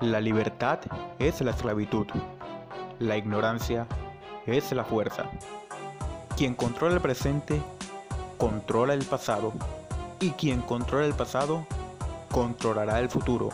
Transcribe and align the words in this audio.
La 0.00 0.20
libertad 0.20 0.78
es 1.18 1.40
la 1.40 1.52
esclavitud. 1.52 2.06
La 2.98 3.16
ignorancia 3.16 3.86
es 4.44 4.70
la 4.72 4.84
fuerza. 4.84 5.24
Quien 6.36 6.54
controla 6.54 6.96
el 6.96 7.00
presente, 7.00 7.62
controla 8.36 8.92
el 8.92 9.04
pasado. 9.06 9.54
Y 10.20 10.32
quien 10.32 10.60
controla 10.60 11.06
el 11.06 11.14
pasado, 11.14 11.66
controlará 12.30 13.00
el 13.00 13.08
futuro. 13.08 13.48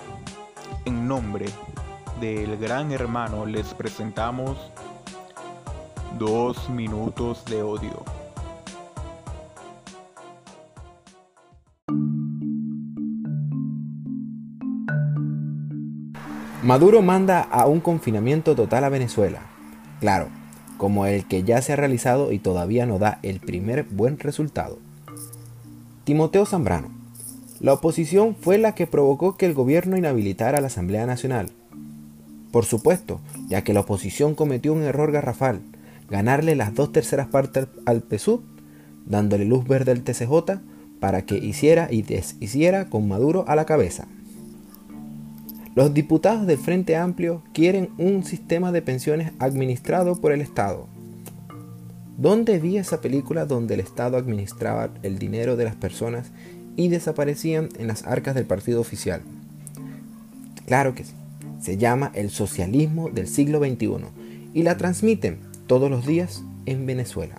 En 0.84 1.06
nombre 1.06 1.46
del 2.20 2.56
gran 2.56 2.90
hermano 2.90 3.46
les 3.46 3.72
presentamos 3.74 4.56
dos 6.18 6.68
minutos 6.70 7.44
de 7.44 7.62
odio. 7.62 8.02
Maduro 16.62 17.02
manda 17.02 17.40
a 17.40 17.66
un 17.66 17.80
confinamiento 17.80 18.54
total 18.54 18.84
a 18.84 18.88
Venezuela. 18.88 19.40
Claro, 19.98 20.28
como 20.78 21.06
el 21.06 21.26
que 21.26 21.42
ya 21.42 21.60
se 21.60 21.72
ha 21.72 21.76
realizado 21.76 22.30
y 22.30 22.38
todavía 22.38 22.86
no 22.86 23.00
da 23.00 23.18
el 23.24 23.40
primer 23.40 23.82
buen 23.82 24.16
resultado. 24.20 24.78
Timoteo 26.04 26.46
Zambrano. 26.46 26.92
La 27.58 27.72
oposición 27.72 28.36
fue 28.40 28.58
la 28.58 28.76
que 28.76 28.86
provocó 28.86 29.36
que 29.36 29.46
el 29.46 29.54
gobierno 29.54 29.96
inhabilitara 29.96 30.58
a 30.58 30.60
la 30.60 30.68
Asamblea 30.68 31.04
Nacional. 31.04 31.50
Por 32.52 32.64
supuesto, 32.64 33.20
ya 33.48 33.64
que 33.64 33.72
la 33.72 33.80
oposición 33.80 34.36
cometió 34.36 34.72
un 34.72 34.82
error 34.82 35.10
garrafal, 35.10 35.62
ganarle 36.08 36.54
las 36.54 36.76
dos 36.76 36.92
terceras 36.92 37.26
partes 37.26 37.66
al 37.86 38.02
PSUV, 38.08 38.40
dándole 39.04 39.46
luz 39.46 39.66
verde 39.66 39.90
al 39.90 40.02
TCJ 40.02 40.60
para 41.00 41.22
que 41.22 41.38
hiciera 41.38 41.88
y 41.90 42.02
deshiciera 42.02 42.88
con 42.88 43.08
Maduro 43.08 43.44
a 43.48 43.56
la 43.56 43.64
cabeza. 43.64 44.06
Los 45.74 45.94
diputados 45.94 46.46
del 46.46 46.58
Frente 46.58 46.96
Amplio 46.96 47.42
quieren 47.54 47.88
un 47.96 48.24
sistema 48.24 48.72
de 48.72 48.82
pensiones 48.82 49.32
administrado 49.38 50.20
por 50.20 50.32
el 50.32 50.42
Estado. 50.42 50.86
¿Dónde 52.18 52.58
vi 52.58 52.76
esa 52.76 53.00
película 53.00 53.46
donde 53.46 53.72
el 53.72 53.80
Estado 53.80 54.18
administraba 54.18 54.90
el 55.02 55.18
dinero 55.18 55.56
de 55.56 55.64
las 55.64 55.74
personas 55.74 56.30
y 56.76 56.88
desaparecían 56.88 57.70
en 57.78 57.86
las 57.86 58.04
arcas 58.04 58.34
del 58.34 58.44
partido 58.44 58.82
oficial? 58.82 59.22
Claro 60.66 60.94
que 60.94 61.04
sí. 61.04 61.14
Se 61.62 61.78
llama 61.78 62.10
el 62.14 62.28
socialismo 62.28 63.08
del 63.08 63.26
siglo 63.26 63.58
XXI 63.58 64.08
y 64.52 64.64
la 64.64 64.76
transmiten 64.76 65.38
todos 65.66 65.90
los 65.90 66.06
días 66.06 66.44
en 66.66 66.84
Venezuela. 66.84 67.36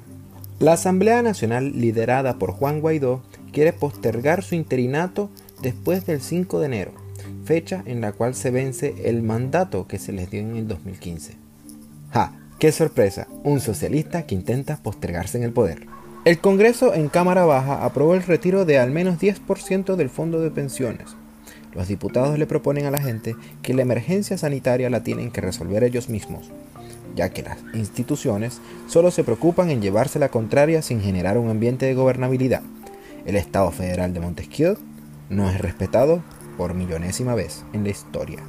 La 0.58 0.73
Asamblea 0.73 1.22
Nacional, 1.22 1.80
liderada 1.80 2.40
por 2.40 2.52
Juan 2.52 2.81
Guaidó, 2.81 3.22
quiere 3.52 3.73
postergar 3.73 4.42
su 4.42 4.56
interinato 4.56 5.30
después 5.62 6.08
del 6.08 6.20
5 6.20 6.59
de 6.59 6.66
enero 6.66 7.03
fecha 7.44 7.84
en 7.86 8.02
la 8.02 8.12
cual 8.12 8.36
se 8.36 8.52
vence 8.52 8.96
el 9.06 9.22
mandato 9.22 9.88
que 9.88 10.00
se 10.00 10.12
les 10.12 10.30
dio 10.30 10.42
en 10.42 10.56
el 10.56 10.68
2015. 10.68 11.36
¡Ja! 12.12 12.34
¡Qué 12.60 12.72
sorpresa! 12.72 13.28
Un 13.44 13.60
socialista 13.60 14.26
que 14.26 14.36
intenta 14.36 14.78
postergarse 14.78 15.38
en 15.38 15.44
el 15.44 15.52
poder. 15.52 15.88
El 16.26 16.40
Congreso 16.40 16.94
en 16.94 17.09
Cámara 17.09 17.44
Baja 17.44 17.84
aprobó 17.84 18.14
el 18.16 18.24
retiro 18.24 18.64
de 18.64 18.80
al 18.80 18.92
menos 18.92 19.20
10% 19.20 19.96
del 19.96 20.09
fondo 20.09 20.40
de 20.40 20.52
pensiones. 20.52 21.18
Los 21.74 21.88
diputados 21.88 22.40
le 22.40 22.48
proponen 22.48 22.86
a 22.86 22.92
la 22.92 23.02
gente 23.02 23.36
que 23.62 23.74
la 23.74 23.82
emergencia 23.82 24.38
sanitaria 24.38 24.90
la 24.90 25.03
tienen 25.03 25.32
que 25.32 25.42
resolver 25.42 25.84
ellos 25.84 26.08
mismos, 26.08 26.52
ya 27.16 27.30
que 27.30 27.42
las 27.42 27.58
instituciones 27.74 28.62
solo 28.88 29.12
se 29.12 29.24
preocupan 29.24 29.70
en 29.70 29.82
llevarse 29.82 30.20
la 30.20 30.30
contraria 30.30 30.82
sin 30.82 31.02
generar 31.02 31.38
un 31.38 31.50
ambiente 31.50 31.86
de 31.86 31.96
gobernabilidad. 31.96 32.62
El 33.26 33.36
Estado 33.36 33.72
Federal 33.72 34.14
de 34.14 34.20
Montesquieu 34.20 34.78
no 35.30 35.50
es 35.50 35.59
respetado 35.59 36.24
por 36.58 36.74
millonésima 36.74 37.36
vez 37.36 37.66
en 37.74 37.84
la 37.84 37.90
historia. 37.90 38.44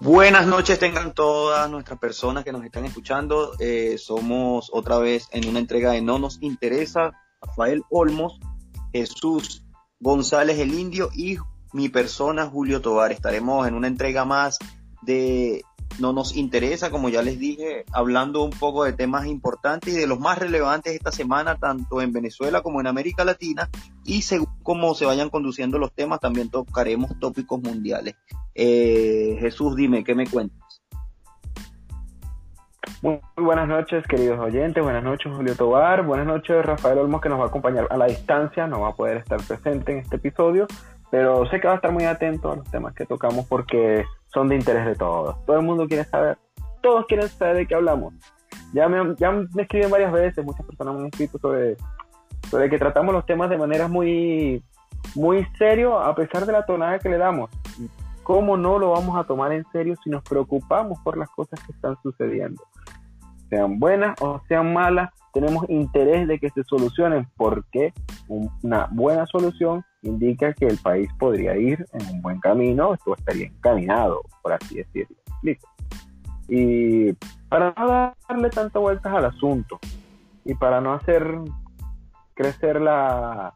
Buenas 0.00 0.46
noches 0.46 0.78
tengan 0.78 1.12
todas 1.12 1.70
nuestras 1.70 1.98
personas 1.98 2.42
que 2.42 2.52
nos 2.52 2.64
están 2.64 2.84
escuchando. 2.84 3.52
Eh, 3.58 3.96
somos 3.98 4.70
otra 4.72 4.98
vez 4.98 5.28
en 5.32 5.48
una 5.48 5.58
entrega 5.58 5.92
de 5.92 6.00
No 6.00 6.18
nos 6.18 6.40
interesa. 6.40 7.12
Rafael 7.42 7.82
Olmos, 7.90 8.40
Jesús 8.92 9.64
González 10.00 10.58
el 10.60 10.72
Indio 10.74 11.10
y 11.14 11.36
mi 11.72 11.88
persona 11.88 12.46
Julio 12.46 12.80
Tobar. 12.80 13.12
Estaremos 13.12 13.66
en 13.68 13.74
una 13.74 13.88
entrega 13.88 14.24
más 14.24 14.58
de 15.02 15.62
no 15.98 16.12
nos 16.12 16.36
interesa, 16.36 16.90
como 16.90 17.08
ya 17.08 17.22
les 17.22 17.38
dije, 17.38 17.84
hablando 17.92 18.42
un 18.42 18.50
poco 18.50 18.84
de 18.84 18.92
temas 18.92 19.26
importantes 19.26 19.94
y 19.94 19.96
de 19.96 20.06
los 20.06 20.20
más 20.20 20.38
relevantes 20.38 20.94
esta 20.94 21.12
semana, 21.12 21.56
tanto 21.56 22.00
en 22.00 22.12
Venezuela 22.12 22.62
como 22.62 22.80
en 22.80 22.86
América 22.86 23.24
Latina, 23.24 23.68
y 24.04 24.22
según 24.22 24.48
cómo 24.62 24.94
se 24.94 25.06
vayan 25.06 25.30
conduciendo 25.30 25.78
los 25.78 25.92
temas, 25.92 26.20
también 26.20 26.50
tocaremos 26.50 27.18
tópicos 27.18 27.60
mundiales. 27.60 28.14
Eh, 28.54 29.36
Jesús, 29.40 29.76
dime, 29.76 30.04
¿qué 30.04 30.14
me 30.14 30.26
cuentas? 30.26 30.82
Muy, 33.00 33.20
buenas 33.36 33.68
noches, 33.68 34.04
queridos 34.08 34.40
oyentes. 34.40 34.82
Buenas 34.82 35.04
noches, 35.04 35.32
Julio 35.32 35.54
Tobar. 35.54 36.04
Buenas 36.04 36.26
noches, 36.26 36.64
Rafael 36.64 36.98
Olmos, 36.98 37.20
que 37.20 37.28
nos 37.28 37.38
va 37.38 37.44
a 37.44 37.46
acompañar 37.46 37.86
a 37.90 37.96
la 37.96 38.06
distancia. 38.06 38.66
No 38.66 38.80
va 38.80 38.88
a 38.88 38.94
poder 38.94 39.18
estar 39.18 39.40
presente 39.40 39.92
en 39.92 39.98
este 39.98 40.16
episodio, 40.16 40.66
pero 41.10 41.46
sé 41.46 41.60
que 41.60 41.66
va 41.66 41.74
a 41.74 41.76
estar 41.76 41.92
muy 41.92 42.04
atento 42.04 42.52
a 42.52 42.56
los 42.56 42.70
temas 42.70 42.94
que 42.94 43.06
tocamos 43.06 43.46
porque 43.46 44.04
son 44.26 44.48
de 44.48 44.56
interés 44.56 44.84
de 44.86 44.94
todos. 44.94 45.44
Todo 45.46 45.58
el 45.58 45.64
mundo 45.64 45.86
quiere 45.86 46.04
saber, 46.04 46.38
todos 46.82 47.06
quieren 47.06 47.28
saber 47.28 47.56
de 47.56 47.66
qué 47.66 47.74
hablamos. 47.74 48.14
Ya 48.72 48.88
me, 48.88 49.14
ya 49.16 49.32
me 49.32 49.62
escriben 49.62 49.90
varias 49.90 50.12
veces, 50.12 50.44
muchas 50.44 50.66
personas 50.66 50.94
me 50.94 51.00
han 51.00 51.06
escrito 51.06 51.38
sobre, 51.38 51.76
sobre 52.50 52.68
que 52.68 52.78
tratamos 52.78 53.14
los 53.14 53.24
temas 53.24 53.48
de 53.48 53.56
manera 53.56 53.88
muy, 53.88 54.62
muy 55.14 55.46
serio 55.58 55.98
a 55.98 56.14
pesar 56.14 56.44
de 56.44 56.52
la 56.52 56.66
tonada 56.66 56.98
que 56.98 57.08
le 57.08 57.18
damos. 57.18 57.50
¿Cómo 58.22 58.58
no 58.58 58.78
lo 58.78 58.90
vamos 58.90 59.16
a 59.16 59.24
tomar 59.24 59.52
en 59.52 59.64
serio 59.72 59.94
si 60.04 60.10
nos 60.10 60.22
preocupamos 60.22 60.98
por 61.00 61.16
las 61.16 61.30
cosas 61.30 61.58
que 61.64 61.72
están 61.72 61.96
sucediendo? 62.02 62.62
Sean 63.48 63.78
buenas 63.78 64.20
o 64.20 64.42
sean 64.46 64.74
malas, 64.74 65.08
tenemos 65.32 65.64
interés 65.70 66.28
de 66.28 66.38
que 66.38 66.50
se 66.50 66.62
solucionen 66.64 67.26
porque 67.38 67.94
una 68.28 68.86
buena 68.90 69.24
solución 69.24 69.82
indica 70.02 70.52
que 70.52 70.66
el 70.66 70.78
país 70.78 71.10
podría 71.18 71.56
ir 71.56 71.84
en 71.92 72.14
un 72.14 72.22
buen 72.22 72.40
camino, 72.40 72.94
esto 72.94 73.16
estaría 73.16 73.46
encaminado, 73.46 74.22
por 74.42 74.52
así 74.52 74.76
decirlo. 74.76 75.16
Y 76.48 77.12
para 77.48 77.74
no 77.76 78.14
darle 78.28 78.50
tantas 78.50 78.80
vueltas 78.80 79.12
al 79.12 79.26
asunto 79.26 79.78
y 80.44 80.54
para 80.54 80.80
no 80.80 80.94
hacer 80.94 81.38
crecer 82.34 82.80
la, 82.80 83.54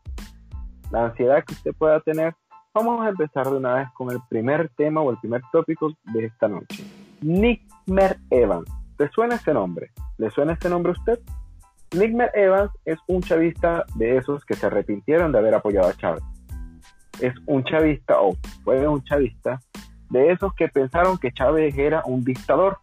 la 0.91 1.05
ansiedad 1.07 1.43
que 1.45 1.55
usted 1.55 1.73
pueda 1.75 2.01
tener, 2.01 2.35
vamos 2.75 3.01
a 3.01 3.09
empezar 3.09 3.49
de 3.49 3.57
una 3.57 3.75
vez 3.75 3.89
con 3.95 4.11
el 4.11 4.19
primer 4.29 4.71
tema 4.77 5.01
o 5.01 5.11
el 5.11 5.19
primer 5.19 5.41
tópico 5.51 5.91
de 6.13 6.27
esta 6.27 6.49
noche. 6.49 6.85
Nickmer 7.23 8.19
Evans. 8.31 8.69
¿Le 8.99 9.09
suena 9.11 9.37
este 9.37 9.55
nombre? 9.55 9.91
¿Le 10.19 10.31
suena 10.31 10.53
este 10.53 10.69
nombre 10.69 10.93
a 10.93 10.99
usted? 10.99 11.19
Nickmer 11.93 12.31
Evans 12.35 12.71
es 12.85 12.99
un 13.07 13.23
chavista 13.23 13.85
de 13.97 14.17
esos 14.17 14.45
que 14.45 14.55
se 14.55 14.67
arrepintieron 14.67 15.33
de 15.33 15.39
haber 15.39 15.55
apoyado 15.55 15.89
a 15.89 15.95
Chávez 15.95 16.23
es 17.21 17.35
un 17.47 17.65
chavista 17.65 18.21
o 18.21 18.37
fue 18.65 18.87
un 18.87 19.03
chavista 19.05 19.61
de 20.11 20.33
esos 20.33 20.53
que 20.55 20.69
pensaron 20.69 21.19
que 21.19 21.33
Chávez 21.33 21.77
era 21.77 22.03
un 22.05 22.25
dictador 22.25 22.79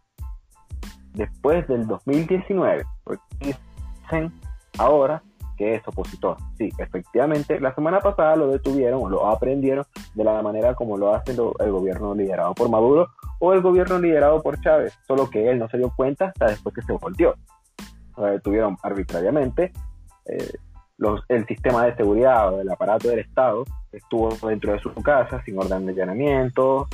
después 1.13 1.67
del 1.67 1.85
2019, 1.87 2.83
porque 3.03 3.23
dicen 3.39 4.31
ahora 4.77 5.21
que 5.57 5.75
es 5.75 5.87
opositor. 5.87 6.37
Sí, 6.57 6.71
efectivamente, 6.77 7.59
la 7.59 7.75
semana 7.75 7.99
pasada 7.99 8.37
lo 8.37 8.47
detuvieron 8.47 9.11
lo 9.11 9.27
aprendieron 9.27 9.85
de 10.15 10.23
la 10.23 10.41
manera 10.41 10.73
como 10.73 10.97
lo 10.97 11.13
hace 11.13 11.31
el 11.31 11.71
gobierno 11.71 12.15
liderado 12.15 12.53
por 12.53 12.69
Maduro 12.69 13.09
o 13.39 13.53
el 13.53 13.61
gobierno 13.61 13.99
liderado 13.99 14.41
por 14.41 14.59
Chávez, 14.61 14.97
solo 15.05 15.29
que 15.29 15.49
él 15.49 15.59
no 15.59 15.67
se 15.67 15.77
dio 15.77 15.93
cuenta 15.95 16.27
hasta 16.27 16.47
después 16.47 16.73
que 16.73 16.81
se 16.81 16.93
volteó. 16.93 17.35
Lo 18.19 18.25
detuvieron 18.25 18.77
arbitrariamente. 18.83 19.71
Eh, 20.25 20.51
el 21.29 21.47
sistema 21.47 21.85
de 21.85 21.95
seguridad 21.95 22.53
o 22.53 22.57
del 22.57 22.69
aparato 22.69 23.07
del 23.07 23.19
Estado 23.19 23.63
estuvo 23.91 24.29
dentro 24.47 24.73
de 24.73 24.79
su 24.79 24.93
casa 24.95 25.41
sin 25.43 25.57
orden 25.57 25.85
de 25.85 25.93
allanamiento, 25.93 26.87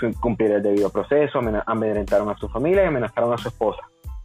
sin 0.00 0.12
cumplir 0.14 0.50
el 0.50 0.62
debido 0.62 0.90
proceso, 0.90 1.38
amedrentaron 1.66 2.28
a 2.28 2.36
su 2.36 2.48
familia 2.48 2.84
y 2.84 2.86
amenazaron 2.86 3.32
a 3.32 3.38
su 3.38 3.48
esposa. 3.48 3.82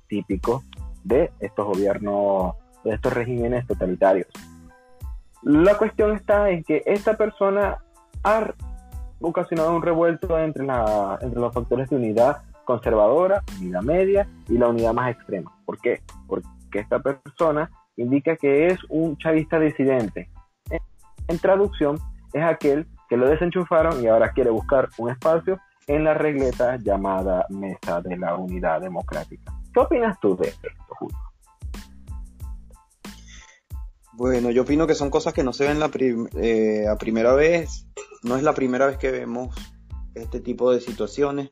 típicos 0.08 0.64
de 1.04 1.32
estos 1.40 1.68
gobiernos, 1.68 2.56
de 2.84 2.96
estos 2.96 3.14
regímenes 3.14 3.68
totalitarios. 3.68 4.28
La 5.44 5.78
cuestión 5.78 6.16
está 6.16 6.50
en 6.50 6.64
que 6.64 6.82
esta 6.86 7.16
persona 7.16 7.78
ha 8.24 8.54
ocasionado 9.22 9.76
un 9.76 9.84
revuelto 9.84 10.38
entre, 10.40 10.66
la, 10.66 11.20
entre 11.22 11.40
los 11.40 11.54
factores 11.54 11.90
de 11.90 11.96
unidad 11.96 12.42
conservadora, 12.70 13.44
unidad 13.60 13.82
media 13.82 14.28
y 14.48 14.56
la 14.60 14.68
unidad 14.68 14.94
más 14.94 15.10
extrema. 15.10 15.52
¿Por 15.66 15.80
qué? 15.80 16.04
Porque 16.28 16.46
esta 16.74 17.00
persona 17.00 17.72
indica 17.98 18.36
que 18.36 18.68
es 18.68 18.78
un 18.90 19.18
chavista 19.18 19.60
disidente. 19.60 20.30
En, 21.28 21.40
traducción, 21.40 21.98
es 22.32 22.44
aquel 22.44 22.86
que 23.10 23.18
lo 23.18 23.28
desenchufaron 23.28 24.04
y 24.04 24.08
ahora 24.08 24.34
quiere 24.34 24.52
buscar 24.52 24.88
un 25.00 25.10
espacio 25.10 25.60
en 25.88 26.04
la 26.04 26.14
regleta 26.14 26.78
llamada 26.78 27.48
Mesa 27.50 28.02
de 28.02 28.16
la 28.16 28.36
Unidad 28.36 28.82
Democrática. 28.82 29.52
¿Qué 29.74 29.80
opinas 29.80 30.20
tú 30.20 30.38
de 30.38 30.50
esto, 30.50 30.70
Julio? 30.90 31.18
Bueno, 34.14 34.52
yo 34.52 34.62
opino 34.62 34.86
que 34.86 34.94
son 34.94 35.10
cosas 35.10 35.34
que 35.34 35.44
no 35.44 35.54
se 35.54 35.68
ven 35.68 35.80
la 35.80 35.90
eh, 36.40 36.86
a 36.88 36.96
primera 36.98 37.34
vez. 37.34 37.88
No 38.22 38.36
es 38.36 38.44
la 38.44 38.54
primera 38.54 38.86
vez 38.86 39.00
que 39.00 39.10
vemos 39.10 39.56
este 40.14 40.40
tipo 40.40 40.72
de 40.72 40.82
situaciones. 40.82 41.50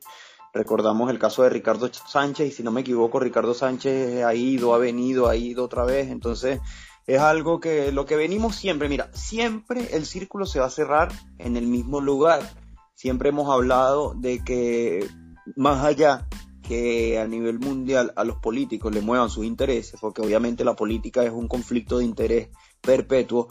Recordamos 0.54 1.10
el 1.10 1.18
caso 1.18 1.42
de 1.42 1.50
Ricardo 1.50 1.90
Sánchez 1.92 2.48
y 2.48 2.52
si 2.52 2.62
no 2.62 2.70
me 2.70 2.80
equivoco, 2.80 3.20
Ricardo 3.20 3.54
Sánchez 3.54 4.24
ha 4.24 4.34
ido, 4.34 4.74
ha 4.74 4.78
venido, 4.78 5.28
ha 5.28 5.36
ido 5.36 5.64
otra 5.64 5.84
vez. 5.84 6.10
Entonces 6.10 6.60
es 7.06 7.20
algo 7.20 7.60
que 7.60 7.92
lo 7.92 8.06
que 8.06 8.16
venimos 8.16 8.56
siempre, 8.56 8.88
mira, 8.88 9.10
siempre 9.12 9.96
el 9.96 10.06
círculo 10.06 10.46
se 10.46 10.60
va 10.60 10.66
a 10.66 10.70
cerrar 10.70 11.12
en 11.38 11.56
el 11.56 11.66
mismo 11.66 12.00
lugar. 12.00 12.42
Siempre 12.94 13.28
hemos 13.28 13.50
hablado 13.50 14.14
de 14.16 14.42
que 14.44 15.08
más 15.56 15.84
allá 15.84 16.26
que 16.68 17.18
a 17.18 17.26
nivel 17.26 17.58
mundial 17.58 18.12
a 18.14 18.24
los 18.24 18.36
políticos 18.36 18.92
le 18.92 19.00
muevan 19.00 19.30
sus 19.30 19.46
intereses, 19.46 19.98
porque 19.98 20.20
obviamente 20.20 20.64
la 20.64 20.76
política 20.76 21.22
es 21.24 21.30
un 21.30 21.48
conflicto 21.48 21.98
de 21.98 22.04
interés 22.04 22.48
perpetuo. 22.82 23.48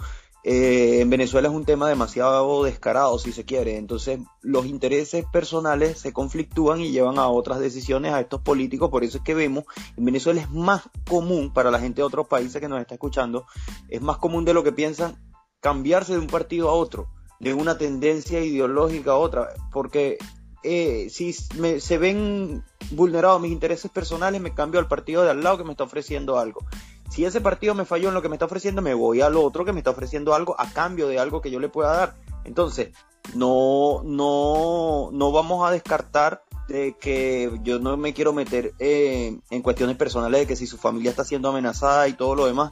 Eh, 0.50 1.02
en 1.02 1.10
Venezuela 1.10 1.50
es 1.50 1.54
un 1.54 1.66
tema 1.66 1.90
demasiado 1.90 2.64
descarado, 2.64 3.20
si 3.20 3.34
se 3.34 3.44
quiere. 3.44 3.76
Entonces, 3.76 4.22
los 4.42 4.66
intereses 4.66 5.26
personales 5.26 6.00
se 6.00 6.14
conflictúan 6.14 6.80
y 6.80 6.92
llevan 6.92 7.20
a 7.20 7.28
otras 7.28 7.60
decisiones 7.60 8.14
a 8.14 8.22
estos 8.22 8.40
políticos. 8.40 8.90
Por 8.90 9.04
eso 9.04 9.18
es 9.18 9.26
que 9.26 9.34
vemos, 9.36 9.66
en 9.98 10.06
Venezuela 10.06 10.40
es 10.40 10.50
más 10.50 10.84
común 11.06 11.52
para 11.52 11.70
la 11.70 11.82
gente 11.82 11.98
de 11.98 12.04
otros 12.04 12.30
países 12.30 12.62
que 12.62 12.70
nos 12.70 12.80
está 12.80 12.94
escuchando, 12.94 13.46
es 13.90 14.02
más 14.02 14.20
común 14.20 14.46
de 14.46 14.54
lo 14.54 14.64
que 14.64 14.72
piensan 14.72 15.22
cambiarse 15.60 16.14
de 16.14 16.20
un 16.20 16.28
partido 16.28 16.70
a 16.70 16.72
otro, 16.72 17.10
de 17.42 17.54
una 17.54 17.78
tendencia 17.78 18.40
ideológica 18.40 19.12
a 19.12 19.18
otra, 19.18 19.50
porque 19.74 20.18
eh, 20.64 21.10
si 21.10 21.34
se 21.34 21.98
ven 21.98 22.64
vulnerados 22.92 23.42
mis 23.42 23.52
intereses 23.52 23.92
personales, 23.92 24.40
me 24.40 24.54
cambio 24.54 24.80
al 24.80 24.88
partido 24.88 25.24
de 25.24 25.32
al 25.32 25.44
lado 25.44 25.58
que 25.58 25.66
me 25.66 25.72
está 25.72 25.84
ofreciendo 25.84 26.40
algo. 26.40 26.62
Si 27.10 27.26
ese 27.26 27.42
partido 27.42 27.74
me 27.74 27.86
falló 27.86 28.10
en 28.10 28.14
lo 28.14 28.22
que 28.22 28.30
me 28.30 28.36
está 28.36 28.46
ofreciendo, 28.46 28.82
me 28.82 28.94
voy 28.94 29.22
al 29.22 29.38
otro 29.38 29.66
que 29.66 29.74
me 29.74 29.80
está 29.80 29.92
ofreciendo 29.92 30.34
algo 30.34 30.56
a 30.60 30.70
cambio 30.70 31.08
de 31.08 31.20
algo 31.20 31.42
que 31.42 31.52
yo 31.52 31.60
le 31.60 31.70
pueda 31.70 31.96
dar. 31.96 32.16
Entonces, 32.44 32.90
no, 33.34 34.02
no, 34.04 35.10
no 35.12 35.32
vamos 35.32 35.68
a 35.68 35.72
descartar 35.72 36.44
de 36.68 36.96
que 37.00 37.52
yo 37.64 37.80
no 37.80 37.96
me 37.98 38.14
quiero 38.14 38.34
meter 38.34 38.74
eh, 38.80 39.40
en 39.50 39.62
cuestiones 39.62 39.96
personales 39.96 40.42
de 40.42 40.48
que 40.48 40.56
si 40.56 40.68
su 40.68 40.78
familia 40.78 41.12
está 41.12 41.24
siendo 41.24 41.50
amenazada 41.50 42.08
y 42.08 42.14
todo 42.14 42.36
lo 42.36 42.46
demás, 42.46 42.72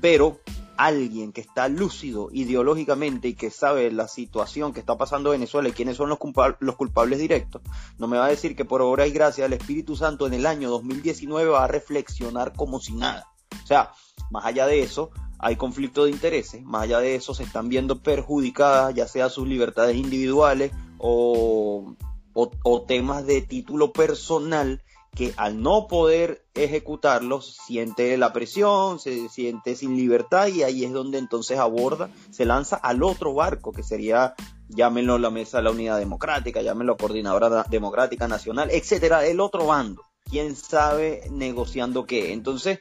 pero 0.00 0.40
alguien 0.76 1.32
que 1.32 1.40
está 1.40 1.68
lúcido 1.68 2.28
ideológicamente 2.32 3.28
y 3.28 3.34
que 3.34 3.50
sabe 3.50 3.90
la 3.90 4.08
situación 4.08 4.72
que 4.72 4.80
está 4.80 4.96
pasando 4.96 5.32
en 5.32 5.40
Venezuela 5.40 5.68
y 5.68 5.72
quiénes 5.72 5.96
son 5.96 6.08
los, 6.08 6.18
los 6.60 6.76
culpables 6.76 7.18
directos, 7.18 7.62
no 7.98 8.08
me 8.08 8.18
va 8.18 8.26
a 8.26 8.30
decir 8.30 8.56
que 8.56 8.64
por 8.64 8.82
obra 8.82 9.06
y 9.06 9.12
gracia 9.12 9.44
del 9.44 9.54
Espíritu 9.54 9.96
Santo 9.96 10.26
en 10.26 10.34
el 10.34 10.44
año 10.44 10.68
2019 10.70 11.50
va 11.50 11.64
a 11.64 11.68
reflexionar 11.68 12.52
como 12.52 12.80
si 12.80 12.94
nada. 12.94 13.26
O 13.62 13.66
sea, 13.66 13.92
más 14.30 14.44
allá 14.44 14.66
de 14.66 14.82
eso, 14.82 15.10
hay 15.38 15.56
conflicto 15.56 16.04
de 16.04 16.10
intereses, 16.10 16.62
más 16.64 16.84
allá 16.84 17.00
de 17.00 17.14
eso 17.14 17.34
se 17.34 17.42
están 17.42 17.68
viendo 17.68 18.00
perjudicadas 18.02 18.94
ya 18.94 19.06
sea 19.06 19.28
sus 19.28 19.46
libertades 19.46 19.96
individuales 19.96 20.72
o, 20.98 21.94
o 22.32 22.82
temas 22.82 23.26
de 23.26 23.42
título 23.42 23.92
personal 23.92 24.82
que 25.16 25.32
al 25.38 25.62
no 25.62 25.88
poder 25.88 26.44
ejecutarlos 26.54 27.56
siente 27.66 28.16
la 28.18 28.34
presión, 28.34 29.00
se 29.00 29.28
siente 29.30 29.74
sin 29.74 29.96
libertad 29.96 30.48
y 30.48 30.62
ahí 30.62 30.84
es 30.84 30.92
donde 30.92 31.18
entonces 31.18 31.58
aborda, 31.58 32.10
se 32.30 32.44
lanza 32.44 32.76
al 32.76 33.02
otro 33.02 33.32
barco 33.32 33.72
que 33.72 33.82
sería, 33.82 34.34
llámenlo 34.68 35.18
la 35.18 35.30
mesa 35.30 35.56
de 35.56 35.64
la 35.64 35.70
unidad 35.70 35.98
democrática, 35.98 36.60
llámenlo 36.60 36.98
coordinadora 36.98 37.64
democrática 37.68 38.28
nacional, 38.28 38.68
etcétera, 38.70 39.26
el 39.26 39.40
otro 39.40 39.66
bando, 39.66 40.02
quién 40.30 40.54
sabe 40.54 41.22
negociando 41.30 42.04
qué. 42.04 42.34
Entonces, 42.34 42.80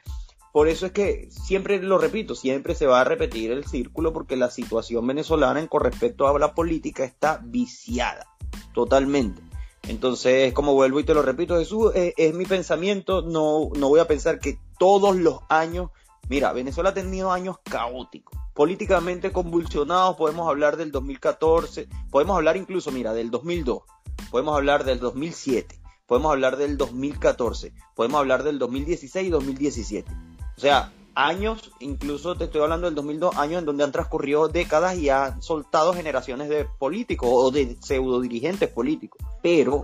por 0.56 0.70
eso 0.70 0.86
es 0.86 0.94
que 0.94 1.28
siempre 1.32 1.84
lo 1.84 1.98
repito, 1.98 2.34
siempre 2.34 2.76
se 2.76 2.88
va 2.88 3.02
a 3.02 3.04
repetir 3.04 3.52
el 3.52 3.66
círculo 3.66 4.14
porque 4.14 4.38
la 4.38 4.50
situación 4.50 5.06
venezolana 5.06 5.68
con 5.68 5.84
respecto 5.84 6.30
a 6.30 6.40
la 6.40 6.56
política 6.56 7.04
está 7.04 7.42
viciada 7.44 8.26
totalmente. 8.74 9.42
Entonces, 9.90 10.54
como 10.54 10.74
vuelvo 10.74 11.02
y 11.02 11.04
te 11.04 11.14
lo 11.14 11.24
repito, 11.24 11.58
Jesús, 11.58 11.92
es, 11.94 12.14
es 12.16 12.34
mi 12.34 12.46
pensamiento, 12.46 13.22
no, 13.22 13.68
no 13.78 13.90
voy 13.90 14.00
a 14.00 14.08
pensar 14.08 14.40
que 14.40 14.58
todos 14.80 15.18
los 15.18 15.40
años, 15.50 15.90
mira, 16.30 16.54
Venezuela 16.54 16.92
ha 16.92 16.94
tenido 16.94 17.34
años 17.34 17.58
caóticos, 17.62 18.40
políticamente 18.54 19.34
convulsionados, 19.34 20.16
podemos 20.16 20.48
hablar 20.48 20.78
del 20.78 20.90
2014, 20.94 21.90
podemos 22.10 22.38
hablar 22.38 22.56
incluso, 22.56 22.94
mira, 22.94 23.14
del 23.14 23.30
2002, 23.30 23.84
podemos 24.32 24.56
hablar 24.56 24.86
del 24.86 25.02
2007, 25.02 25.78
podemos 26.06 26.32
hablar 26.32 26.56
del 26.56 26.78
2014, 26.78 27.74
podemos 27.94 28.20
hablar 28.22 28.44
del 28.44 28.58
2016 28.58 29.28
y 29.28 29.30
2017. 29.30 30.35
O 30.58 30.60
sea, 30.60 30.92
años, 31.16 31.72
incluso 31.80 32.36
te 32.36 32.46
estoy 32.46 32.62
hablando 32.62 32.88
del 32.88 32.96
2002, 32.96 33.38
años 33.38 33.60
en 33.60 33.66
donde 33.66 33.84
han 33.84 33.92
transcurrido 33.92 34.48
décadas 34.48 34.98
y 34.98 35.10
han 35.10 35.42
soltado 35.42 35.94
generaciones 35.94 36.50
de 36.50 36.66
políticos 36.66 37.30
o 37.32 37.52
de 37.52 37.78
pseudo 37.82 38.22
dirigentes 38.22 38.70
políticos. 38.70 39.22
Pero 39.42 39.82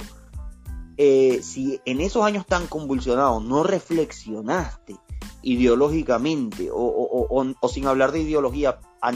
eh, 0.97 1.41
si 1.41 1.81
en 1.85 2.01
esos 2.01 2.23
años 2.23 2.45
tan 2.45 2.67
convulsionados 2.67 3.43
no 3.43 3.63
reflexionaste 3.63 4.97
ideológicamente 5.41 6.69
o, 6.71 7.67
sin 7.69 7.87
hablar 7.87 8.11
de 8.11 8.21
ideología 8.21 8.79
a, 9.01 9.13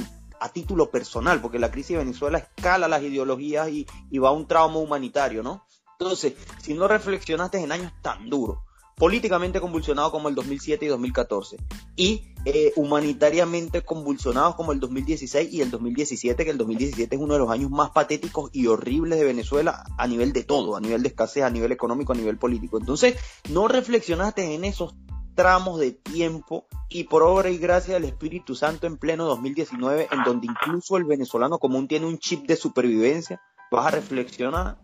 título 0.54 0.92
personal, 0.92 1.42
porque 1.42 1.58
la 1.58 1.72
crisis 1.72 1.98
de 1.98 2.04
Venezuela 2.04 2.38
escala 2.38 2.88
las 2.88 3.02
ideologías 3.02 3.68
y, 3.70 3.88
y 4.12 4.20
va 4.20 4.30
a 4.30 4.32
un 4.32 4.48
trauma 4.48 4.78
humanitario, 4.78 5.42
¿no? 5.42 5.66
Entonces, 6.00 6.34
si 6.62 6.76
no 6.76 6.88
reflexionaste 6.88 7.58
en 7.58 7.72
años 7.72 7.92
tan 8.04 8.30
duros, 8.30 8.60
políticamente 8.96 9.60
convulsionados 9.60 10.12
como 10.12 10.30
el 10.30 10.36
2007 10.36 10.86
y 10.86 10.88
2014 10.88 11.58
y 11.96 12.34
eh, 12.46 12.72
humanitariamente 12.76 13.82
convulsionados 13.82 14.56
como 14.56 14.72
el 14.72 14.80
2016 14.80 15.52
y 15.52 15.62
el 15.62 15.72
2017, 15.72 16.46
que 16.46 16.52
el 16.52 16.58
2017 16.58 17.16
es 17.16 17.22
uno 17.22 17.34
de 17.34 17.40
los 17.40 17.50
años 17.50 17.72
más 17.72 17.90
patéticos 17.90 18.50
y 18.54 18.68
horribles 18.68 19.20
de 19.20 19.26
Venezuela 19.26 19.84
a 19.98 20.08
nivel 20.08 20.32
de 20.32 20.44
todo, 20.44 20.76
a 20.76 20.82
nivel 20.82 21.02
de 21.02 21.10
escasez, 21.10 21.44
a 21.44 21.50
nivel 21.50 21.72
económico, 21.72 22.14
a 22.14 22.16
nivel 22.16 22.38
político. 22.38 22.78
Entonces, 22.78 23.18
no 23.50 23.68
reflexionaste 23.68 24.54
en 24.54 24.64
esos 24.64 24.96
tramos 25.34 25.80
de 25.80 25.92
tiempo 25.92 26.68
y 26.88 27.06
por 27.06 27.24
obra 27.24 27.50
y 27.50 27.58
gracia 27.58 27.96
del 27.96 28.06
Espíritu 28.06 28.56
Santo 28.56 28.88
en 28.88 28.98
pleno 28.98 29.26
2019, 29.26 30.08
en 30.12 30.24
donde 30.24 30.48
incluso 30.48 30.98
el 30.98 31.04
venezolano 31.04 31.60
común 31.60 31.88
tiene 31.88 32.06
un 32.06 32.20
chip 32.20 32.48
de 32.48 32.56
supervivencia, 32.56 33.42
vas 33.72 33.88
a 33.88 33.92
reflexionar. 33.92 34.78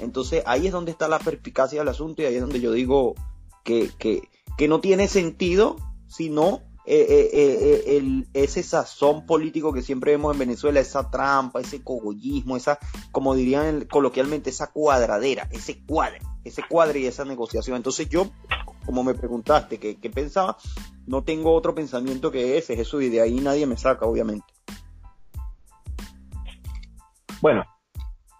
Entonces 0.00 0.42
ahí 0.46 0.66
es 0.66 0.72
donde 0.72 0.92
está 0.92 1.08
la 1.08 1.18
perspicacia 1.18 1.80
del 1.80 1.88
asunto 1.88 2.22
y 2.22 2.26
ahí 2.26 2.36
es 2.36 2.40
donde 2.40 2.60
yo 2.60 2.72
digo, 2.72 3.14
que, 3.66 4.28
que, 4.56 4.68
no 4.68 4.80
tiene 4.80 5.08
sentido, 5.08 5.76
sino 6.06 6.62
eh, 6.86 7.04
eh, 7.08 7.30
eh, 7.32 7.96
el, 7.96 8.28
ese 8.32 8.62
sazón 8.62 9.26
político 9.26 9.72
que 9.72 9.82
siempre 9.82 10.12
vemos 10.12 10.32
en 10.32 10.38
Venezuela, 10.38 10.80
esa 10.80 11.10
trampa, 11.10 11.60
ese 11.60 11.82
cogollismo, 11.82 12.56
esa, 12.56 12.78
como 13.10 13.34
dirían 13.34 13.86
coloquialmente, 13.86 14.50
esa 14.50 14.68
cuadradera, 14.68 15.48
ese 15.50 15.84
cuadre, 15.84 16.20
ese 16.44 16.62
cuadre 16.62 17.00
y 17.00 17.06
esa 17.06 17.24
negociación. 17.24 17.76
Entonces 17.76 18.08
yo, 18.08 18.30
como 18.86 19.02
me 19.02 19.14
preguntaste 19.14 19.78
qué, 19.78 19.96
qué 19.96 20.10
pensaba, 20.10 20.56
no 21.06 21.24
tengo 21.24 21.52
otro 21.52 21.74
pensamiento 21.74 22.30
que 22.30 22.56
ese, 22.56 22.80
eso, 22.80 23.00
y 23.00 23.08
de 23.08 23.20
ahí 23.20 23.40
nadie 23.40 23.66
me 23.66 23.76
saca, 23.76 24.06
obviamente. 24.06 24.46
Bueno, 27.42 27.64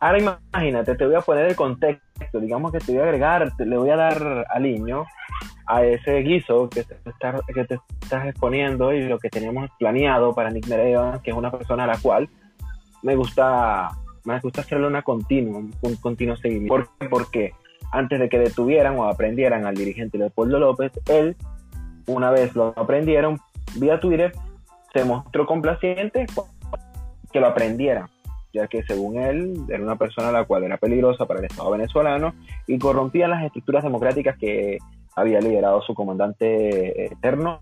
ahora 0.01 0.19
imagínate, 0.53 0.95
te 0.95 1.05
voy 1.05 1.17
a 1.17 1.21
poner 1.21 1.47
el 1.47 1.57
contexto 1.57 2.06
digamos 2.33 2.73
que 2.73 2.79
te 2.79 2.93
voy 2.93 3.01
a 3.01 3.05
agregar, 3.05 3.53
le 3.59 3.79
voy 3.79 3.91
a 3.91 3.97
dar 3.97 4.47
aliño 4.51 5.05
a 5.67 5.85
ese 5.85 6.19
guiso 6.19 6.69
que 6.69 6.85
te, 6.85 6.97
que 7.53 7.65
te 7.65 7.79
estás 8.03 8.27
exponiendo 8.27 8.93
y 8.93 9.03
lo 9.05 9.19
que 9.19 9.29
teníamos 9.29 9.71
planeado 9.79 10.35
para 10.35 10.51
Nick 10.51 10.69
Mereva, 10.69 11.21
que 11.23 11.31
es 11.31 11.37
una 11.37 11.51
persona 11.51 11.85
a 11.85 11.89
la 11.89 11.99
cual 11.99 12.29
me 13.03 13.17
gusta, 13.17 13.91
me 14.25 14.39
gusta 14.41 14.61
hacerle 14.61 14.87
una 14.87 15.03
continua, 15.03 15.59
un 15.59 15.97
continuo 15.97 16.37
seguimiento. 16.37 16.89
Porque 17.11 17.53
antes 17.93 18.19
de 18.21 18.29
que 18.29 18.39
detuvieran 18.39 18.99
o 18.99 19.05
aprendieran 19.05 19.67
al 19.67 19.75
dirigente 19.75 20.19
Leopoldo 20.19 20.59
López, 20.59 20.93
él, 21.09 21.37
una 22.07 22.31
vez 22.31 22.55
lo 22.55 22.75
aprendieron, 22.77 23.39
vía 23.77 24.01
Twitter, 24.01 24.33
se 24.93 25.05
mostró 25.05 25.47
complaciente 25.47 26.27
que 27.33 27.41
lo 27.41 27.49
aprendieran 27.49 28.09
ya 28.57 28.67
que 28.67 28.83
según 28.83 29.19
él 29.19 29.55
era 29.69 29.83
una 29.83 29.97
persona 29.97 30.33
la 30.33 30.45
cual 30.45 30.65
era 30.65 30.77
peligrosa 30.77 31.27
para 31.27 31.41
el 31.41 31.47
Estado 31.47 31.71
venezolano 31.71 32.35
y 32.67 32.79
corrompía 32.79 33.29
las 33.29 33.45
estructuras 33.45 33.85
democráticas 33.85 34.37
que 34.39 34.79
había 35.15 35.41
liderado 35.41 35.81
su 35.83 35.95
comandante 35.95 37.07
eterno. 37.07 37.61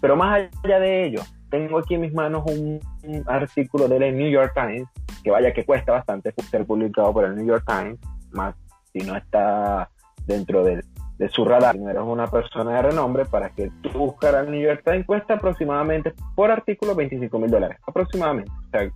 Pero 0.00 0.16
más 0.16 0.48
allá 0.62 0.80
de 0.80 1.04
ello, 1.06 1.22
tengo 1.50 1.78
aquí 1.78 1.94
en 1.94 2.02
mis 2.02 2.12
manos 2.12 2.44
un, 2.46 2.80
artículo 3.26 3.88
de 3.88 3.98
la 3.98 4.10
New 4.10 4.30
York 4.30 4.52
Times, 4.54 4.88
que 5.22 5.30
vaya 5.30 5.52
que 5.52 5.64
cuesta 5.64 5.92
bastante 5.92 6.32
ser 6.50 6.66
publicado 6.66 7.12
por 7.12 7.24
el 7.24 7.34
New 7.34 7.46
York 7.46 7.64
Times, 7.66 7.98
más 8.30 8.54
si 8.92 9.00
no 9.00 9.16
está 9.16 9.90
dentro 10.26 10.64
de, 10.64 10.82
su 11.30 11.44
radar, 11.44 11.76
no 11.76 11.90
eres 11.90 12.02
una 12.02 12.28
persona 12.28 12.76
de 12.76 12.82
renombre, 12.82 13.26
para 13.26 13.50
que 13.50 13.70
tú 13.82 13.90
buscaras 13.90 14.46
el 14.46 14.52
New 14.52 14.62
York 14.62 14.82
Times 14.84 15.04
cuesta 15.04 15.34
aproximadamente 15.34 16.14
por 16.34 16.50
artículo 16.50 16.94
25 16.94 17.38
mil 17.38 17.50
dólares, 17.50 17.78
aproximadamente. 17.86 18.50
O 18.50 18.70
sea, 18.70 18.90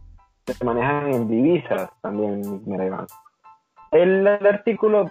se 0.52 0.64
manejan 0.64 1.12
en 1.12 1.28
divisas 1.28 1.90
también, 2.02 2.62
mira 2.66 3.06
El, 3.92 4.26
el 4.26 4.46
artículo 4.46 5.10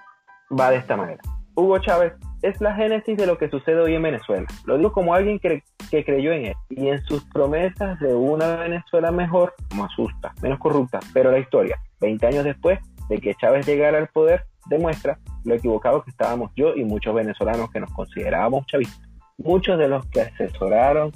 va 0.60 0.72
de 0.72 0.78
esta 0.78 0.96
manera. 0.96 1.22
Hugo 1.56 1.80
Chávez 1.80 2.14
es 2.42 2.60
la 2.62 2.76
génesis 2.76 3.18
de 3.18 3.26
lo 3.26 3.38
que 3.38 3.50
sucede 3.50 3.80
hoy 3.80 3.96
en 3.96 4.02
Venezuela. 4.04 4.46
Lo 4.66 4.78
digo 4.78 4.92
como 4.92 5.14
alguien 5.14 5.40
que, 5.40 5.64
que 5.90 6.04
creyó 6.04 6.34
en 6.34 6.48
él 6.48 6.56
y 6.70 6.90
en 6.90 7.02
sus 7.04 7.24
promesas 7.26 8.00
de 8.00 8.14
una 8.14 8.58
Venezuela 8.58 9.12
mejor, 9.12 9.54
más 9.76 9.94
justa, 9.96 10.34
menos 10.42 10.60
corrupta. 10.60 11.00
Pero 11.14 11.32
la 11.32 11.40
historia, 11.40 11.80
20 12.02 12.28
años 12.28 12.44
después 12.44 12.80
de 13.10 13.20
que 13.20 13.36
Chávez 13.36 13.66
llegara 13.66 13.98
al 13.98 14.08
poder, 14.08 14.44
demuestra 14.68 15.20
lo 15.46 15.56
equivocado 15.56 16.04
que 16.04 16.12
estábamos 16.12 16.52
yo 16.56 16.76
y 16.76 16.84
muchos 16.84 17.14
venezolanos 17.14 17.72
que 17.72 17.80
nos 17.80 17.92
considerábamos 17.94 18.66
chavistas. 18.66 19.08
Muchos 19.38 19.78
de 19.78 19.88
los 19.88 20.06
que 20.08 20.22
asesoraron, 20.22 21.12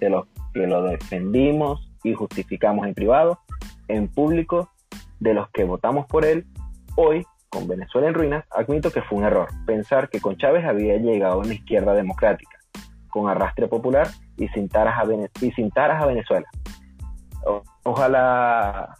de 0.00 0.10
los 0.10 0.26
que 0.52 0.66
lo 0.66 0.82
defendimos 0.82 1.90
y 2.04 2.14
justificamos 2.14 2.86
en 2.86 2.94
privado, 2.94 3.40
en 3.88 4.08
público, 4.08 4.70
de 5.20 5.34
los 5.34 5.48
que 5.50 5.64
votamos 5.64 6.06
por 6.06 6.24
él, 6.24 6.46
hoy 6.96 7.26
con 7.48 7.66
Venezuela 7.66 8.08
en 8.08 8.14
ruinas, 8.14 8.44
admito 8.50 8.90
que 8.90 9.02
fue 9.02 9.18
un 9.18 9.24
error 9.24 9.48
pensar 9.66 10.10
que 10.10 10.20
con 10.20 10.36
Chávez 10.36 10.64
había 10.64 10.96
llegado 10.96 11.38
una 11.40 11.54
izquierda 11.54 11.94
democrática, 11.94 12.58
con 13.08 13.28
arrastre 13.28 13.68
popular 13.68 14.08
y 14.36 14.48
sin 14.48 14.68
taras 14.68 14.96
a, 14.98 15.02
a 15.02 16.06
Venezuela. 16.06 16.46
ojalá 17.84 18.94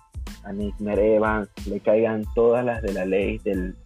a 0.44 0.52
Nismer 0.52 0.98
Evans 0.98 1.50
le 1.66 1.80
caigan 1.80 2.24
todas 2.34 2.64
las 2.64 2.80
de 2.82 2.94
la 2.94 3.04
ley 3.04 3.38
del 3.38 3.76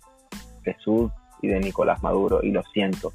Jesús 0.63 1.11
y 1.41 1.49
de 1.49 1.59
Nicolás 1.59 2.03
Maduro, 2.03 2.41
y 2.43 2.53
lo 2.53 2.63
siento, 2.73 3.13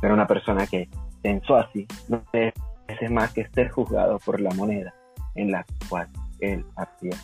pero 0.00 0.14
una 0.14 0.26
persona 0.26 0.66
que 0.66 0.88
pensó 1.22 1.56
así 1.56 1.86
no 2.08 2.22
es 2.32 3.10
más 3.10 3.32
que 3.32 3.46
ser 3.50 3.70
juzgado 3.70 4.18
por 4.18 4.40
la 4.40 4.50
moneda 4.50 4.92
en 5.36 5.52
la 5.52 5.64
cual 5.88 6.08
él 6.40 6.64
había 6.76 7.16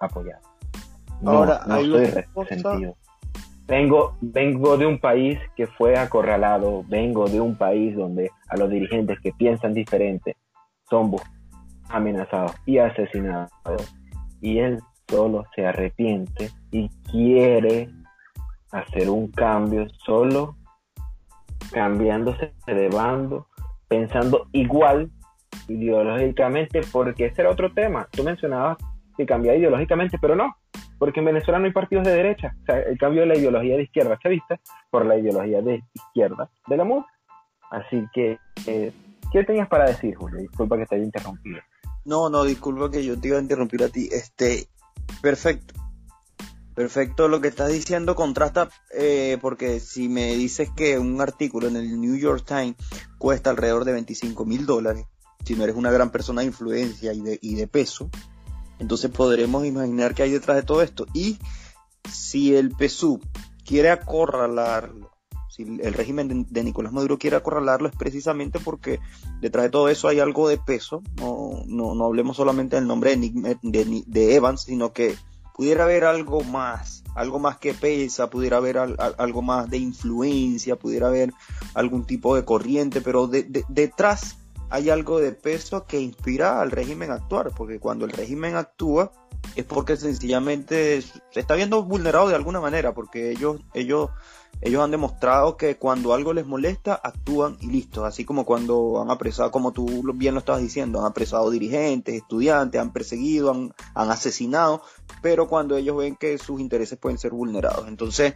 apoyado. 0.00 0.42
No, 1.20 1.30
Ahora, 1.32 1.62
no 1.66 1.76
estoy 1.76 2.24
resentido. 2.34 2.96
Vengo, 3.66 4.16
vengo 4.20 4.76
de 4.76 4.86
un 4.86 4.98
país 4.98 5.38
que 5.54 5.68
fue 5.68 5.96
acorralado, 5.96 6.84
vengo 6.88 7.28
de 7.28 7.40
un 7.40 7.56
país 7.56 7.94
donde 7.94 8.30
a 8.48 8.56
los 8.56 8.68
dirigentes 8.68 9.20
que 9.20 9.32
piensan 9.32 9.74
diferente 9.74 10.36
son 10.88 11.14
amenazados 11.88 12.52
y 12.66 12.78
asesinados. 12.78 13.50
Y 14.40 14.58
él 14.58 14.80
solo 15.08 15.44
se 15.54 15.66
arrepiente 15.66 16.50
y 16.72 16.88
quiere 17.10 17.90
hacer 18.72 19.08
un 19.08 19.30
cambio 19.30 19.86
solo 20.04 20.56
cambiándose 21.72 22.52
de 22.66 22.88
bando, 22.88 23.46
pensando 23.88 24.48
igual 24.52 25.10
ideológicamente, 25.70 26.80
porque 26.92 27.26
ese 27.26 27.42
era 27.42 27.50
otro 27.50 27.72
tema. 27.72 28.08
Tú 28.10 28.24
mencionabas 28.24 28.78
que 29.16 29.26
cambiaba 29.26 29.58
ideológicamente, 29.58 30.18
pero 30.20 30.34
no, 30.34 30.56
porque 30.98 31.20
en 31.20 31.26
Venezuela 31.26 31.58
no 31.58 31.66
hay 31.66 31.72
partidos 31.72 32.04
de 32.04 32.12
derecha. 32.12 32.54
O 32.62 32.64
sea, 32.66 32.80
el 32.80 32.98
cambio 32.98 33.22
de 33.22 33.28
la 33.28 33.36
ideología 33.36 33.76
de 33.76 33.84
izquierda 33.84 34.18
chavista 34.22 34.60
por 34.90 35.06
la 35.06 35.18
ideología 35.18 35.62
de 35.62 35.82
izquierda 35.94 36.50
de 36.66 36.76
la 36.76 36.84
MUD. 36.84 37.04
Así 37.70 38.04
que, 38.12 38.38
eh, 38.66 38.92
¿qué 39.32 39.44
tenías 39.44 39.68
para 39.68 39.86
decir, 39.86 40.14
Julio? 40.16 40.40
Disculpa 40.40 40.76
que 40.76 40.86
te 40.86 40.96
haya 40.96 41.04
interrumpido. 41.04 41.60
No, 42.04 42.28
no, 42.30 42.44
disculpa 42.44 42.90
que 42.90 43.04
yo 43.04 43.18
te 43.20 43.28
iba 43.28 43.38
a 43.38 43.42
interrumpir 43.42 43.82
a 43.82 43.88
ti. 43.88 44.08
Este, 44.10 44.66
perfecto. 45.22 45.74
Perfecto, 46.74 47.28
lo 47.28 47.40
que 47.40 47.48
estás 47.48 47.70
diciendo 47.70 48.14
contrasta 48.14 48.70
eh, 48.96 49.36
porque 49.42 49.80
si 49.80 50.08
me 50.08 50.34
dices 50.34 50.70
que 50.74 50.98
un 50.98 51.20
artículo 51.20 51.68
en 51.68 51.76
el 51.76 52.00
New 52.00 52.16
York 52.16 52.44
Times 52.46 52.76
cuesta 53.18 53.50
alrededor 53.50 53.84
de 53.84 53.92
25 53.92 54.46
mil 54.46 54.64
dólares, 54.66 55.04
si 55.44 55.54
no 55.54 55.64
eres 55.64 55.76
una 55.76 55.90
gran 55.90 56.10
persona 56.10 56.42
de 56.42 56.48
influencia 56.48 57.12
y 57.12 57.20
de, 57.20 57.38
y 57.40 57.54
de 57.54 57.66
peso, 57.66 58.10
entonces 58.80 59.10
podremos 59.10 59.64
imaginar 59.66 60.14
que 60.14 60.22
hay 60.22 60.30
detrás 60.30 60.56
de 60.56 60.62
todo 60.62 60.82
esto. 60.82 61.06
Y 61.12 61.38
si 62.10 62.54
el 62.54 62.74
PSUV 62.76 63.20
quiere 63.64 63.90
acorralarlo, 63.90 65.10
si 65.50 65.62
el 65.62 65.92
régimen 65.94 66.46
de, 66.48 66.64
Nicolás 66.64 66.92
Maduro 66.92 67.18
quiere 67.18 67.36
acorralarlo 67.36 67.88
es 67.88 67.96
precisamente 67.96 68.58
porque 68.58 69.00
detrás 69.40 69.64
de 69.64 69.70
todo 69.70 69.88
eso 69.88 70.08
hay 70.08 70.18
algo 70.18 70.48
de 70.48 70.58
peso. 70.58 71.02
No, 71.16 71.62
no, 71.66 72.04
hablemos 72.04 72.36
solamente 72.36 72.76
del 72.76 72.86
nombre 72.86 73.16
de, 73.16 74.04
de, 74.06 74.34
Evans, 74.34 74.62
sino 74.62 74.92
que 74.92 75.16
pudiera 75.54 75.84
haber 75.84 76.04
algo 76.04 76.42
más, 76.42 77.04
algo 77.14 77.38
más 77.38 77.58
que 77.58 77.74
pesa, 77.74 78.30
pudiera 78.30 78.56
haber 78.56 78.78
algo 78.78 79.42
más 79.42 79.68
de 79.68 79.76
influencia, 79.76 80.76
pudiera 80.76 81.08
haber 81.08 81.34
algún 81.74 82.06
tipo 82.06 82.34
de 82.34 82.44
corriente, 82.46 83.02
pero 83.02 83.28
detrás 83.28 84.38
hay 84.70 84.88
algo 84.88 85.18
de 85.18 85.32
peso 85.32 85.84
que 85.84 86.00
inspira 86.00 86.60
al 86.60 86.70
régimen 86.70 87.10
a 87.10 87.14
actuar, 87.14 87.50
porque 87.56 87.80
cuando 87.80 88.04
el 88.04 88.12
régimen 88.12 88.56
actúa 88.56 89.12
es 89.56 89.64
porque 89.64 89.96
sencillamente 89.96 91.02
se 91.02 91.40
está 91.40 91.54
viendo 91.54 91.82
vulnerado 91.82 92.28
de 92.28 92.36
alguna 92.36 92.60
manera, 92.60 92.94
porque 92.94 93.30
ellos, 93.30 93.60
ellos, 93.74 94.10
ellos 94.60 94.82
han 94.82 94.92
demostrado 94.92 95.56
que 95.56 95.76
cuando 95.76 96.14
algo 96.14 96.32
les 96.32 96.46
molesta, 96.46 96.94
actúan 97.02 97.56
y 97.60 97.66
listo, 97.66 98.04
así 98.04 98.24
como 98.24 98.44
cuando 98.44 99.02
han 99.02 99.10
apresado, 99.10 99.50
como 99.50 99.72
tú 99.72 100.02
bien 100.14 100.34
lo 100.34 100.40
estabas 100.40 100.62
diciendo, 100.62 101.00
han 101.00 101.06
apresado 101.06 101.50
dirigentes, 101.50 102.14
estudiantes, 102.14 102.80
han 102.80 102.92
perseguido, 102.92 103.50
han, 103.50 103.74
han 103.94 104.10
asesinado, 104.10 104.82
pero 105.20 105.48
cuando 105.48 105.76
ellos 105.76 105.96
ven 105.96 106.16
que 106.16 106.38
sus 106.38 106.60
intereses 106.60 106.98
pueden 106.98 107.18
ser 107.18 107.32
vulnerados. 107.32 107.88
Entonces, 107.88 108.34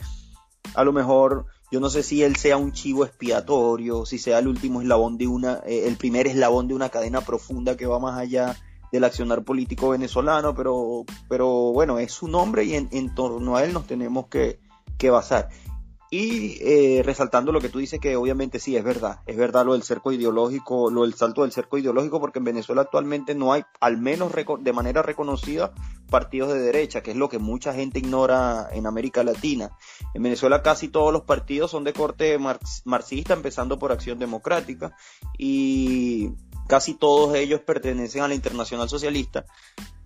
a 0.74 0.82
lo 0.82 0.92
mejor 0.92 1.46
yo 1.70 1.80
no 1.80 1.90
sé 1.90 2.02
si 2.02 2.22
él 2.22 2.36
sea 2.36 2.56
un 2.56 2.72
chivo 2.72 3.04
expiatorio, 3.04 4.06
si 4.06 4.18
sea 4.18 4.38
el 4.38 4.48
último 4.48 4.80
eslabón 4.80 5.18
de 5.18 5.26
una, 5.26 5.60
eh, 5.66 5.84
el 5.86 5.96
primer 5.96 6.26
eslabón 6.26 6.68
de 6.68 6.74
una 6.74 6.88
cadena 6.88 7.20
profunda 7.20 7.76
que 7.76 7.86
va 7.86 7.98
más 7.98 8.18
allá 8.18 8.56
del 8.92 9.04
accionar 9.04 9.42
político 9.42 9.88
venezolano, 9.88 10.54
pero, 10.54 11.04
pero 11.28 11.72
bueno, 11.72 11.98
es 11.98 12.12
su 12.12 12.28
nombre 12.28 12.64
y 12.64 12.74
en, 12.74 13.14
torno 13.14 13.56
a 13.56 13.64
él 13.64 13.72
nos 13.72 13.86
tenemos 13.86 14.28
que, 14.28 14.60
que 14.98 15.10
basar. 15.10 15.48
Y 16.16 16.58
eh, 16.60 17.02
resaltando 17.04 17.50
lo 17.50 17.60
que 17.60 17.68
tú 17.68 17.80
dices, 17.80 17.98
que 17.98 18.14
obviamente 18.14 18.60
sí, 18.60 18.76
es 18.76 18.84
verdad, 18.84 19.18
es 19.26 19.36
verdad 19.36 19.66
lo 19.66 19.72
del 19.72 19.82
cerco 19.82 20.12
ideológico, 20.12 20.88
lo 20.88 21.02
del 21.02 21.14
salto 21.14 21.42
del 21.42 21.50
cerco 21.50 21.76
ideológico, 21.76 22.20
porque 22.20 22.38
en 22.38 22.44
Venezuela 22.44 22.82
actualmente 22.82 23.34
no 23.34 23.52
hay, 23.52 23.64
al 23.80 23.98
menos 23.98 24.30
de 24.60 24.72
manera 24.72 25.02
reconocida, 25.02 25.72
partidos 26.08 26.52
de 26.52 26.60
derecha, 26.60 27.02
que 27.02 27.10
es 27.10 27.16
lo 27.16 27.28
que 27.28 27.40
mucha 27.40 27.74
gente 27.74 27.98
ignora 27.98 28.68
en 28.70 28.86
América 28.86 29.24
Latina. 29.24 29.76
En 30.14 30.22
Venezuela 30.22 30.62
casi 30.62 30.86
todos 30.86 31.12
los 31.12 31.22
partidos 31.22 31.72
son 31.72 31.82
de 31.82 31.92
corte 31.92 32.38
marxista, 32.84 33.34
empezando 33.34 33.80
por 33.80 33.90
Acción 33.90 34.20
Democrática, 34.20 34.96
y 35.36 36.30
casi 36.66 36.94
todos 36.94 37.34
ellos 37.36 37.60
pertenecen 37.60 38.22
a 38.22 38.28
la 38.28 38.34
Internacional 38.34 38.88
Socialista 38.88 39.44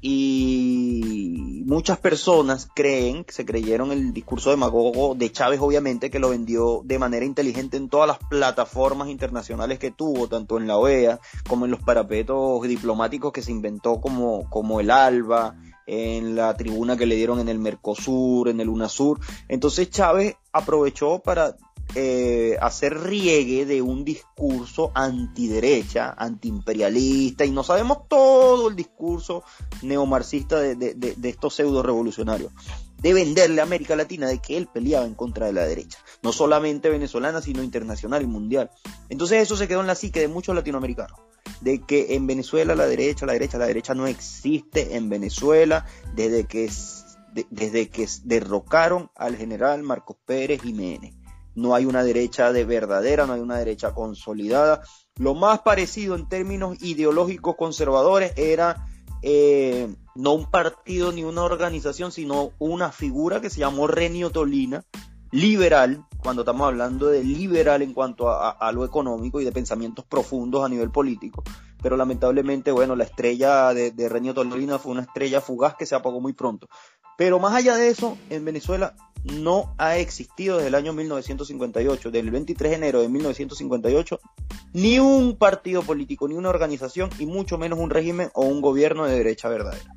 y 0.00 1.64
muchas 1.66 1.98
personas 1.98 2.68
creen, 2.72 3.26
se 3.28 3.44
creyeron 3.44 3.90
el 3.90 4.12
discurso 4.12 4.50
demagogo 4.50 5.16
de 5.16 5.32
Chávez, 5.32 5.60
obviamente, 5.60 6.08
que 6.08 6.20
lo 6.20 6.30
vendió 6.30 6.82
de 6.84 7.00
manera 7.00 7.24
inteligente 7.24 7.76
en 7.76 7.88
todas 7.88 8.06
las 8.06 8.18
plataformas 8.18 9.08
internacionales 9.08 9.80
que 9.80 9.90
tuvo, 9.90 10.28
tanto 10.28 10.56
en 10.58 10.68
la 10.68 10.76
OEA 10.76 11.18
como 11.48 11.64
en 11.64 11.72
los 11.72 11.80
parapetos 11.80 12.62
diplomáticos 12.62 13.32
que 13.32 13.42
se 13.42 13.50
inventó 13.50 14.00
como, 14.00 14.48
como 14.50 14.78
el 14.78 14.90
ALBA, 14.92 15.56
en 15.88 16.36
la 16.36 16.54
tribuna 16.54 16.96
que 16.96 17.06
le 17.06 17.16
dieron 17.16 17.40
en 17.40 17.48
el 17.48 17.58
Mercosur, 17.58 18.48
en 18.48 18.60
el 18.60 18.68
UNASUR. 18.68 19.18
Entonces 19.48 19.90
Chávez 19.90 20.36
aprovechó 20.58 21.20
para 21.20 21.56
eh, 21.94 22.58
hacer 22.60 23.00
riegue 23.00 23.64
de 23.64 23.80
un 23.80 24.04
discurso 24.04 24.92
antiderecha, 24.94 26.14
antiimperialista, 26.18 27.46
y 27.46 27.50
no 27.50 27.64
sabemos 27.64 28.08
todo 28.08 28.68
el 28.68 28.76
discurso 28.76 29.42
neomarxista 29.82 30.60
de, 30.60 30.74
de, 30.74 31.28
estos 31.28 31.54
pseudo 31.54 31.82
revolucionarios, 31.82 32.52
de 32.98 33.14
venderle 33.14 33.60
a 33.60 33.64
América 33.64 33.96
Latina 33.96 34.26
de 34.26 34.38
que 34.38 34.58
él 34.58 34.68
peleaba 34.72 35.06
en 35.06 35.14
contra 35.14 35.46
de 35.46 35.54
la 35.54 35.64
derecha, 35.64 35.98
no 36.22 36.32
solamente 36.32 36.90
venezolana, 36.90 37.40
sino 37.40 37.62
internacional 37.62 38.22
y 38.22 38.26
mundial. 38.26 38.70
Entonces 39.08 39.42
eso 39.42 39.56
se 39.56 39.66
quedó 39.66 39.80
en 39.80 39.86
la 39.86 39.94
psique 39.94 40.20
de 40.20 40.28
muchos 40.28 40.54
latinoamericanos 40.54 41.18
de 41.60 41.80
que 41.80 42.14
en 42.14 42.26
Venezuela 42.26 42.74
la 42.74 42.86
derecha, 42.86 43.26
la 43.26 43.32
derecha, 43.32 43.58
la 43.58 43.66
derecha 43.66 43.94
no 43.94 44.06
existe 44.06 44.96
en 44.96 45.08
Venezuela 45.08 45.86
desde 46.14 46.44
que, 46.44 46.70
desde 47.50 47.88
que 47.88 48.06
derrocaron 48.24 49.10
al 49.14 49.36
general 49.36 49.82
Marcos 49.82 50.16
Pérez 50.24 50.62
Jiménez 50.62 51.14
no 51.58 51.74
hay 51.74 51.84
una 51.84 52.04
derecha 52.04 52.52
de 52.52 52.64
verdadera, 52.64 53.26
no 53.26 53.32
hay 53.32 53.40
una 53.40 53.58
derecha 53.58 53.92
consolidada. 53.92 54.82
Lo 55.16 55.34
más 55.34 55.60
parecido 55.60 56.14
en 56.14 56.28
términos 56.28 56.80
ideológicos 56.80 57.56
conservadores 57.56 58.32
era 58.36 58.86
eh, 59.22 59.92
no 60.14 60.34
un 60.34 60.46
partido 60.50 61.10
ni 61.12 61.24
una 61.24 61.42
organización, 61.42 62.12
sino 62.12 62.52
una 62.58 62.92
figura 62.92 63.40
que 63.40 63.50
se 63.50 63.60
llamó 63.60 63.88
Renio 63.88 64.30
Tolina, 64.30 64.84
liberal, 65.30 66.06
cuando 66.22 66.42
estamos 66.42 66.66
hablando 66.66 67.08
de 67.08 67.22
liberal 67.22 67.82
en 67.82 67.92
cuanto 67.92 68.30
a, 68.30 68.72
lo 68.72 68.84
económico 68.84 69.40
y 69.40 69.44
de 69.44 69.52
pensamientos 69.52 70.04
profundos 70.06 70.64
a 70.64 70.68
nivel 70.68 70.90
político, 70.90 71.42
pero 71.82 71.96
lamentablemente, 71.96 72.70
bueno, 72.72 72.96
la 72.96 73.04
estrella 73.04 73.74
de, 73.74 73.90
de 73.90 74.08
Renio 74.08 74.32
Tolorina 74.32 74.78
fue 74.78 74.92
una 74.92 75.02
estrella 75.02 75.40
fugaz 75.40 75.74
que 75.74 75.86
se 75.86 75.94
apagó 75.94 76.20
muy 76.20 76.32
pronto. 76.32 76.68
Pero 77.18 77.40
más 77.40 77.52
allá 77.52 77.74
de 77.74 77.88
eso, 77.88 78.16
en 78.30 78.44
Venezuela 78.44 78.94
no 79.24 79.74
ha 79.76 79.96
existido 79.96 80.58
desde 80.58 80.68
el 80.68 80.76
año 80.76 80.92
1958, 80.92 82.12
del 82.12 82.30
23 82.30 82.70
de 82.70 82.76
enero 82.76 83.00
de 83.00 83.08
1958, 83.08 84.20
ni 84.72 85.00
un 85.00 85.36
partido 85.36 85.82
político, 85.82 86.28
ni 86.28 86.36
una 86.36 86.48
organización, 86.48 87.10
y 87.18 87.26
mucho 87.26 87.58
menos 87.58 87.80
un 87.80 87.90
régimen 87.90 88.30
o 88.34 88.44
un 88.44 88.60
gobierno 88.60 89.04
de 89.04 89.16
derecha 89.16 89.48
verdadera. 89.48 89.92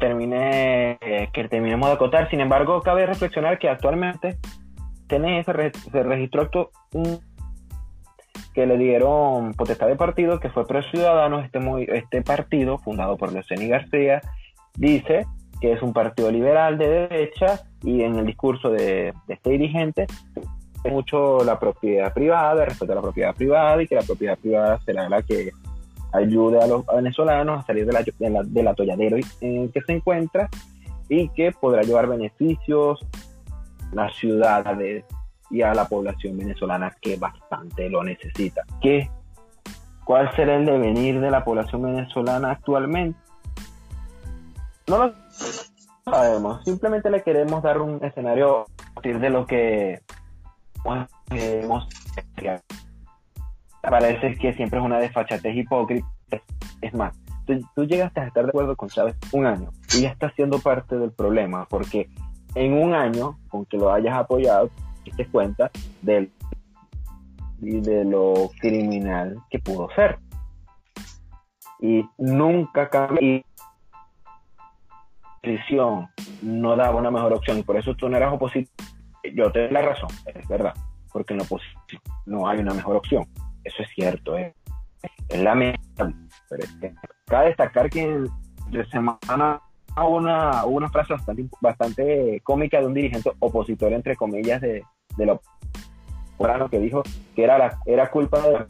Termine, 0.00 0.98
eh, 1.00 1.30
que 1.32 1.48
terminemos 1.48 1.88
de 1.88 1.94
acotar, 1.94 2.28
sin 2.28 2.40
embargo, 2.40 2.82
cabe 2.82 3.06
reflexionar 3.06 3.60
que 3.60 3.68
actualmente 3.68 4.36
tiene 5.06 5.44
se, 5.44 5.52
se 5.92 6.02
registró 6.02 6.50
un 6.92 7.20
que 8.56 8.66
le 8.66 8.78
dieron 8.78 9.52
potestad 9.52 9.86
de 9.86 9.96
partido, 9.96 10.40
que 10.40 10.48
fue 10.48 10.66
Pro 10.66 10.82
Ciudadanos, 10.82 11.44
este, 11.44 11.60
este 11.94 12.22
partido, 12.22 12.78
fundado 12.78 13.18
por 13.18 13.30
Luceni 13.30 13.68
García, 13.68 14.22
dice 14.78 15.26
que 15.60 15.72
es 15.72 15.82
un 15.82 15.92
partido 15.92 16.30
liberal 16.30 16.78
de 16.78 16.88
derecha 16.88 17.60
y 17.82 18.00
en 18.00 18.16
el 18.16 18.24
discurso 18.24 18.70
de, 18.70 19.12
este 19.28 19.50
dirigente 19.50 20.06
mucho 20.90 21.44
la 21.44 21.58
propiedad 21.58 22.14
privada, 22.14 22.64
respeto 22.64 22.92
a 22.92 22.94
la 22.94 23.02
propiedad 23.02 23.34
privada 23.34 23.82
y 23.82 23.86
que 23.86 23.96
la 23.96 24.02
propiedad 24.02 24.38
privada 24.38 24.80
será 24.86 25.06
la 25.06 25.20
que 25.20 25.50
ayude 26.14 26.58
a 26.58 26.66
los 26.66 26.86
venezolanos 26.86 27.58
a 27.58 27.66
salir 27.66 27.84
de 27.84 27.92
la, 27.92 28.42
del 28.42 28.68
atolladero 28.68 29.18
en 29.42 29.70
que 29.70 29.82
se 29.82 29.92
encuentra 29.92 30.48
y 31.10 31.28
que 31.28 31.52
podrá 31.52 31.82
llevar 31.82 32.06
beneficios 32.06 33.04
a 33.92 33.94
las 33.94 34.14
ciudades 34.14 35.04
y 35.50 35.62
a 35.62 35.74
la 35.74 35.86
población 35.86 36.36
venezolana 36.36 36.94
que 37.00 37.16
bastante 37.16 37.88
lo 37.88 38.02
necesita. 38.02 38.62
¿Qué? 38.80 39.10
¿Cuál 40.04 40.34
será 40.36 40.56
el 40.56 40.66
devenir 40.66 41.20
de 41.20 41.30
la 41.30 41.44
población 41.44 41.82
venezolana 41.82 42.52
actualmente? 42.52 43.18
No 44.86 44.98
lo 44.98 45.14
sabemos, 46.04 46.64
simplemente 46.64 47.10
le 47.10 47.22
queremos 47.22 47.62
dar 47.62 47.80
un 47.80 48.02
escenario 48.04 48.62
a 48.62 48.94
partir 48.94 49.18
de 49.18 49.30
lo 49.30 49.46
que 49.46 50.00
hemos 51.30 51.88
parece 53.82 54.36
que 54.36 54.52
siempre 54.54 54.78
es 54.78 54.84
una 54.84 54.98
desfachatez 54.98 55.56
hipócrita. 55.56 56.06
Es 56.80 56.94
más, 56.94 57.16
tú, 57.46 57.58
tú 57.74 57.84
llegaste 57.84 58.20
a 58.20 58.26
estar 58.26 58.44
de 58.44 58.50
acuerdo 58.50 58.76
con 58.76 58.88
Chávez 58.88 59.16
un 59.32 59.46
año 59.46 59.70
y 59.94 60.02
ya 60.02 60.10
está 60.10 60.30
siendo 60.32 60.58
parte 60.58 60.96
del 60.96 61.12
problema, 61.12 61.66
porque 61.68 62.08
en 62.54 62.72
un 62.74 62.94
año, 62.94 63.38
con 63.48 63.64
que 63.66 63.76
lo 63.76 63.92
hayas 63.92 64.16
apoyado, 64.16 64.70
te 65.12 65.26
cuenta 65.26 65.70
del, 66.02 66.30
y 67.60 67.80
de 67.80 68.04
lo 68.04 68.50
criminal 68.60 69.42
que 69.50 69.58
pudo 69.58 69.88
ser. 69.94 70.18
Y 71.80 72.04
nunca 72.18 72.88
cambió. 72.88 73.42
no 76.42 76.76
daba 76.76 76.96
una 76.96 77.10
mejor 77.10 77.32
opción 77.34 77.58
y 77.58 77.62
por 77.62 77.76
eso 77.76 77.94
tú 77.94 78.08
no 78.08 78.16
eras 78.16 78.32
opositor. 78.32 78.72
Yo 79.34 79.50
te 79.50 79.60
doy 79.60 79.70
la 79.70 79.82
razón, 79.82 80.08
es 80.26 80.46
verdad, 80.48 80.74
porque 81.12 81.34
en 81.34 81.42
oposición 81.42 82.02
no 82.26 82.48
hay 82.48 82.60
una 82.60 82.74
mejor 82.74 82.96
opción. 82.96 83.24
Eso 83.64 83.82
es 83.82 83.88
cierto, 83.94 84.36
es, 84.36 84.54
es 85.28 85.42
lamentable. 85.42 86.14
Pero 86.48 86.62
es 86.62 86.72
que 86.76 86.94
cabe 87.26 87.48
destacar 87.48 87.90
que 87.90 88.24
de 88.70 88.86
semana 88.86 89.60
una, 90.04 90.64
una 90.64 90.88
frase 90.90 91.14
bastante, 91.14 91.48
bastante 91.60 92.40
cómica 92.44 92.80
de 92.80 92.86
un 92.86 92.94
dirigente 92.94 93.30
opositor, 93.38 93.92
entre 93.92 94.14
comillas, 94.16 94.60
de, 94.60 94.84
de 95.16 95.26
lo 95.26 95.40
que 96.70 96.78
dijo 96.78 97.02
que 97.34 97.44
era, 97.44 97.58
la, 97.58 97.80
era 97.86 98.10
culpa 98.10 98.40
de 98.40 98.52
la 98.52 98.66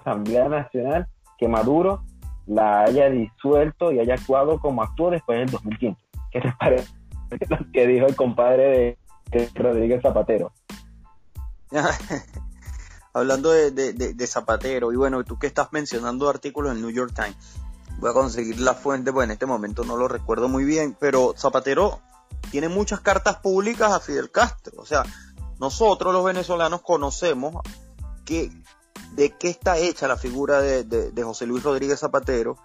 Asamblea 0.00 0.48
Nacional 0.48 1.08
que 1.38 1.48
Maduro 1.48 2.02
la 2.46 2.82
haya 2.82 3.10
disuelto 3.10 3.92
y 3.92 3.98
haya 3.98 4.14
actuado 4.14 4.60
como 4.60 4.82
actuó 4.82 5.10
después 5.10 5.38
del 5.38 5.50
2015. 5.50 6.00
¿Qué 6.30 6.40
te 6.40 6.52
parece 6.58 6.88
lo 7.48 7.58
que 7.72 7.86
dijo 7.86 8.06
el 8.06 8.16
compadre 8.16 8.98
de, 9.30 9.50
Rodríguez 9.54 10.02
Zapatero? 10.02 10.52
Hablando 13.12 13.50
de, 13.50 13.70
de, 13.72 14.26
Zapatero, 14.26 14.92
y 14.92 14.96
bueno, 14.96 15.24
tú 15.24 15.38
que 15.38 15.46
estás 15.46 15.72
mencionando 15.72 16.28
artículos 16.28 16.70
en 16.70 16.76
el 16.76 16.82
New 16.82 16.92
York 16.92 17.12
Times, 17.14 17.58
voy 17.98 18.10
a 18.10 18.12
conseguir 18.12 18.60
la 18.60 18.74
fuente, 18.74 19.10
pues 19.10 19.24
en 19.24 19.30
este 19.30 19.46
momento 19.46 19.84
no 19.84 19.96
lo 19.96 20.06
recuerdo 20.06 20.48
muy 20.48 20.64
bien, 20.64 20.94
pero 21.00 21.32
Zapatero 21.34 22.00
tiene 22.50 22.68
muchas 22.68 23.00
cartas 23.00 23.36
públicas 23.36 23.90
a 23.90 24.00
Fidel 24.00 24.30
Castro, 24.30 24.74
o 24.76 24.84
sea, 24.84 25.02
nosotros 25.58 26.12
los 26.12 26.24
venezolanos 26.24 26.82
conocemos 26.82 27.62
que, 28.24 28.50
de 29.12 29.30
qué 29.30 29.48
está 29.48 29.78
hecha 29.78 30.08
la 30.08 30.16
figura 30.16 30.60
de, 30.60 31.22
José 31.22 31.46
Luis 31.46 31.62
Rodríguez 31.62 32.00
Zapatero. 32.00 32.58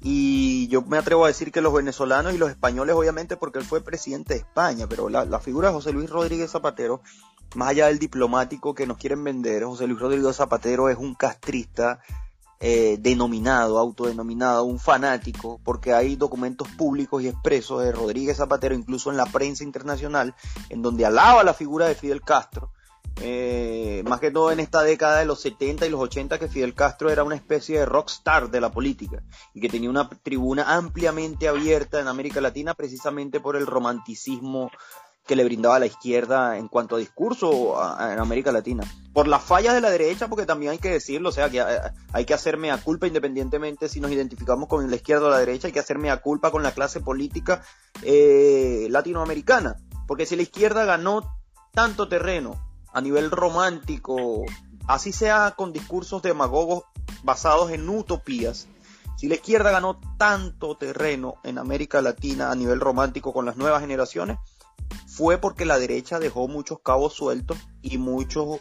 Y 0.00 0.68
yo 0.68 0.82
me 0.82 0.98
atrevo 0.98 1.24
a 1.24 1.28
decir 1.28 1.50
que 1.50 1.60
los 1.60 1.72
venezolanos 1.72 2.32
y 2.32 2.38
los 2.38 2.50
españoles 2.50 2.94
obviamente 2.94 3.36
porque 3.36 3.58
él 3.58 3.64
fue 3.64 3.80
presidente 3.80 4.34
de 4.34 4.40
España, 4.40 4.86
pero 4.88 5.08
la, 5.08 5.24
la 5.24 5.40
figura 5.40 5.68
de 5.68 5.74
José 5.74 5.92
Luis 5.92 6.08
Rodríguez 6.08 6.52
Zapatero, 6.52 7.00
más 7.56 7.70
allá 7.70 7.86
del 7.86 7.98
diplomático 7.98 8.74
que 8.74 8.86
nos 8.86 8.98
quieren 8.98 9.24
vender, 9.24 9.64
José 9.64 9.88
Luis 9.88 9.98
Rodríguez 9.98 10.36
Zapatero 10.36 10.88
es 10.88 10.98
un 10.98 11.16
castrista 11.16 11.98
eh, 12.60 12.96
denominado, 13.00 13.78
autodenominado, 13.78 14.64
un 14.64 14.80
fanático, 14.80 15.60
porque 15.64 15.92
hay 15.92 16.16
documentos 16.16 16.66
públicos 16.68 17.22
y 17.22 17.28
expresos 17.28 17.82
de 17.82 17.92
Rodríguez 17.92 18.36
Zapatero, 18.36 18.74
incluso 18.74 19.10
en 19.10 19.16
la 19.16 19.26
prensa 19.26 19.62
internacional, 19.64 20.34
en 20.68 20.82
donde 20.82 21.06
alaba 21.06 21.44
la 21.44 21.54
figura 21.54 21.86
de 21.86 21.94
Fidel 21.94 22.22
Castro. 22.22 22.72
Eh, 23.20 24.04
más 24.06 24.20
que 24.20 24.30
todo 24.30 24.52
en 24.52 24.60
esta 24.60 24.82
década 24.82 25.18
de 25.18 25.24
los 25.24 25.40
70 25.40 25.86
y 25.86 25.90
los 25.90 26.00
80 26.00 26.38
que 26.38 26.46
Fidel 26.46 26.74
Castro 26.74 27.10
era 27.10 27.24
una 27.24 27.34
especie 27.34 27.80
de 27.80 27.86
rockstar 27.86 28.48
de 28.50 28.60
la 28.60 28.70
política 28.70 29.24
y 29.54 29.60
que 29.60 29.68
tenía 29.68 29.90
una 29.90 30.08
tribuna 30.08 30.76
ampliamente 30.76 31.48
abierta 31.48 31.98
en 31.98 32.06
América 32.06 32.40
Latina 32.40 32.74
precisamente 32.74 33.40
por 33.40 33.56
el 33.56 33.66
romanticismo 33.66 34.70
que 35.28 35.36
le 35.36 35.44
brindaba 35.44 35.78
la 35.78 35.86
izquierda 35.86 36.56
en 36.56 36.68
cuanto 36.68 36.96
a 36.96 36.98
discurso 36.98 37.78
en 38.00 38.18
América 38.18 38.50
Latina. 38.50 38.82
Por 39.12 39.28
las 39.28 39.42
fallas 39.42 39.74
de 39.74 39.82
la 39.82 39.90
derecha, 39.90 40.26
porque 40.26 40.46
también 40.46 40.72
hay 40.72 40.78
que 40.78 40.90
decirlo, 40.90 41.28
o 41.28 41.32
sea, 41.32 41.50
que 41.50 41.60
eh, 41.60 41.80
hay 42.12 42.24
que 42.24 42.32
hacerme 42.32 42.70
a 42.70 42.78
culpa 42.78 43.06
independientemente 43.06 43.90
si 43.90 44.00
nos 44.00 44.10
identificamos 44.10 44.68
con 44.68 44.88
la 44.88 44.96
izquierda 44.96 45.26
o 45.26 45.30
la 45.30 45.38
derecha, 45.38 45.68
hay 45.68 45.72
que 45.72 45.80
hacerme 45.80 46.10
a 46.10 46.22
culpa 46.22 46.50
con 46.50 46.62
la 46.62 46.72
clase 46.72 47.00
política 47.00 47.62
eh, 48.02 48.86
latinoamericana. 48.90 49.76
Porque 50.06 50.24
si 50.24 50.34
la 50.34 50.42
izquierda 50.42 50.86
ganó 50.86 51.38
tanto 51.74 52.08
terreno 52.08 52.58
a 52.94 53.02
nivel 53.02 53.30
romántico, 53.30 54.46
así 54.86 55.12
sea 55.12 55.52
con 55.56 55.74
discursos 55.74 56.22
demagogos 56.22 56.84
basados 57.22 57.70
en 57.70 57.86
utopías, 57.86 58.66
si 59.18 59.28
la 59.28 59.34
izquierda 59.34 59.72
ganó 59.72 60.00
tanto 60.16 60.78
terreno 60.78 61.34
en 61.44 61.58
América 61.58 62.00
Latina 62.00 62.50
a 62.50 62.54
nivel 62.54 62.80
romántico 62.80 63.34
con 63.34 63.44
las 63.44 63.58
nuevas 63.58 63.82
generaciones, 63.82 64.38
fue 65.18 65.38
porque 65.38 65.64
la 65.64 65.80
derecha 65.80 66.20
dejó 66.20 66.46
muchos 66.46 66.78
cabos 66.78 67.12
sueltos 67.12 67.58
y 67.82 67.98
muchos 67.98 68.60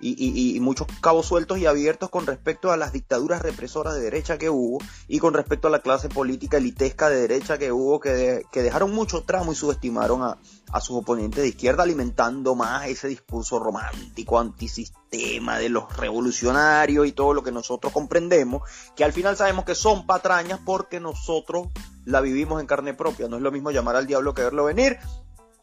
y, 0.00 0.58
muchos 0.60 0.88
cabos 1.00 1.26
sueltos 1.26 1.58
y 1.58 1.66
abiertos 1.66 2.10
con 2.10 2.26
respecto 2.26 2.72
a 2.72 2.76
las 2.76 2.92
dictaduras 2.92 3.40
represoras 3.40 3.94
de 3.94 4.00
derecha 4.00 4.36
que 4.36 4.50
hubo 4.50 4.78
y 5.06 5.20
con 5.20 5.34
respecto 5.34 5.68
a 5.68 5.70
la 5.70 5.78
clase 5.78 6.08
política 6.08 6.56
elitesca 6.56 7.08
de 7.08 7.20
derecha 7.20 7.58
que 7.58 7.70
hubo 7.70 8.00
que, 8.00 8.42
que 8.50 8.62
dejaron 8.62 8.92
mucho 8.92 9.22
tramo 9.22 9.52
y 9.52 9.54
subestimaron 9.54 10.24
a, 10.24 10.36
a, 10.72 10.80
sus 10.80 10.96
oponentes 10.96 11.44
de 11.44 11.50
izquierda 11.50 11.84
alimentando 11.84 12.56
más 12.56 12.88
ese 12.88 13.06
discurso 13.06 13.60
romántico 13.60 14.40
antisistema 14.40 15.58
de 15.58 15.68
los 15.68 15.96
revolucionarios 15.96 17.06
y 17.06 17.12
todo 17.12 17.34
lo 17.34 17.44
que 17.44 17.52
nosotros 17.52 17.92
comprendemos 17.92 18.68
que 18.96 19.04
al 19.04 19.12
final 19.12 19.36
sabemos 19.36 19.64
que 19.64 19.76
son 19.76 20.06
patrañas 20.06 20.58
porque 20.66 20.98
nosotros 20.98 21.68
la 22.04 22.20
vivimos 22.20 22.60
en 22.60 22.66
carne 22.66 22.94
propia. 22.94 23.28
No 23.28 23.36
es 23.36 23.42
lo 23.42 23.52
mismo 23.52 23.70
llamar 23.70 23.96
al 23.96 24.06
diablo 24.06 24.34
que 24.34 24.42
verlo 24.42 24.64
venir 24.64 24.98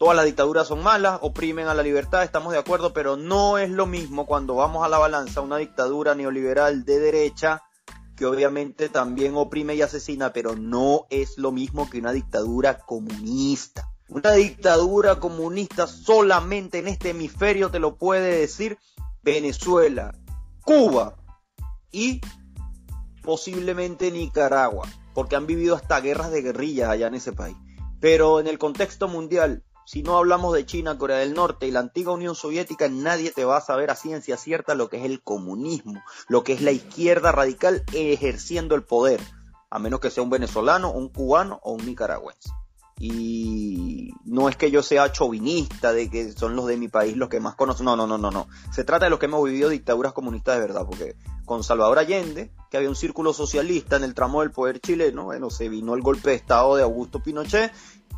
todas 0.02 0.16
las 0.16 0.24
dictaduras 0.24 0.66
son 0.66 0.82
malas, 0.82 1.20
oprimen 1.22 1.68
a 1.68 1.74
la 1.74 1.82
libertad, 1.84 2.24
estamos 2.24 2.52
de 2.52 2.58
acuerdo, 2.58 2.92
pero 2.92 3.16
no 3.16 3.56
es 3.56 3.70
lo 3.70 3.86
mismo 3.86 4.26
cuando 4.26 4.56
vamos 4.56 4.84
a 4.84 4.88
la 4.88 4.98
balanza 4.98 5.42
una 5.42 5.58
dictadura 5.58 6.16
neoliberal 6.16 6.84
de 6.84 6.98
derecha 6.98 7.62
que 8.16 8.26
obviamente 8.26 8.88
también 8.88 9.36
oprime 9.36 9.76
y 9.76 9.82
asesina, 9.82 10.32
pero 10.32 10.56
no 10.56 11.06
es 11.08 11.38
lo 11.38 11.52
mismo 11.52 11.88
que 11.88 12.00
una 12.00 12.10
dictadura 12.10 12.78
comunista. 12.78 13.92
Una 14.08 14.32
dictadura 14.32 15.20
comunista 15.20 15.86
solamente 15.86 16.80
en 16.80 16.88
este 16.88 17.10
hemisferio 17.10 17.70
te 17.70 17.78
lo 17.78 17.96
puede 17.96 18.40
decir 18.40 18.78
Venezuela, 19.22 20.18
Cuba 20.62 21.14
y 21.92 22.20
posiblemente 23.22 24.10
Nicaragua, 24.10 24.88
porque 25.14 25.36
han 25.36 25.46
vivido 25.46 25.76
hasta 25.76 26.00
guerras 26.00 26.32
de 26.32 26.42
guerrillas 26.42 26.90
allá 26.90 27.06
en 27.06 27.14
ese 27.14 27.32
país. 27.32 27.56
Pero 28.00 28.40
en 28.40 28.48
el 28.48 28.58
contexto 28.58 29.06
mundial, 29.06 29.62
si 29.84 30.02
no 30.02 30.16
hablamos 30.16 30.54
de 30.54 30.64
China, 30.64 30.96
Corea 30.96 31.18
del 31.18 31.34
Norte 31.34 31.66
y 31.66 31.70
la 31.70 31.80
antigua 31.80 32.14
Unión 32.14 32.34
Soviética, 32.34 32.88
nadie 32.88 33.30
te 33.30 33.44
va 33.44 33.56
a 33.56 33.60
saber 33.60 33.90
a 33.90 33.96
ciencia 33.96 34.36
cierta 34.36 34.74
lo 34.74 34.88
que 34.88 34.98
es 34.98 35.04
el 35.04 35.22
comunismo, 35.22 36.02
lo 36.28 36.44
que 36.44 36.52
es 36.52 36.62
la 36.62 36.72
izquierda 36.72 37.32
radical 37.32 37.84
ejerciendo 37.92 38.74
el 38.74 38.84
poder. 38.84 39.20
a 39.70 39.78
menos 39.78 40.00
que 40.00 40.10
sea 40.10 40.22
un 40.22 40.28
venezolano, 40.28 40.92
un 40.92 41.08
cubano 41.08 41.58
o 41.62 41.72
un 41.72 41.86
nicaragüense. 41.86 42.50
Y 42.98 44.12
no 44.24 44.48
es 44.48 44.56
que 44.56 44.70
yo 44.70 44.82
sea 44.82 45.10
chauvinista 45.10 45.92
de 45.92 46.10
que 46.10 46.32
son 46.32 46.54
los 46.54 46.66
de 46.66 46.76
mi 46.76 46.88
país 46.88 47.16
los 47.16 47.28
que 47.28 47.40
más 47.40 47.54
conocen, 47.54 47.86
no, 47.86 47.96
no, 47.96 48.06
no, 48.06 48.18
no, 48.18 48.30
no. 48.30 48.46
Se 48.70 48.84
trata 48.84 49.06
de 49.06 49.10
los 49.10 49.18
que 49.18 49.26
hemos 49.26 49.42
vivido 49.42 49.70
dictaduras 49.70 50.12
comunistas 50.12 50.56
de 50.56 50.60
verdad, 50.60 50.86
porque 50.86 51.16
con 51.44 51.64
Salvador 51.64 51.98
Allende, 51.98 52.52
que 52.70 52.76
había 52.76 52.88
un 52.88 52.94
círculo 52.94 53.32
socialista 53.32 53.96
en 53.96 54.04
el 54.04 54.14
tramo 54.14 54.40
del 54.40 54.52
poder 54.52 54.78
chileno, 54.78 55.24
bueno, 55.24 55.50
se 55.50 55.68
vino 55.68 55.94
el 55.94 56.02
golpe 56.02 56.30
de 56.30 56.36
Estado 56.36 56.76
de 56.76 56.82
Augusto 56.82 57.22
Pinochet 57.22 57.72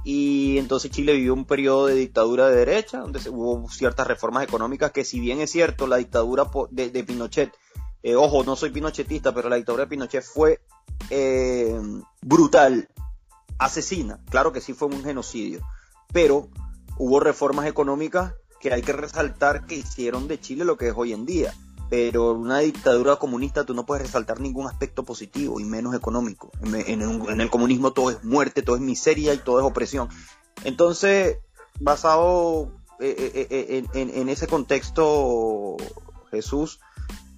y 0.05 0.59
entonces 0.59 0.90
Chile 0.90 1.14
vivió 1.14 1.33
un 1.33 1.47
periodo 1.47 1.87
de 1.87 1.95
dictadura 1.95 2.49
de 2.49 2.57
derecha, 2.57 3.01
donde 3.01 3.21
hubo 3.31 3.69
ciertas 3.71 4.07
reformas 4.07 4.45
económicas 4.45 4.93
que 4.93 5.05
si 5.05 5.19
bien 5.19 5.40
es 5.40 5.51
cierto, 5.51 5.87
la 5.87 5.97
dictadura 5.97 6.51
de, 6.71 7.05
Pinochet, 7.05 7.53
eh, 8.03 8.14
ojo, 8.14 8.45
no 8.45 8.55
soy 8.55 8.69
pinochetista, 8.69 9.35
pero 9.35 9.49
la 9.49 9.57
dictadura 9.57 9.85
de 9.85 9.90
Pinochet 9.90 10.23
fue 10.23 10.61
eh, 11.09 11.81
brutal, 12.21 12.88
asesina, 13.59 14.21
claro 14.29 14.53
que 14.53 14.61
sí 14.61 14.75
fue 14.75 14.88
un 14.88 15.03
genocidio, 15.03 15.67
pero 16.12 16.49
hubo 16.99 17.19
reformas 17.19 17.67
económicas 17.67 18.35
que 18.61 18.75
hay 18.75 18.83
que 18.83 18.93
resaltar 18.93 19.67
que 19.67 19.77
hicieron 19.77 20.29
de 20.29 20.38
Chile 20.38 20.67
lo 20.67 20.77
que 20.77 20.88
es 20.88 20.95
hoy 20.95 21.14
en 21.14 21.25
día 21.25 21.55
pero 21.90 22.33
una 22.33 22.61
dictadura 22.61 23.16
comunista 23.16 23.64
tú 23.64 23.75
no 23.75 23.87
puedes 23.87 24.07
resaltar 24.07 24.40
ningún 24.40 24.66
aspecto 24.66 25.05
positivo 25.05 25.61
y 25.61 25.64
menos 25.64 25.94
económico. 25.94 26.51
En, 26.62 27.40
el 27.40 27.51
comunismo 27.51 27.92
todo 27.92 28.11
es 28.11 28.25
muerte, 28.25 28.62
todo 28.62 28.77
es 28.77 28.83
miseria 28.83 29.35
y 29.35 29.38
todo 29.38 29.59
es 29.61 29.64
opresión. 29.64 30.09
Entonces, 30.64 31.38
basado 31.81 32.73
eh, 33.01 33.33
eh, 33.35 33.47
eh, 33.51 33.85
en, 33.94 34.29
ese 34.29 34.47
contexto, 34.47 35.77
Jesús, 36.31 36.81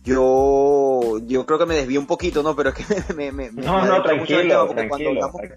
yo, 0.07 1.19
yo 1.27 1.45
creo 1.47 1.59
que 1.59 1.67
me 1.67 1.75
desvío 1.75 1.99
un 1.99 2.07
poquito, 2.07 2.45
¿no? 2.45 2.55
Pero 2.55 2.71
es 2.71 2.77
que 2.77 3.15
me, 3.15 3.33
me, 3.33 3.51
no, 3.51 3.85
no, 3.85 4.03
tranquilo, 4.05 4.69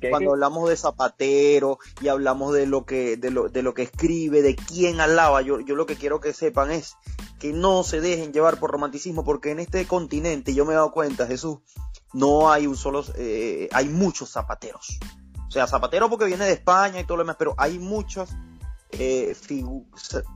cuando 0.10 0.32
hablamos, 0.32 0.70
de 0.70 0.76
Zapatero 0.76 1.78
y 2.02 2.08
hablamos 2.08 2.54
de 2.54 2.66
lo 2.66 2.84
que, 2.84 3.16
de 3.16 3.30
lo, 3.30 3.50
de 3.50 3.62
lo 3.62 3.76
que 3.76 3.84
escribe, 3.84 4.42
de 4.42 4.56
quién 4.56 5.02
alaba, 5.02 5.44
yo, 5.44 5.60
yo 5.60 5.76
lo 5.76 5.86
que 5.86 5.96
quiero 5.96 6.20
que 6.20 6.34
sepan 6.34 6.72
es 6.72 6.98
que 7.40 7.54
no 7.54 7.84
se 7.84 8.02
dejen 8.02 8.34
llevar 8.34 8.60
por 8.60 8.72
romanticismo, 8.72 9.24
porque 9.24 9.52
en 9.52 9.60
este 9.60 9.86
continente, 9.86 10.56
yo 10.56 10.66
me 10.66 10.74
he 10.74 10.76
dado 10.76 10.92
cuenta, 10.92 11.28
Jesús, 11.28 11.60
no 12.14 12.52
hay 12.52 12.66
un 12.66 12.76
solo, 12.76 13.06
eh, 13.18 13.70
hay 13.72 13.88
muchos 13.88 14.32
zapateros. 14.32 15.00
O 15.48 15.52
sea, 15.52 15.68
zapatero 15.68 16.10
porque 16.10 16.26
viene 16.26 16.46
de 16.46 16.54
España 16.54 17.00
y 17.00 17.04
todo 17.04 17.18
lo 17.18 17.24
demás, 17.24 17.36
pero 17.38 17.54
hay 17.58 17.78
muchos 17.78 18.30
eh, 18.92 19.36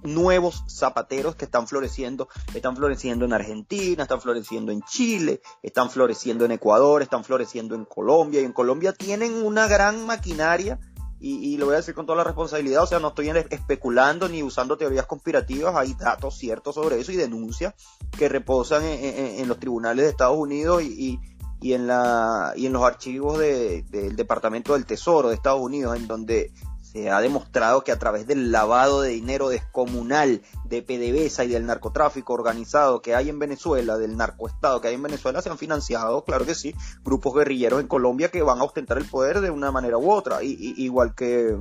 nuevos 0.03 0.63
zapateros 0.67 1.35
que 1.35 1.45
están 1.45 1.67
floreciendo, 1.67 2.27
están 2.53 2.75
floreciendo 2.75 3.25
en 3.25 3.33
Argentina, 3.33 4.03
están 4.03 4.21
floreciendo 4.21 4.71
en 4.71 4.81
Chile, 4.83 5.41
están 5.61 5.89
floreciendo 5.89 6.45
en 6.45 6.51
Ecuador, 6.51 7.01
están 7.01 7.23
floreciendo 7.23 7.75
en 7.75 7.85
Colombia, 7.85 8.41
y 8.41 8.45
en 8.45 8.53
Colombia 8.53 8.93
tienen 8.93 9.33
una 9.33 9.67
gran 9.67 10.05
maquinaria 10.05 10.79
y, 11.25 11.55
lo 11.55 11.67
voy 11.67 11.75
a 11.75 11.77
decir 11.77 11.95
con 11.95 12.05
toda 12.05 12.17
la 12.17 12.25
responsabilidad, 12.25 12.83
o 12.83 12.85
sea, 12.85 12.99
no 12.99 13.07
estoy 13.07 13.29
especulando 13.29 14.27
ni 14.27 14.43
usando 14.43 14.77
teorías 14.77 15.05
conspirativas, 15.05 15.73
hay 15.73 15.93
datos 15.93 16.37
ciertos 16.37 16.75
sobre 16.75 16.99
eso 16.99 17.13
y 17.13 17.15
denuncias 17.15 17.75
que 18.17 18.27
reposan 18.27 18.83
en, 18.83 19.47
los 19.47 19.57
tribunales 19.57 20.03
de 20.03 20.11
Estados 20.11 20.37
Unidos 20.37 20.83
y, 20.83 21.17
en, 21.61 21.87
la, 21.87 22.51
y 22.57 22.65
en 22.65 22.73
los 22.73 22.83
archivos 22.83 23.39
del 23.39 24.17
Departamento 24.17 24.73
del 24.73 24.85
Tesoro 24.85 25.29
de 25.29 25.35
Estados 25.35 25.61
Unidos, 25.61 25.95
en 25.95 26.07
donde 26.07 26.51
se 26.93 27.09
ha 27.09 27.19
demostrado 27.19 27.83
que 27.83 27.91
a 27.91 27.97
través 27.97 28.27
del 28.27 28.51
lavado 28.51 29.01
de 29.01 29.09
dinero 29.09 29.49
descomunal 29.49 30.41
de 30.65 30.83
PDVSA 30.83 31.45
y 31.45 31.49
del 31.49 31.65
narcotráfico 31.65 32.33
organizado 32.33 33.01
que 33.01 33.15
hay 33.15 33.29
en 33.29 33.39
Venezuela, 33.39 33.97
del 33.97 34.15
narcoestado 34.15 34.79
que 34.79 34.89
hay 34.89 34.93
en 34.93 35.03
Venezuela, 35.03 35.41
se 35.41 35.49
han 35.49 35.57
financiado, 35.57 36.23
claro 36.23 36.45
que 36.45 36.53
sí, 36.53 36.75
grupos 37.03 37.33
guerrilleros 37.33 37.81
en 37.81 37.87
Colombia 37.87 38.29
que 38.29 38.43
van 38.43 38.59
a 38.59 38.63
ostentar 38.63 38.99
el 38.99 39.05
poder 39.05 39.41
de 39.41 39.49
una 39.49 39.71
manera 39.71 39.97
u 39.97 40.11
otra, 40.11 40.43
y, 40.43 40.75
igual 40.77 41.15
que, 41.15 41.57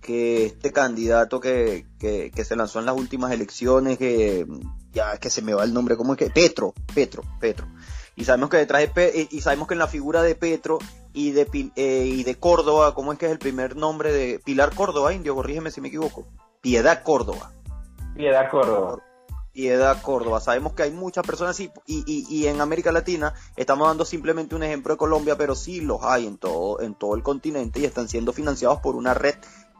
que 0.00 0.46
este 0.46 0.72
candidato 0.72 1.40
que, 1.40 1.86
que, 1.98 2.30
que, 2.32 2.44
se 2.44 2.54
lanzó 2.54 2.78
en 2.78 2.86
las 2.86 2.96
últimas 2.96 3.32
elecciones, 3.32 3.98
que 3.98 4.46
ya 4.92 5.18
que 5.18 5.30
se 5.30 5.42
me 5.42 5.52
va 5.52 5.64
el 5.64 5.74
nombre, 5.74 5.96
¿cómo 5.96 6.12
es 6.12 6.18
que? 6.18 6.30
Petro, 6.30 6.74
Petro, 6.94 7.24
Petro. 7.40 7.66
Y 8.14 8.24
sabemos 8.24 8.50
que 8.50 8.56
detrás 8.56 8.82
de 8.94 9.28
y 9.30 9.40
sabemos 9.40 9.68
que 9.68 9.74
en 9.74 9.78
la 9.78 9.86
figura 9.86 10.22
de 10.22 10.34
Petro 10.34 10.78
y 11.12 11.32
de, 11.32 11.70
eh, 11.76 12.04
y 12.06 12.24
de 12.24 12.34
Córdoba, 12.38 12.94
¿cómo 12.94 13.12
es 13.12 13.18
que 13.18 13.26
es 13.26 13.32
el 13.32 13.38
primer 13.38 13.76
nombre 13.76 14.12
de 14.12 14.38
Pilar 14.38 14.74
Córdoba, 14.74 15.12
Indio? 15.12 15.34
Corrígeme 15.34 15.70
si 15.70 15.80
me 15.80 15.88
equivoco. 15.88 16.26
Piedad 16.60 17.02
Córdoba. 17.02 17.52
Piedad 18.14 18.50
Córdoba. 18.50 19.02
Piedad 19.52 20.02
Córdoba. 20.02 20.40
Sabemos 20.40 20.74
que 20.74 20.84
hay 20.84 20.90
muchas 20.90 21.26
personas 21.26 21.58
y, 21.60 21.70
y, 21.86 22.26
y, 22.28 22.46
en 22.46 22.60
América 22.60 22.92
Latina 22.92 23.34
estamos 23.56 23.88
dando 23.88 24.04
simplemente 24.04 24.54
un 24.54 24.62
ejemplo 24.62 24.94
de 24.94 24.98
Colombia, 24.98 25.36
pero 25.36 25.54
sí 25.54 25.80
los 25.80 26.02
hay 26.02 26.26
en 26.26 26.38
todo, 26.38 26.80
en 26.80 26.94
todo 26.94 27.16
el 27.16 27.22
continente 27.22 27.80
y 27.80 27.84
están 27.84 28.08
siendo 28.08 28.32
financiados 28.32 28.80
por 28.80 28.94
una 28.94 29.14
red 29.14 29.34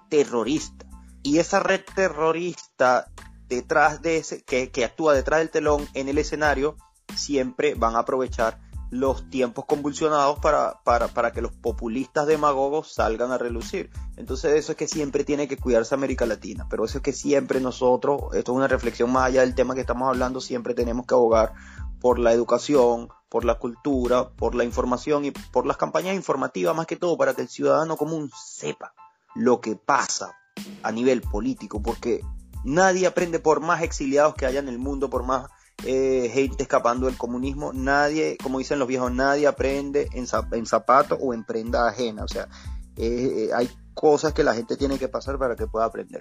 terrorista. 0.08 0.86
Y 1.22 1.38
esa 1.38 1.60
red 1.60 1.82
terrorista 1.94 3.08
detrás 3.48 4.02
de 4.02 4.18
ese, 4.18 4.42
que, 4.42 4.70
que 4.70 4.84
actúa 4.84 5.14
detrás 5.14 5.40
del 5.40 5.50
telón 5.50 5.88
en 5.94 6.08
el 6.08 6.18
escenario, 6.18 6.76
siempre 7.14 7.74
van 7.74 7.96
a 7.96 8.00
aprovechar 8.00 8.60
los 8.90 9.28
tiempos 9.28 9.66
convulsionados 9.66 10.38
para, 10.38 10.80
para, 10.84 11.08
para, 11.08 11.32
que 11.32 11.42
los 11.42 11.52
populistas 11.52 12.26
demagogos 12.26 12.92
salgan 12.92 13.32
a 13.32 13.38
relucir. 13.38 13.90
Entonces 14.16 14.54
eso 14.54 14.72
es 14.72 14.78
que 14.78 14.88
siempre 14.88 15.24
tiene 15.24 15.46
que 15.46 15.58
cuidarse 15.58 15.94
América 15.94 16.26
Latina, 16.26 16.66
pero 16.70 16.84
eso 16.84 16.98
es 16.98 17.04
que 17.04 17.12
siempre 17.12 17.60
nosotros, 17.60 18.34
esto 18.34 18.52
es 18.52 18.56
una 18.56 18.68
reflexión 18.68 19.12
más 19.12 19.26
allá 19.26 19.42
del 19.42 19.54
tema 19.54 19.74
que 19.74 19.82
estamos 19.82 20.08
hablando, 20.08 20.40
siempre 20.40 20.74
tenemos 20.74 21.06
que 21.06 21.14
abogar 21.14 21.52
por 22.00 22.18
la 22.18 22.32
educación, 22.32 23.08
por 23.28 23.44
la 23.44 23.56
cultura, 23.56 24.30
por 24.30 24.54
la 24.54 24.64
información 24.64 25.24
y 25.24 25.30
por 25.30 25.66
las 25.66 25.76
campañas 25.76 26.14
informativas 26.14 26.74
más 26.74 26.86
que 26.86 26.96
todo 26.96 27.16
para 27.16 27.34
que 27.34 27.42
el 27.42 27.48
ciudadano 27.48 27.96
común 27.96 28.30
sepa 28.36 28.94
lo 29.34 29.60
que 29.60 29.76
pasa 29.76 30.34
a 30.82 30.92
nivel 30.92 31.20
político, 31.20 31.82
porque 31.82 32.22
nadie 32.64 33.06
aprende 33.06 33.38
por 33.38 33.60
más 33.60 33.82
exiliados 33.82 34.34
que 34.34 34.46
haya 34.46 34.60
en 34.60 34.68
el 34.68 34.78
mundo, 34.78 35.10
por 35.10 35.24
más 35.24 35.48
eh, 35.86 36.30
gente 36.32 36.64
escapando 36.64 37.06
del 37.06 37.16
comunismo, 37.16 37.72
nadie, 37.72 38.36
como 38.42 38.58
dicen 38.58 38.78
los 38.78 38.88
viejos, 38.88 39.12
nadie 39.12 39.46
aprende 39.46 40.08
en, 40.12 40.26
en 40.52 40.66
zapato 40.66 41.14
o 41.16 41.32
en 41.32 41.44
prenda 41.44 41.88
ajena, 41.88 42.24
o 42.24 42.28
sea, 42.28 42.48
eh, 42.96 43.46
eh, 43.46 43.48
hay 43.54 43.68
cosas 43.94 44.32
que 44.32 44.42
la 44.42 44.54
gente 44.54 44.76
tiene 44.76 44.98
que 44.98 45.08
pasar 45.08 45.38
para 45.38 45.54
que 45.54 45.66
pueda 45.66 45.86
aprender. 45.86 46.20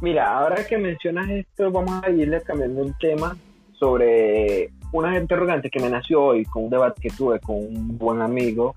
Mira, 0.00 0.36
ahora 0.36 0.66
que 0.66 0.78
mencionas 0.78 1.30
esto, 1.30 1.70
vamos 1.70 2.02
a 2.02 2.10
irle 2.10 2.40
cambiando 2.42 2.82
el 2.82 2.96
tema 2.98 3.36
sobre 3.78 4.72
una 4.92 5.16
interrogante 5.18 5.70
que 5.70 5.80
me 5.80 5.90
nació 5.90 6.22
hoy 6.22 6.44
con 6.44 6.64
un 6.64 6.70
debate 6.70 7.00
que 7.00 7.10
tuve 7.10 7.38
con 7.40 7.56
un 7.56 7.98
buen 7.98 8.20
amigo, 8.20 8.74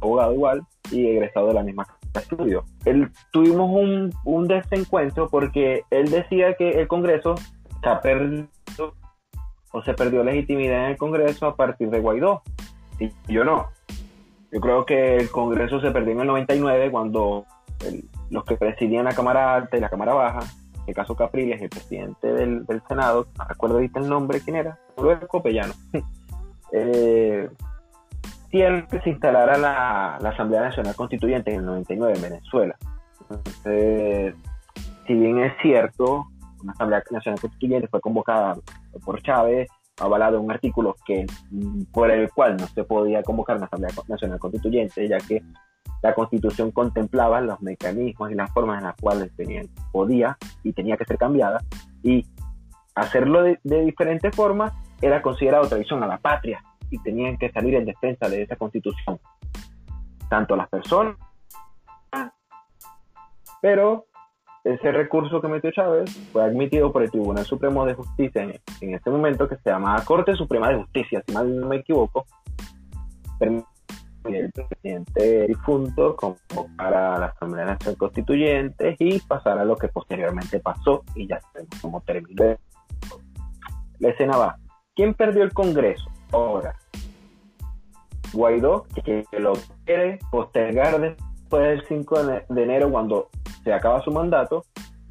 abogado 0.00 0.32
igual, 0.32 0.62
y 0.90 1.06
egresado 1.06 1.48
de 1.48 1.54
la 1.54 1.62
misma 1.62 1.86
estudio. 2.20 2.64
Él, 2.84 3.10
tuvimos 3.32 3.70
un, 3.70 4.12
un 4.24 4.48
desencuentro 4.48 5.28
porque 5.28 5.82
él 5.90 6.10
decía 6.10 6.54
que 6.54 6.80
el 6.80 6.88
Congreso 6.88 7.34
se 7.82 7.88
ha 7.88 8.00
perdido 8.00 8.48
o 9.72 9.82
se 9.82 9.94
perdió 9.94 10.24
legitimidad 10.24 10.84
en 10.84 10.90
el 10.92 10.96
Congreso 10.96 11.46
a 11.46 11.56
partir 11.56 11.90
de 11.90 12.00
Guaidó. 12.00 12.42
Y 12.98 13.10
yo 13.32 13.44
no. 13.44 13.68
Yo 14.50 14.60
creo 14.60 14.86
que 14.86 15.16
el 15.16 15.30
Congreso 15.30 15.80
se 15.80 15.90
perdió 15.90 16.12
en 16.12 16.20
el 16.20 16.26
99 16.28 16.90
cuando 16.90 17.44
los 18.30 18.44
que 18.44 18.56
presidían 18.56 19.04
la 19.04 19.14
Cámara 19.14 19.54
Alta 19.54 19.76
y 19.76 19.80
la 19.80 19.90
Cámara 19.90 20.14
Baja, 20.14 20.40
en 20.40 20.84
el 20.88 20.94
caso 20.94 21.14
Capriles, 21.14 21.60
el 21.60 21.68
presidente 21.68 22.32
del, 22.32 22.64
Senado, 22.88 23.26
no 23.36 23.44
recuerdo 23.44 23.76
ahorita 23.76 24.00
el 24.00 24.08
nombre, 24.08 24.40
¿quién 24.40 24.56
era? 24.56 24.78
Luego 24.96 25.26
Copellano. 25.26 25.74
eh, 26.72 27.48
que 28.88 29.00
se 29.00 29.10
instalara 29.10 29.58
la, 29.58 30.16
Asamblea 30.16 30.62
Nacional 30.62 30.94
Constituyente 30.94 31.52
en 31.52 31.60
el 31.60 31.66
99 31.66 32.14
en 32.16 32.22
Venezuela. 32.22 32.76
Entonces, 33.20 34.34
si 35.06 35.14
bien 35.14 35.38
es 35.40 35.52
cierto, 35.60 36.26
una 36.62 36.72
Asamblea 36.72 37.02
Nacional 37.10 37.40
Constituyente 37.40 37.88
fue 37.88 38.00
convocada 38.00 38.56
por 39.04 39.22
Chávez, 39.22 39.68
avalado 39.98 40.40
un 40.40 40.50
artículo 40.50 40.96
que 41.06 41.26
por 41.92 42.10
el 42.10 42.30
cual 42.30 42.56
no 42.56 42.66
se 42.66 42.84
podía 42.84 43.22
convocar 43.22 43.56
una 43.56 43.66
Asamblea 43.66 43.92
Nacional 44.08 44.38
Constituyente, 44.38 45.08
ya 45.08 45.18
que 45.18 45.42
la 46.02 46.14
Constitución 46.14 46.70
contemplaba 46.70 47.40
los 47.40 47.60
mecanismos 47.62 48.30
y 48.30 48.34
las 48.34 48.50
formas 48.52 48.78
en 48.78 48.84
las 48.84 48.96
cuales 48.96 49.32
podía 49.92 50.36
y 50.62 50.72
tenía 50.72 50.96
que 50.96 51.04
ser 51.04 51.18
cambiada, 51.18 51.62
y 52.02 52.26
hacerlo 52.94 53.42
de, 53.42 53.58
de 53.64 53.84
diferentes 53.84 54.34
formas 54.34 54.72
era 55.00 55.20
considerado 55.20 55.68
traición 55.68 56.02
a 56.02 56.06
la 56.06 56.18
patria 56.18 56.62
y 56.90 56.98
tenían 56.98 57.36
que 57.36 57.50
salir 57.50 57.74
en 57.74 57.84
defensa 57.84 58.28
de 58.28 58.42
esa 58.42 58.56
constitución. 58.56 59.18
Tanto 60.28 60.56
las 60.56 60.68
personas, 60.68 61.16
pero 63.60 64.06
ese 64.64 64.90
recurso 64.90 65.40
que 65.40 65.48
metió 65.48 65.70
Chávez 65.70 66.10
fue 66.32 66.44
admitido 66.44 66.92
por 66.92 67.02
el 67.02 67.10
Tribunal 67.10 67.44
Supremo 67.44 67.86
de 67.86 67.94
Justicia 67.94 68.42
en, 68.42 68.60
en 68.80 68.94
este 68.94 69.10
momento, 69.10 69.48
que 69.48 69.56
se 69.56 69.70
llama 69.70 70.02
Corte 70.04 70.34
Suprema 70.34 70.68
de 70.68 70.76
Justicia, 70.76 71.22
si 71.26 71.32
mal 71.32 71.60
no 71.60 71.68
me 71.68 71.76
equivoco, 71.76 72.26
el 73.40 74.50
presidente 74.52 75.46
difunto 75.46 76.16
para 76.76 77.18
la 77.18 77.26
Asamblea 77.26 77.66
Nacional 77.66 77.96
Constituyente 77.96 78.96
y 78.98 79.20
pasar 79.20 79.58
a 79.58 79.64
lo 79.64 79.76
que 79.76 79.88
posteriormente 79.88 80.60
pasó 80.60 81.04
y 81.14 81.26
ya 81.28 81.40
sabemos 81.40 81.80
cómo 81.80 82.00
terminó. 82.00 82.56
La 83.98 84.08
escena 84.10 84.36
va. 84.36 84.56
¿Quién 84.94 85.14
perdió 85.14 85.42
el 85.42 85.52
Congreso? 85.52 86.10
Ahora, 86.32 86.74
Guaidó, 88.32 88.86
que, 89.04 89.24
lo 89.38 89.54
quiere 89.84 90.18
postergar 90.30 91.00
después 91.00 91.62
del 91.62 91.86
5 91.86 92.24
de 92.48 92.62
enero 92.62 92.90
cuando 92.90 93.28
se 93.64 93.72
acaba 93.72 94.02
su 94.02 94.10
mandato, 94.10 94.64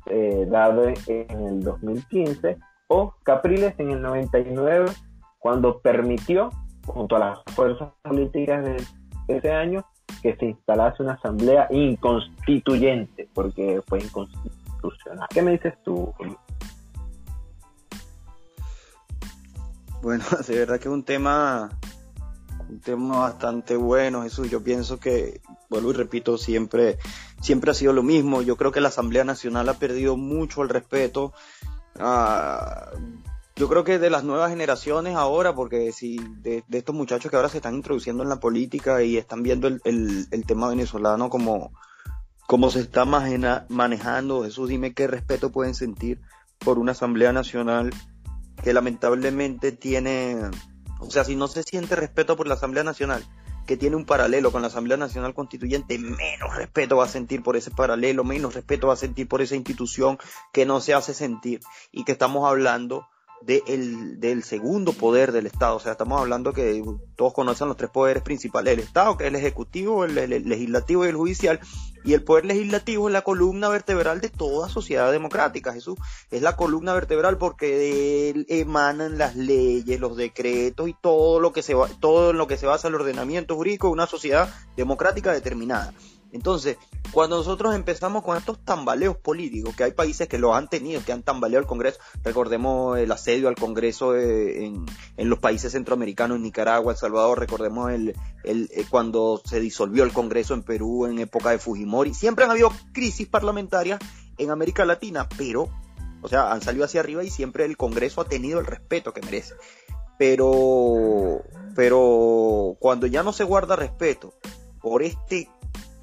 eh, 0.08 0.45
dado 0.49 0.88
en 0.88 1.41
el 1.41 1.63
2015, 1.63 2.58
o 2.88 3.13
Capriles 3.23 3.73
en 3.80 3.91
el 3.91 4.01
99, 4.01 4.91
cuando 5.39 5.80
permitió, 5.80 6.51
junto 6.86 7.15
a 7.15 7.19
las 7.19 7.39
fuerzas 7.56 7.89
políticas 8.04 8.63
de 8.63 8.78
ese 9.28 9.51
año, 9.51 9.84
que 10.21 10.36
se 10.36 10.45
instalase 10.45 11.04
una 11.04 11.13
asamblea 11.13 11.67
inconstituyente, 11.71 13.28
porque 13.34 13.82
fue 13.88 13.99
inconstitucional. 13.99 15.28
¿Qué 15.30 15.41
me 15.41 15.51
dices 15.51 15.73
tú, 15.84 16.13
Bueno, 20.05 20.23
de 20.47 20.59
verdad 20.59 20.79
que 20.79 20.87
es 20.87 20.93
un 20.93 21.01
tema, 21.01 21.79
un 22.69 22.79
tema 22.79 23.21
bastante 23.21 23.75
bueno, 23.75 24.21
Jesús. 24.21 24.51
Yo 24.51 24.63
pienso 24.63 24.99
que, 24.99 25.41
vuelvo 25.67 25.89
y 25.89 25.93
repito, 25.93 26.37
siempre, 26.37 26.99
siempre 27.41 27.71
ha 27.71 27.73
sido 27.73 27.91
lo 27.91 28.03
mismo. 28.03 28.43
Yo 28.43 28.55
creo 28.55 28.71
que 28.71 28.81
la 28.81 28.89
Asamblea 28.89 29.23
Nacional 29.23 29.67
ha 29.67 29.79
perdido 29.79 30.15
mucho 30.15 30.61
el 30.61 30.69
respeto. 30.69 31.33
Ah, 31.97 32.91
yo 33.55 33.67
creo 33.67 33.83
que 33.83 33.97
de 33.97 34.11
las 34.11 34.23
nuevas 34.23 34.51
generaciones 34.51 35.15
ahora, 35.15 35.55
porque 35.55 35.91
si 35.91 36.19
de, 36.37 36.63
estos 36.69 36.93
muchachos 36.93 37.31
que 37.31 37.37
ahora 37.37 37.49
se 37.49 37.57
están 37.57 37.73
introduciendo 37.73 38.21
en 38.21 38.29
la 38.29 38.39
política 38.39 39.01
y 39.01 39.17
están 39.17 39.41
viendo 39.41 39.67
el, 39.67 39.81
el, 39.83 40.45
tema 40.45 40.69
venezolano 40.69 41.31
como, 41.31 41.71
como 42.45 42.69
se 42.69 42.81
está 42.81 43.05
manejando, 43.05 44.43
Jesús, 44.43 44.69
dime 44.69 44.93
qué 44.93 45.07
respeto 45.07 45.51
pueden 45.51 45.73
sentir 45.73 46.21
por 46.59 46.77
una 46.77 46.91
Asamblea 46.91 47.33
Nacional 47.33 47.89
que 48.65 48.73
lamentablemente 48.73 49.71
tiene, 49.71 50.41
o 50.99 51.12
sea, 51.12 51.23
si 51.23 51.36
no 51.36 51.47
se 51.47 51.62
siente 51.62 51.95
respeto 51.95 52.36
por 52.36 52.47
la 52.47 52.56
Asamblea 52.56 52.84
Nacional, 52.84 53.23
que 53.67 53.78
tiene 53.78 53.95
un 53.95 54.08
paralelo 54.08 54.51
con 54.51 54.63
la 54.63 54.69
Asamblea 54.69 54.97
Nacional 54.97 55.36
Constituyente, 55.36 55.99
menos 55.99 56.56
respeto 56.56 56.97
va 56.97 57.06
a 57.06 57.08
sentir 57.08 57.43
por 57.43 57.56
ese 57.56 57.69
paralelo, 57.69 58.23
menos 58.23 58.56
respeto 58.56 58.88
va 58.88 58.93
a 58.93 58.97
sentir 58.97 59.28
por 59.28 59.43
esa 59.43 59.56
institución 59.56 60.17
que 60.51 60.65
no 60.65 60.82
se 60.82 60.95
hace 60.95 61.13
sentir 61.13 61.60
y 61.91 62.06
que 62.06 62.13
estamos 62.13 62.49
hablando 62.49 63.08
del 63.45 64.43
segundo 64.43 64.93
poder 64.93 65.31
del 65.31 65.45
Estado. 65.45 65.75
O 65.75 65.79
sea, 65.79 65.93
estamos 65.93 66.19
hablando 66.19 66.53
que 66.53 66.84
todos 67.15 67.34
conocen 67.34 67.67
los 67.67 67.77
tres 67.77 67.91
poderes 67.91 68.23
principales 68.23 68.75
del 68.75 68.86
Estado, 68.86 69.17
que 69.17 69.25
es 69.25 69.27
el 69.29 69.36
Ejecutivo, 69.36 70.05
el, 70.05 70.15
Legislativo 70.15 71.05
y 71.05 71.10
el 71.10 71.15
Judicial. 71.15 71.60
Y 72.03 72.13
el 72.13 72.23
Poder 72.23 72.45
Legislativo 72.45 73.08
es 73.08 73.13
la 73.13 73.23
columna 73.23 73.67
vertebral 73.67 74.21
de 74.21 74.29
toda 74.29 74.69
sociedad 74.69 75.12
democrática, 75.12 75.73
Jesús. 75.73 75.97
Es 76.29 76.43
la 76.43 76.55
columna 76.55 76.93
vertebral 76.93 77.38
porque 77.39 77.75
de 77.75 78.29
él 78.29 78.45
emanan 78.49 79.17
las 79.17 79.36
leyes, 79.36 79.99
los 79.99 80.15
decretos 80.15 80.88
y 80.88 80.93
todo 80.93 81.39
lo 81.39 81.51
que 81.51 81.63
se 81.63 81.73
va, 81.73 81.88
todo 81.99 82.29
en 82.29 82.38
lo 82.38 82.45
que 82.45 82.58
se 82.58 82.67
basa 82.67 82.89
el 82.89 82.95
ordenamiento 82.95 83.55
jurídico 83.55 83.88
de 83.88 83.93
una 83.93 84.05
sociedad 84.05 84.53
democrática 84.77 85.34
determinada. 85.34 85.93
Entonces, 86.36 86.76
cuando 87.13 87.38
nosotros 87.38 87.74
empezamos 87.74 88.21
con 88.21 88.36
estos 88.36 88.60
tambaleos 88.60 89.15
políticos, 89.15 89.74
que 89.74 89.86
hay 89.86 89.91
países 89.91 90.28
que 90.28 90.38
lo 90.38 90.54
han 90.54 90.67
tenido, 90.67 91.02
que 91.02 91.13
han 91.13 91.24
tambaleado 91.24 91.62
el 91.62 91.67
Congreso, 91.67 91.98
recordemos 92.26 93.00
el 93.00 93.10
asedio 93.10 93.48
al 93.48 93.56
Congreso 93.56 94.17
eh, 94.17 94.65
en, 94.65 95.30
los 95.30 95.39
países 95.39 95.71
centroamericanos, 95.71 96.36
en 96.36 96.43
Nicaragua, 96.43 96.91
El 96.91 97.00
Salvador, 97.00 97.39
recordemos 97.39 97.89
el, 97.89 98.13
eh, 98.43 98.86
cuando 98.89 99.41
se 99.45 99.62
disolvió 99.62 100.04
el 100.04 100.12
Congreso 100.12 100.54
en 100.54 100.63
Perú 100.63 101.06
en 101.06 101.19
época 101.19 101.52
de 101.52 101.58
Fujimori, 101.58 102.13
siempre 102.13 102.43
han 102.43 102.52
habido 102.52 102.69
crisis 102.91 103.30
parlamentarias 103.30 104.02
en 104.38 104.52
América 104.52 104.84
Latina, 104.84 105.30
pero, 105.38 105.69
o 106.21 106.28
sea, 106.28 106.52
han 106.52 106.62
salido 106.62 106.84
hacia 106.84 107.00
arriba 107.00 107.24
y 107.24 107.30
siempre 107.30 107.63
el 107.63 107.78
Congreso 107.78 108.19
ha 108.19 108.26
tenido 108.26 108.60
el 108.60 108.65
respeto 108.65 109.13
que 109.13 109.21
merece. 109.21 109.54
Pero, 110.17 111.43
pero 111.76 112.76
cuando 112.80 113.08
ya 113.08 113.24
no 113.24 113.32
se 113.32 113.45
guarda 113.45 113.78
respeto 113.78 114.34
por 114.82 115.02
este 115.02 115.50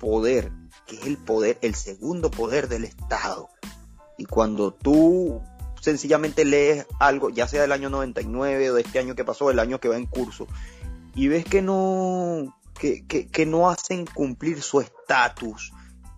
poder, 0.02 0.50
que 0.86 0.96
es 0.96 1.06
el 1.06 1.16
poder, 1.16 1.58
el 1.62 1.76
segundo 1.76 2.30
poder 2.30 2.68
del 2.68 2.84
Estado. 2.84 3.48
Y 4.18 4.24
cuando 4.24 4.74
tú 4.74 5.40
sencillamente 5.80 6.44
lees 6.44 6.86
algo, 6.98 7.30
ya 7.30 7.46
sea 7.46 7.62
del 7.62 7.72
año 7.72 7.88
99 7.88 8.70
o 8.70 8.74
de 8.74 8.82
este 8.82 8.98
año 8.98 9.14
que 9.14 9.24
pasó, 9.24 9.50
el 9.50 9.60
año 9.60 9.78
que 9.78 9.88
va 9.88 9.96
en 9.96 10.06
curso, 10.06 10.48
y 11.14 11.28
ves 11.28 11.44
que 11.44 11.62
no, 11.62 12.58
que, 12.78 13.06
que 13.06 13.46
no 13.46 13.70
hacen 13.70 14.04
cumplir 14.06 14.60
su 14.60 14.80
estatus 14.80 15.72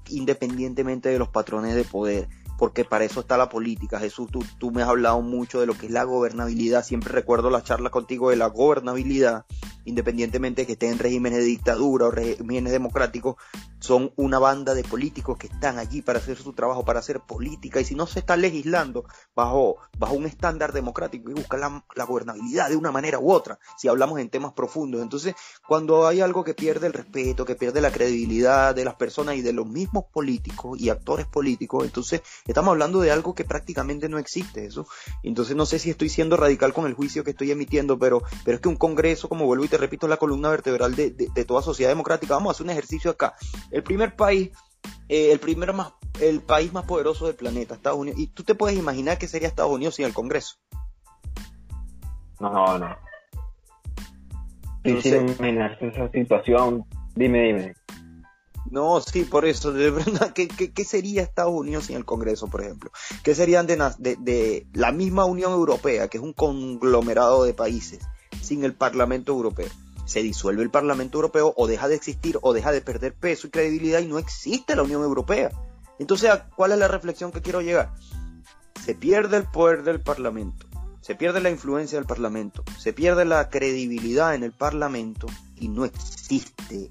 independientemente 0.09 1.11
de 1.11 1.19
los 1.19 1.29
patrones 1.29 1.75
de 1.75 1.85
poder, 1.85 2.29
porque 2.59 2.85
para 2.85 3.05
eso 3.05 3.21
está 3.21 3.37
la 3.37 3.49
política. 3.49 3.99
Jesús, 3.99 4.31
tú, 4.31 4.45
tú, 4.59 4.71
me 4.71 4.83
has 4.83 4.89
hablado 4.89 5.21
mucho 5.23 5.61
de 5.61 5.67
lo 5.67 5.75
que 5.75 5.87
es 5.87 5.93
la 5.93 6.05
gobernabilidad. 6.05 6.85
Siempre 6.85 7.13
recuerdo 7.13 7.51
la 7.51 7.63
charla 7.63 7.91
contigo 7.91 8.31
de 8.31 8.37
la 8.37 8.47
gobernabilidad, 8.47 9.45
independientemente 9.85 10.63
de 10.63 10.67
que 10.67 10.73
estén 10.73 10.93
en 10.93 10.99
regímenes 10.99 11.41
de 11.41 11.45
dictadura 11.45 12.07
o 12.07 12.11
regímenes 12.11 12.73
democráticos, 12.73 13.37
son 13.81 14.13
una 14.17 14.39
banda 14.39 14.75
de 14.75 14.83
políticos 14.83 15.37
que 15.37 15.49
están 15.49 15.79
allí 15.79 16.01
para 16.01 16.19
hacer 16.19 16.39
su 16.39 16.55
trabajo, 16.55 16.85
para 16.85 17.01
hacer 17.01 17.21
política. 17.21 17.81
Y 17.81 17.85
si 17.85 17.95
no 17.95 18.07
se 18.07 18.21
está 18.21 18.37
legislando 18.37 19.05
bajo, 19.35 19.77
bajo 19.99 20.15
un 20.15 20.25
estándar 20.25 20.73
democrático 20.73 21.31
y 21.31 21.35
busca 21.35 21.59
la, 21.59 21.85
la 21.95 22.05
gobernabilidad 22.05 22.71
de 22.71 22.77
una 22.77 22.91
manera 22.91 23.19
u 23.19 23.31
otra, 23.31 23.59
si 23.77 23.89
hablamos 23.89 24.21
en 24.21 24.31
temas 24.31 24.53
profundos. 24.53 25.03
Entonces, 25.03 25.35
cuando 25.67 26.07
hay 26.07 26.23
algo 26.23 26.45
que 26.45 26.55
pierde 26.55 26.87
el 26.87 26.95
respeto, 26.95 27.45
que 27.45 27.57
pierde 27.57 27.83
la 27.83 27.93
credibilidad 27.93 28.75
de 28.75 28.85
las 28.85 28.95
personas 28.95 29.37
y 29.37 29.43
de 29.43 29.53
los 29.53 29.67
mismos 29.67 30.05
políticos 30.13 30.81
y 30.81 30.89
actores 30.89 31.27
políticos, 31.27 31.85
entonces 31.85 32.23
Estamos 32.47 32.73
hablando 32.73 33.01
de 33.01 33.11
algo 33.11 33.35
que 33.35 33.45
prácticamente 33.45 34.11
no 34.11 34.19
existe, 34.19 34.67
eso. 34.67 34.87
Entonces 35.23 35.57
no 35.57 35.65
sé 35.65 35.79
si 35.79 35.89
estoy 35.89 36.11
siendo 36.11 36.37
radical 36.37 36.75
con 36.75 36.87
el 36.87 36.93
juicio 36.93 37.25
que 37.25 37.31
estoy 37.31 37.51
emitiendo, 37.51 37.99
pero, 37.99 38.23
pero 38.45 38.57
es 38.57 38.61
que 38.61 38.69
un 38.69 38.77
Congreso, 38.77 39.31
como 39.31 39.47
vuelvo 39.47 39.65
y 39.65 39.69
te 39.69 39.79
repito, 39.79 40.05
es 40.05 40.11
la 40.11 40.19
columna 40.19 40.51
vertebral 40.51 40.95
de, 40.95 41.11
toda 41.47 41.63
sociedad 41.63 41.91
democrática. 41.91 42.35
Vamos 42.35 42.51
a 42.51 42.53
hacer 42.53 42.65
un 42.65 42.71
ejercicio 42.71 43.11
acá. 43.11 43.35
El 43.71 43.83
primer 43.83 44.15
país, 44.15 44.51
eh, 45.09 45.33
el 45.33 45.39
primer 45.39 45.73
más, 45.73 45.95
el 46.21 46.43
país 46.43 46.71
más 46.73 46.85
poderoso 46.85 47.27
del 47.27 47.35
planeta, 47.35 47.77
Estados 47.77 47.99
Unidos. 47.99 48.21
Y 48.21 48.27
tú 48.27 48.43
te 48.43 48.55
puedes 48.55 48.79
imaginar 48.79 49.17
que 49.17 49.27
sería 49.27 49.49
Estados 49.49 49.73
Unidos 49.73 49.95
sin 49.95 50.05
el 50.05 50.13
Congreso. 50.13 50.57
No, 52.41 52.79
no. 52.79 52.95
Entonces, 54.83 55.41
esa 55.81 56.11
situación. 56.11 56.85
Dime, 57.15 57.43
dime. 57.45 57.75
No, 58.71 59.01
sí, 59.01 59.25
por 59.25 59.45
eso, 59.45 59.73
de 59.73 59.91
verdad, 59.91 60.33
¿qué, 60.33 60.85
sería 60.85 61.23
Estados 61.23 61.53
Unidos 61.53 61.87
sin 61.87 61.97
el 61.97 62.05
Congreso, 62.05 62.49
por 62.49 62.63
ejemplo? 62.63 62.91
¿Qué 63.23 63.35
serían 63.35 63.67
de, 63.67 63.77
de, 64.19 64.67
la 64.73 64.93
misma 64.93 65.25
Unión 65.25 65.53
Europea, 65.53 66.09
que 66.09 66.19
es 66.19 66.25
un 66.25 66.33
conglomerado 66.33 67.45
de 67.45 67.55
países, 67.55 68.01
sin 68.43 68.65
el 68.65 68.75
Parlamento 68.75 69.33
Europeo? 69.33 69.69
Se 70.07 70.23
disuelve 70.23 70.63
el 70.63 70.71
Parlamento 70.71 71.19
Europeo 71.19 71.55
o 71.57 71.67
deja 71.67 71.89
de 71.89 71.95
existir 71.95 72.39
o 72.43 72.53
deja 72.53 72.73
de 72.73 72.81
perder 72.81 73.15
peso 73.15 73.47
y 73.47 73.51
credibilidad 73.51 74.01
y 74.01 74.07
no 74.07 74.19
existe 74.19 74.77
la 74.77 74.83
Unión 74.83 75.03
Europea. 75.03 75.51
Entonces, 75.99 76.31
¿cuál 76.57 76.73
es 76.73 76.79
la 76.79 76.89
reflexión 76.89 77.33
que 77.33 77.41
quiero 77.41 77.61
llegar? 77.61 77.95
Se 78.85 78.95
pierde 78.95 79.39
el 79.39 79.45
poder 79.45 79.83
del 79.83 80.01
Parlamento, 80.01 80.67
se 81.01 81.15
pierde 81.15 81.41
la 81.41 81.51
influencia 81.51 81.99
del 81.99 82.07
Parlamento, 82.07 82.65
se 82.79 82.93
pierde 82.93 83.25
la 83.25 83.49
credibilidad 83.49 84.35
en 84.35 84.43
el 84.43 84.53
Parlamento 84.53 85.27
y 85.57 85.69
no 85.69 85.85
existe 85.85 86.91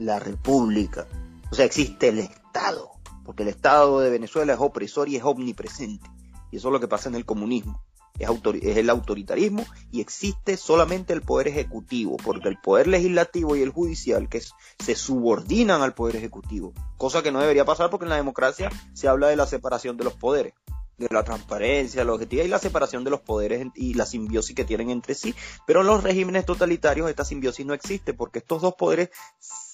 la 0.00 0.18
república. 0.18 1.06
O 1.52 1.54
sea, 1.54 1.64
existe 1.64 2.08
el 2.08 2.18
Estado, 2.18 2.90
porque 3.24 3.44
el 3.44 3.50
Estado 3.50 4.00
de 4.00 4.10
Venezuela 4.10 4.54
es 4.54 4.58
opresor 4.60 5.08
y 5.08 5.16
es 5.16 5.22
omnipresente. 5.22 6.10
Y 6.50 6.56
eso 6.56 6.68
es 6.68 6.72
lo 6.72 6.80
que 6.80 6.88
pasa 6.88 7.08
en 7.08 7.14
el 7.14 7.24
comunismo. 7.24 7.80
Es, 8.18 8.28
es 8.62 8.76
el 8.76 8.90
autoritarismo 8.90 9.64
y 9.90 10.00
existe 10.00 10.56
solamente 10.56 11.12
el 11.12 11.22
poder 11.22 11.48
ejecutivo, 11.48 12.16
porque 12.18 12.48
el 12.48 12.58
poder 12.58 12.86
legislativo 12.86 13.56
y 13.56 13.62
el 13.62 13.70
judicial 13.70 14.28
que 14.28 14.42
se 14.78 14.94
subordinan 14.94 15.80
al 15.80 15.94
poder 15.94 16.16
ejecutivo, 16.16 16.74
cosa 16.98 17.22
que 17.22 17.32
no 17.32 17.40
debería 17.40 17.64
pasar 17.64 17.88
porque 17.88 18.04
en 18.04 18.10
la 18.10 18.16
democracia 18.16 18.70
se 18.92 19.08
habla 19.08 19.28
de 19.28 19.36
la 19.36 19.46
separación 19.46 19.96
de 19.96 20.04
los 20.04 20.14
poderes 20.14 20.52
de 20.98 21.08
la 21.10 21.24
transparencia, 21.24 22.04
la 22.04 22.12
objetividad 22.12 22.44
y 22.44 22.48
la 22.48 22.58
separación 22.58 23.04
de 23.04 23.10
los 23.10 23.20
poderes 23.20 23.66
y 23.74 23.94
la 23.94 24.04
simbiosis 24.04 24.54
que 24.54 24.66
tienen 24.66 24.90
entre 24.90 25.14
sí. 25.14 25.34
Pero 25.66 25.80
en 25.80 25.86
los 25.86 26.04
regímenes 26.04 26.44
totalitarios 26.44 27.08
esta 27.08 27.24
simbiosis 27.24 27.64
no 27.64 27.72
existe 27.72 28.12
porque 28.12 28.40
estos 28.40 28.60
dos 28.60 28.74
poderes 28.74 29.08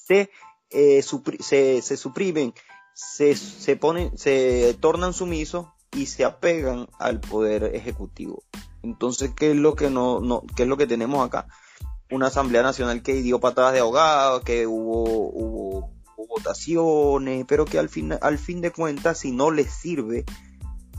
se, 0.07 0.31
eh, 0.71 1.03
se, 1.41 1.83
se, 1.83 1.97
suprimen, 1.97 2.55
se, 2.95 3.35
se, 3.35 3.77
ponen, 3.77 4.17
se 4.17 4.77
tornan 4.81 5.13
sumisos 5.13 5.67
y 5.93 6.07
se 6.07 6.25
apegan 6.25 6.89
al 6.99 7.21
poder 7.21 7.75
ejecutivo. 7.75 8.45
Entonces, 8.83 9.33
¿qué 9.35 9.51
es 9.51 9.57
lo 9.57 9.75
que 9.75 9.91
no, 9.91 10.21
no, 10.21 10.45
qué 10.55 10.63
es 10.63 10.69
lo 10.69 10.77
que 10.77 10.87
tenemos 10.87 11.27
acá? 11.27 11.49
Una 12.11 12.29
Asamblea 12.29 12.63
Nacional 12.63 13.03
que 13.03 13.15
dio 13.15 13.41
patadas 13.41 13.73
de 13.73 13.81
ahogado, 13.81 14.43
que 14.43 14.67
hubo, 14.67 15.03
hubo, 15.03 15.91
hubo 16.17 16.27
votaciones, 16.29 17.45
pero 17.49 17.65
que 17.65 17.79
al 17.79 17.89
fin, 17.89 18.15
al 18.21 18.39
fin 18.39 18.61
de 18.61 18.71
cuentas, 18.71 19.19
si 19.19 19.33
no 19.33 19.51
les 19.51 19.73
sirve 19.73 20.25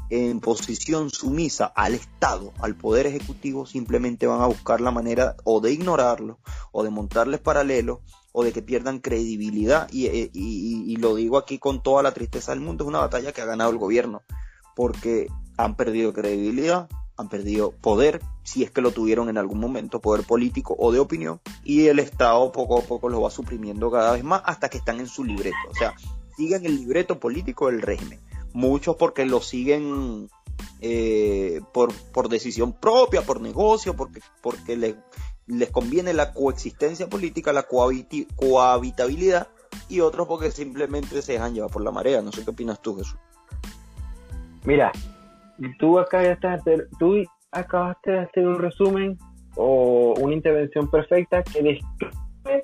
en 0.10 0.40
posición 0.40 1.10
sumisa 1.10 1.66
al 1.66 1.94
Estado, 1.94 2.54
al 2.60 2.76
Poder 2.76 3.08
Ejecutivo, 3.08 3.66
simplemente 3.66 4.28
van 4.28 4.42
a 4.42 4.48
buscar 4.48 4.82
la 4.82 4.92
manera 4.92 5.36
o 5.44 5.62
de 5.62 5.72
ignorarlo, 5.72 6.40
o 6.72 6.84
de 6.84 6.90
montarles 6.90 7.40
paralelos, 7.40 8.00
o 8.40 8.44
de 8.44 8.54
que 8.54 8.62
pierdan 8.62 9.00
credibilidad. 9.00 9.90
Eh, 9.92 10.30
y, 10.32 10.96
lo 10.98 11.16
digo 11.16 11.40
aquí 11.40 11.58
con 11.58 11.82
toda 11.82 12.04
la 12.04 12.14
tristeza 12.14 12.52
del 12.52 12.62
mundo, 12.62 12.84
es 12.84 12.88
una 12.88 13.00
batalla 13.00 13.32
que 13.32 13.42
ha 13.42 13.46
ganado 13.46 13.72
el 13.72 13.80
gobierno, 13.80 14.22
porque 14.76 15.26
han 15.58 15.76
perdido 15.76 16.14
credibilidad, 16.14 16.88
han 17.18 17.30
perdido 17.30 17.72
poder, 17.72 18.22
si 18.44 18.62
es 18.62 18.70
que 18.70 18.82
lo 18.82 18.92
tuvieron 18.92 19.30
en 19.30 19.40
algún 19.40 19.60
momento, 19.60 20.02
poder 20.02 20.24
político 20.24 20.76
o 20.78 20.92
de 20.92 21.00
opinión, 21.00 21.42
y 21.64 21.88
el 21.88 21.98
Estado 21.98 22.52
poco 22.52 22.78
a 22.78 22.84
poco 22.84 23.10
lo 23.10 23.22
va 23.22 23.32
suprimiendo 23.32 23.90
cada 23.90 24.12
vez 24.12 24.24
más 24.24 24.44
hasta 24.46 24.70
que 24.70 24.78
están 24.78 25.00
en 25.00 25.08
su 25.08 25.24
libreto. 25.24 25.58
O 25.72 25.74
sea, 25.74 25.96
siguen 26.36 26.64
el 26.68 26.76
libreto 26.76 27.20
político 27.20 27.72
del 27.72 27.82
régimen. 27.82 28.20
Muchos 28.54 28.98
porque 28.98 29.26
lo 29.26 29.42
siguen 29.42 30.30
eh, 30.80 31.62
por, 31.74 31.92
por, 32.12 32.30
decisión 32.30 32.72
propia, 32.72 33.24
por 33.24 33.42
negocio, 33.42 33.96
porque, 33.96 34.22
porque 34.44 34.78
les, 34.78 34.96
les 35.48 35.72
conviene 35.72 36.14
la 36.14 36.34
coexistencia 36.34 37.08
política, 37.08 37.54
la 37.54 37.64
cohabitabilidad, 37.64 39.48
y 39.90 40.02
otros 40.02 40.28
porque 40.28 40.52
simplemente 40.52 41.22
se 41.22 41.34
dejan 41.34 41.54
llevar 41.54 41.72
por 41.72 41.84
la 41.84 41.92
marea. 41.92 42.22
No 42.22 42.32
sé 42.32 42.44
qué 42.44 42.52
opinas 42.52 42.82
tú, 42.82 42.98
Jesús. 42.98 43.18
Mira, 44.66 44.92
tú 45.80 46.00
acabaste 46.00 46.48
de 46.48 46.54
hacer, 46.54 46.88
tú 47.00 47.24
acabaste 47.52 48.12
de 48.12 48.20
hacer 48.20 48.48
un 48.48 48.60
resumen 48.60 49.18
o 49.56 50.14
una 50.20 50.34
intervención 50.34 50.90
perfecta 50.90 51.44
que 51.44 51.64
describe 51.64 52.64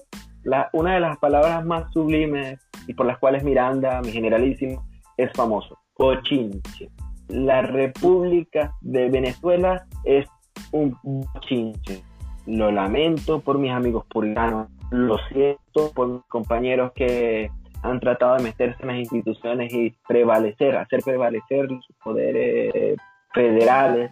una 0.74 0.96
de 0.96 1.00
las 1.00 1.18
palabras 1.18 1.66
más 1.66 1.92
sublimes 1.94 2.60
y 2.88 2.94
por 2.94 3.06
las 3.06 3.18
cuales 3.18 3.44
Miranda, 3.44 4.02
mi 4.02 4.12
generalísimo, 4.12 4.86
es 5.18 5.32
famoso, 5.34 5.78
bochinche. 5.98 6.90
La 7.30 7.62
República 7.62 8.74
de 8.82 9.10
Venezuela 9.10 9.88
es 10.04 10.28
un 10.72 10.96
bochinche. 11.04 12.04
Lo 12.46 12.72
lamento 12.72 13.40
por 13.40 13.58
mis 13.58 13.72
amigos 13.72 14.06
puritanos, 14.06 14.68
lo 14.92 15.18
siento 15.30 15.92
por 15.94 16.08
mis 16.08 16.24
compañeros 16.24 16.92
que 16.94 17.50
han 17.82 18.00
tratado 18.00 18.38
de 18.38 18.44
meterse 18.44 18.82
en 18.82 18.88
las 18.88 18.98
instituciones 18.98 19.74
y 19.74 19.96
prevalecer, 20.08 20.78
hacer 20.78 21.02
prevalecer 21.04 21.68
sus 21.68 21.96
poderes 22.04 22.98
federales, 23.34 24.12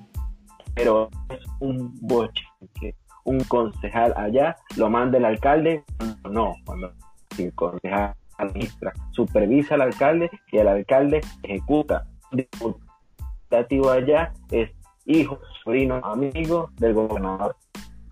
pero 0.75 1.09
es 1.29 1.39
un 1.59 1.93
bochinche. 2.01 2.95
Un 3.23 3.39
concejal 3.43 4.13
allá 4.17 4.55
lo 4.77 4.89
manda 4.89 5.17
el 5.17 5.25
alcalde, 5.25 5.83
no, 6.29 6.55
cuando 6.65 6.91
el 7.37 7.53
concejal 7.53 8.15
administra, 8.37 8.91
supervisa 9.11 9.75
al 9.75 9.81
alcalde 9.81 10.29
y 10.51 10.57
el 10.57 10.67
alcalde 10.67 11.21
ejecuta. 11.43 12.07
Diputativo 12.31 13.91
allá 13.91 14.33
es 14.51 14.71
hijo, 15.05 15.39
sobrino, 15.63 16.01
amigo 16.03 16.71
del 16.77 16.93
gobernador. 16.93 17.55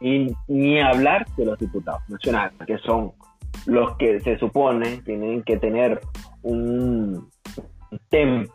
Y 0.01 0.33
ni 0.47 0.79
hablar 0.79 1.25
de 1.35 1.45
los 1.45 1.59
diputados 1.59 2.01
nacionales, 2.07 2.53
que 2.65 2.77
son 2.79 3.11
los 3.65 3.97
que 3.97 4.19
se 4.21 4.37
supone 4.37 5.01
tienen 5.01 5.43
que 5.43 5.57
tener 5.57 5.99
un, 6.43 7.29
tempo, 8.09 8.53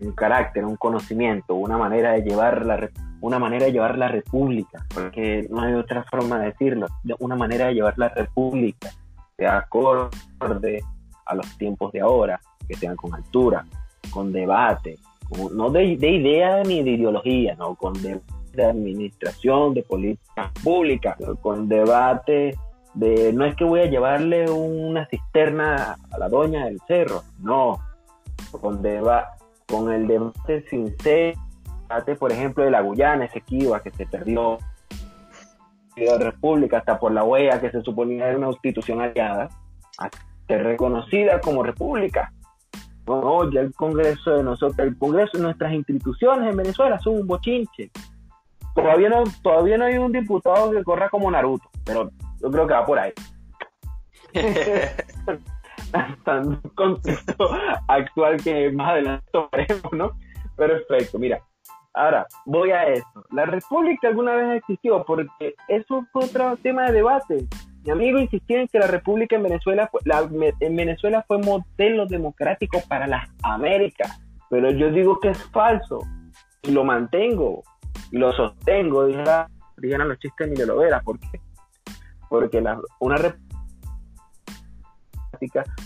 un 0.00 0.12
carácter, 0.12 0.64
un 0.64 0.76
conocimiento, 0.76 1.54
una 1.54 1.78
manera 1.78 2.12
de 2.12 2.22
llevar 2.22 2.66
la 2.66 2.90
una 3.20 3.38
manera 3.38 3.66
de 3.66 3.72
llevar 3.72 3.96
la 3.96 4.08
república, 4.08 4.84
porque 4.92 5.46
no 5.48 5.60
hay 5.60 5.74
otra 5.74 6.02
forma 6.10 6.40
de 6.40 6.46
decirlo, 6.46 6.88
una 7.20 7.36
manera 7.36 7.66
de 7.66 7.74
llevar 7.74 7.96
la 7.96 8.08
república 8.08 8.90
de 9.38 9.46
acorde 9.46 10.80
a 11.26 11.34
los 11.36 11.56
tiempos 11.56 11.92
de 11.92 12.00
ahora, 12.00 12.40
que 12.66 12.74
sean 12.74 12.96
con 12.96 13.14
altura, 13.14 13.64
con 14.10 14.32
debate, 14.32 14.98
no 15.54 15.70
de, 15.70 15.96
de, 15.96 16.10
idea 16.10 16.62
ni 16.64 16.82
de 16.82 16.90
ideología, 16.90 17.54
no 17.54 17.76
con 17.76 17.92
de, 18.02 18.20
de 18.52 18.64
administración, 18.64 19.74
de 19.74 19.82
política 19.82 20.50
pública, 20.62 21.16
con 21.40 21.68
debate 21.68 22.56
de 22.94 23.32
no 23.32 23.44
es 23.46 23.56
que 23.56 23.64
voy 23.64 23.80
a 23.80 23.86
llevarle 23.86 24.50
una 24.50 25.06
cisterna 25.06 25.96
a 26.10 26.18
la 26.18 26.28
doña 26.28 26.66
del 26.66 26.80
cerro, 26.86 27.22
no, 27.40 27.78
con, 28.50 28.82
deba 28.82 29.36
con 29.66 29.90
el 29.90 30.06
debate 30.06 30.64
sincero, 30.68 31.38
por 32.18 32.32
ejemplo, 32.32 32.64
de 32.64 32.70
la 32.70 32.80
Guyana, 32.80 33.26
ese 33.26 33.40
Kiva 33.40 33.82
que 33.82 33.90
se 33.90 34.06
perdió, 34.06 34.58
la 35.96 36.18
República, 36.18 36.78
hasta 36.78 36.98
por 36.98 37.12
la 37.12 37.22
huella 37.22 37.60
que 37.60 37.70
se 37.70 37.82
suponía 37.82 38.28
era 38.28 38.38
una 38.38 38.46
constitución 38.46 39.00
aliada, 39.00 39.48
ser 40.46 40.62
reconocida 40.64 41.40
como 41.40 41.62
república. 41.62 42.32
No, 43.06 43.42
el 43.42 43.74
Congreso 43.74 44.36
de 44.36 44.42
nosotros, 44.44 44.78
el 44.86 44.96
Congreso 44.96 45.36
de 45.36 45.44
nuestras 45.44 45.72
instituciones 45.72 46.50
en 46.50 46.56
Venezuela 46.56 46.98
son 47.00 47.16
un 47.16 47.26
bochinche. 47.26 47.90
Todavía 48.74 49.08
no, 49.08 49.24
todavía 49.42 49.76
no 49.78 49.84
hay 49.84 49.98
un 49.98 50.12
diputado 50.12 50.70
que 50.70 50.82
corra 50.82 51.08
como 51.08 51.30
Naruto, 51.30 51.68
pero 51.84 52.10
yo 52.40 52.50
creo 52.50 52.66
que 52.66 52.74
va 52.74 52.86
por 52.86 52.98
ahí. 52.98 53.12
Tan 56.24 56.48
un 56.48 56.60
contexto 56.74 57.50
actual 57.86 58.42
que 58.42 58.70
más 58.72 58.92
adelante 58.92 59.26
tomaremos, 59.30 59.92
¿no? 59.92 60.12
Perfecto, 60.56 61.18
mira. 61.18 61.42
Ahora, 61.94 62.26
voy 62.46 62.70
a 62.70 62.84
eso. 62.84 63.24
La 63.30 63.44
República 63.44 64.08
alguna 64.08 64.34
vez 64.34 64.58
existió 64.58 65.04
porque 65.04 65.54
eso 65.68 66.06
fue 66.12 66.24
otro 66.24 66.56
tema 66.56 66.86
de 66.86 66.92
debate. 66.92 67.46
Mi 67.84 67.90
amigo 67.90 68.18
insistía 68.18 68.60
en 68.60 68.68
que 68.68 68.78
la 68.78 68.86
República 68.86 69.36
en 69.36 69.42
Venezuela, 69.42 69.88
fue, 69.88 70.00
en 70.60 70.76
Venezuela 70.76 71.24
fue 71.26 71.38
modelo 71.38 72.06
democrático 72.06 72.80
para 72.88 73.06
las 73.06 73.28
Américas, 73.42 74.22
pero 74.48 74.70
yo 74.70 74.90
digo 74.90 75.18
que 75.20 75.30
es 75.30 75.44
falso 75.50 75.98
y 76.62 76.70
lo 76.70 76.84
mantengo 76.84 77.62
lo 78.12 78.32
sostengo. 78.32 79.06
Dijeron, 79.06 79.46
dijeron 79.76 80.08
los 80.08 80.18
chistes 80.18 80.46
de 80.46 80.52
Miguel 80.52 80.68
Lovera, 80.68 81.00
¿por 81.00 81.18
qué? 81.18 81.40
porque 82.32 82.62
la, 82.62 82.80
una 82.98 83.16
república 83.16 83.44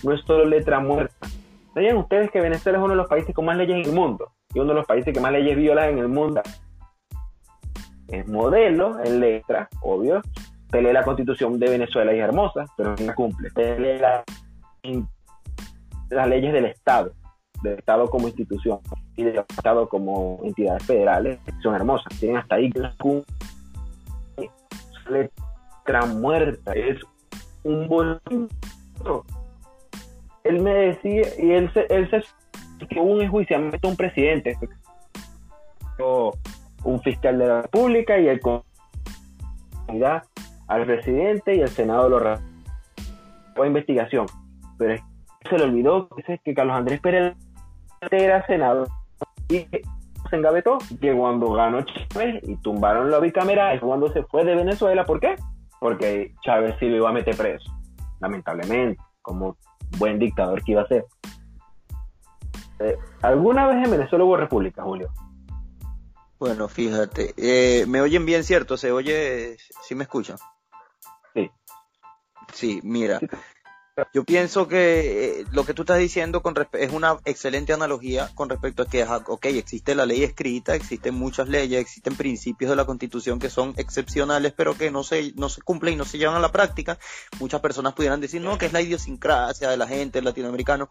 no 0.01 0.13
es 0.13 0.21
solo 0.21 0.45
letra 0.45 0.79
muerta. 0.79 1.27
¿Sabían 1.73 1.97
ustedes 1.97 2.31
que 2.31 2.39
Venezuela 2.39 2.77
es 2.77 2.83
uno 2.85 2.93
de 2.93 2.97
los 2.99 3.09
países 3.09 3.35
con 3.35 3.43
más 3.43 3.57
leyes 3.57 3.75
en 3.75 3.83
el 3.83 3.91
mundo? 3.91 4.31
Y 4.53 4.59
uno 4.59 4.69
de 4.69 4.75
los 4.75 4.85
países 4.85 5.13
que 5.13 5.19
más 5.19 5.33
leyes 5.33 5.57
violan 5.57 5.89
en 5.89 5.97
el 5.97 6.07
mundo. 6.07 6.41
Es 8.07 8.25
modelo 8.29 8.97
en 9.03 9.19
letra, 9.19 9.67
obvio. 9.81 10.21
Se 10.71 10.81
lee 10.81 10.93
la 10.93 11.03
constitución 11.03 11.59
de 11.59 11.69
Venezuela 11.69 12.13
y 12.13 12.19
es 12.19 12.23
hermosa, 12.23 12.65
pero 12.77 12.95
no 12.95 13.13
cumple. 13.13 13.49
Se 13.49 13.77
lee 13.77 13.99
las 16.09 16.27
leyes 16.29 16.53
del 16.53 16.63
Estado, 16.63 17.11
del 17.63 17.79
Estado 17.79 18.09
como 18.09 18.27
institución 18.27 18.79
y 19.15 19.23
del 19.23 19.39
Estado 19.39 19.89
como 19.89 20.39
entidades 20.43 20.83
federales, 20.85 21.39
son 21.61 21.75
hermosas. 21.75 22.17
Tienen 22.19 22.37
hasta 22.37 22.55
ahí 22.55 22.69
muerta, 26.05 26.73
es 26.73 26.99
un 27.63 27.87
bonito. 27.87 29.25
Él 30.43 30.61
me 30.61 30.73
decía, 30.73 31.23
y 31.39 31.51
él 31.51 31.71
se, 31.73 31.85
él 31.89 32.09
se 32.09 32.23
que 32.85 32.99
hubo 32.99 33.13
un 33.13 33.21
enjuiciamiento 33.21 33.87
a 33.87 33.91
un 33.91 33.97
presidente, 33.97 34.57
un 36.83 37.01
fiscal 37.01 37.39
de 37.39 37.47
la 37.47 37.61
República 37.63 38.19
y 38.19 38.27
el 38.27 38.39
al 40.67 40.85
presidente 40.85 41.55
y 41.55 41.61
el 41.61 41.69
Senado 41.69 42.09
lo 42.09 42.19
fue 43.55 43.67
investigación. 43.67 44.27
Pero 44.77 45.03
se 45.49 45.57
le 45.57 45.63
olvidó 45.63 46.07
que 46.43 46.53
Carlos 46.53 46.75
Andrés 46.75 46.99
Pérez 46.99 47.35
era 48.11 48.45
senador 48.45 48.87
y 49.49 49.59
se 50.29 50.35
engavetó 50.35 50.77
que 50.99 51.15
cuando 51.15 51.51
ganó 51.53 51.81
Chávez 51.81 52.43
y 52.43 52.55
tumbaron 52.57 53.09
la 53.09 53.19
bicameral 53.19 53.75
es 53.75 53.81
cuando 53.81 54.11
se 54.11 54.23
fue 54.23 54.43
de 54.43 54.55
Venezuela. 54.55 55.05
¿Por 55.05 55.19
qué? 55.19 55.35
porque 55.79 56.33
Chávez 56.43 56.75
sí 56.79 56.87
lo 56.87 56.97
iba 56.97 57.09
a 57.09 57.13
meter 57.13 57.35
preso, 57.35 57.71
lamentablemente, 58.19 59.01
como 59.21 59.57
buen 59.97 60.19
dictador 60.19 60.63
que 60.63 60.71
iba 60.73 60.81
a 60.81 60.87
ser. 60.87 61.05
Eh, 62.79 62.97
¿Alguna 63.21 63.67
vez 63.67 63.85
en 63.85 63.91
Venezuela 63.91 64.25
hubo 64.25 64.37
república, 64.37 64.83
Julio? 64.83 65.11
Bueno, 66.39 66.67
fíjate, 66.67 67.33
eh, 67.37 67.85
¿me 67.87 68.01
oyen 68.01 68.25
bien, 68.25 68.43
cierto? 68.43 68.77
¿Se 68.77 68.91
oye? 68.91 69.57
¿Sí 69.81 69.95
me 69.95 70.03
escuchan? 70.03 70.37
Sí. 71.33 71.49
Sí, 72.53 72.79
mira, 72.83 73.19
yo 74.13 74.23
pienso 74.23 74.67
que 74.67 75.41
eh, 75.41 75.45
lo 75.51 75.65
que 75.65 75.73
tú 75.73 75.81
estás 75.81 75.97
diciendo 75.97 76.41
con 76.41 76.55
es 76.73 76.91
una 76.91 77.17
excelente 77.25 77.73
analogía 77.73 78.29
con 78.35 78.49
respecto 78.49 78.83
a 78.83 78.87
que, 78.87 79.03
ok, 79.03 79.45
existe 79.45 79.95
la 79.95 80.05
ley 80.05 80.23
escrita, 80.23 80.75
existen 80.75 81.15
muchas 81.15 81.47
leyes, 81.47 81.81
existen 81.81 82.15
principios 82.15 82.69
de 82.69 82.75
la 82.75 82.85
Constitución 82.85 83.39
que 83.39 83.49
son 83.49 83.73
excepcionales, 83.77 84.53
pero 84.55 84.77
que 84.77 84.91
no 84.91 85.03
se, 85.03 85.33
no 85.35 85.49
se 85.49 85.61
cumplen 85.61 85.95
y 85.95 85.97
no 85.97 86.05
se 86.05 86.17
llevan 86.17 86.35
a 86.35 86.39
la 86.39 86.51
práctica. 86.51 86.99
Muchas 87.39 87.61
personas 87.61 87.93
pudieran 87.93 88.21
decir, 88.21 88.41
no, 88.41 88.57
que 88.57 88.67
es 88.67 88.73
la 88.73 88.81
idiosincrasia 88.81 89.69
de 89.69 89.77
la 89.77 89.87
gente, 89.87 90.21
latinoamericano. 90.21 90.89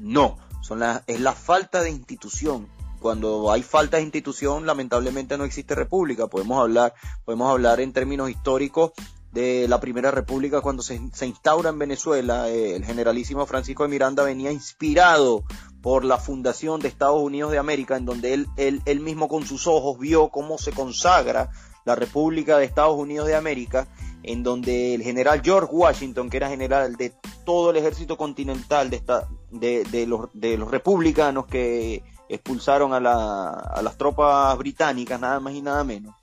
No, 0.00 0.38
son 0.62 0.80
la, 0.80 1.04
es 1.06 1.20
la 1.20 1.32
falta 1.32 1.82
de 1.82 1.90
institución. 1.90 2.68
Cuando 3.00 3.52
hay 3.52 3.62
falta 3.62 3.98
de 3.98 4.02
institución, 4.02 4.66
lamentablemente 4.66 5.38
no 5.38 5.44
existe 5.44 5.76
república. 5.76 6.26
Podemos 6.26 6.60
hablar, 6.60 6.94
podemos 7.24 7.48
hablar 7.50 7.80
en 7.80 7.92
términos 7.92 8.28
históricos 8.28 8.92
de 9.32 9.68
la 9.68 9.80
Primera 9.80 10.10
República 10.10 10.60
cuando 10.60 10.82
se, 10.82 10.94
instaura 10.96 11.70
en 11.70 11.78
Venezuela, 11.78 12.48
eh, 12.48 12.76
el 12.76 12.84
generalísimo 12.84 13.44
Francisco 13.46 13.82
de 13.82 13.90
Miranda 13.90 14.24
venía 14.24 14.50
inspirado 14.50 15.44
por 15.82 16.04
la 16.04 16.18
fundación 16.18 16.80
de 16.80 16.88
Estados 16.88 17.20
Unidos 17.20 17.52
de 17.52 17.58
América, 17.58 17.96
en 17.96 18.04
donde 18.04 18.34
él, 18.34 18.46
él, 18.56 18.82
él 18.84 19.00
mismo 19.00 19.28
con 19.28 19.46
sus 19.46 19.66
ojos 19.66 19.98
vio 19.98 20.28
cómo 20.28 20.58
se 20.58 20.72
consagra 20.72 21.50
la 21.84 21.94
República 21.94 22.58
de 22.58 22.64
Estados 22.64 22.96
Unidos 22.96 23.26
de 23.26 23.36
América, 23.36 23.88
en 24.22 24.42
donde 24.42 24.94
el 24.94 25.02
general 25.02 25.40
George 25.42 25.70
Washington, 25.72 26.28
que 26.28 26.36
era 26.36 26.48
general 26.48 26.96
de 26.96 27.14
todo 27.44 27.70
el 27.70 27.76
ejército 27.76 28.16
continental 28.16 28.90
de, 28.90 28.96
esta, 28.96 29.28
de, 29.50 29.84
de, 29.84 30.06
los, 30.06 30.28
de 30.34 30.58
los 30.58 30.70
republicanos 30.70 31.46
que 31.46 32.02
expulsaron 32.28 32.92
a, 32.92 33.00
las 33.00 33.96
tropas 33.96 34.56
británicas, 34.58 35.18
nada 35.18 35.40
más 35.40 35.54
y 35.54 35.62
nada 35.62 35.82
menos, 35.84 36.14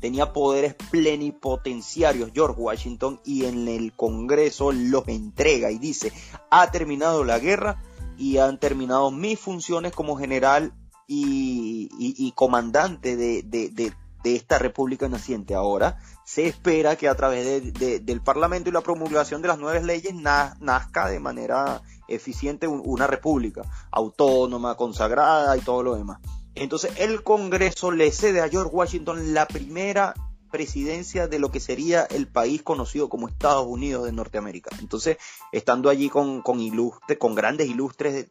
tenía 0.00 0.32
poderes 0.32 0.74
plenipotenciarios 0.90 2.30
George 2.34 2.60
Washington 2.60 3.20
y 3.24 3.44
en 3.44 3.68
el 3.68 3.92
Congreso 3.92 4.72
los 4.72 5.06
entrega 5.08 5.70
y 5.70 5.78
dice, 5.78 6.12
ha 6.50 6.70
terminado 6.70 7.24
la 7.24 7.38
guerra 7.38 7.82
y 8.16 8.38
han 8.38 8.58
terminado 8.58 9.10
mis 9.10 9.38
funciones 9.38 9.92
como 9.92 10.16
general 10.16 10.74
y, 11.06 12.32
comandante 12.34 13.16
de, 13.16 13.92
esta 14.24 14.58
república 14.58 15.08
naciente. 15.08 15.54
Ahora 15.54 15.98
se 16.24 16.46
espera 16.46 16.96
que 16.96 17.08
a 17.08 17.14
través 17.14 17.72
del 17.74 18.20
Parlamento 18.20 18.68
y 18.68 18.72
la 18.72 18.82
promulgación 18.82 19.42
de 19.42 19.48
las 19.48 19.58
nuevas 19.58 19.82
leyes 19.82 20.14
nazca 20.14 21.08
de 21.08 21.18
manera 21.18 21.82
eficiente 22.08 22.68
una 22.68 23.06
república 23.06 23.62
autónoma, 23.90 24.76
consagrada 24.76 25.56
y 25.56 25.60
todo 25.60 25.82
lo 25.82 25.96
demás. 25.96 26.20
Entonces 26.60 26.92
el 26.98 27.22
Congreso 27.22 27.90
le 27.90 28.12
cede 28.12 28.42
a 28.42 28.48
George 28.50 28.70
Washington 28.70 29.32
la 29.32 29.48
primera 29.48 30.14
presidencia 30.52 31.26
de 31.26 31.38
lo 31.38 31.50
que 31.50 31.58
sería 31.58 32.02
el 32.02 32.28
país 32.28 32.62
conocido 32.62 33.08
como 33.08 33.28
Estados 33.28 33.66
Unidos 33.66 34.04
de 34.04 34.12
Norteamérica. 34.12 34.68
Entonces, 34.78 35.16
estando 35.52 35.88
allí 35.88 36.10
con, 36.10 36.42
con, 36.42 36.60
con 37.18 37.34
grandes 37.34 37.66
ilustres 37.66 38.30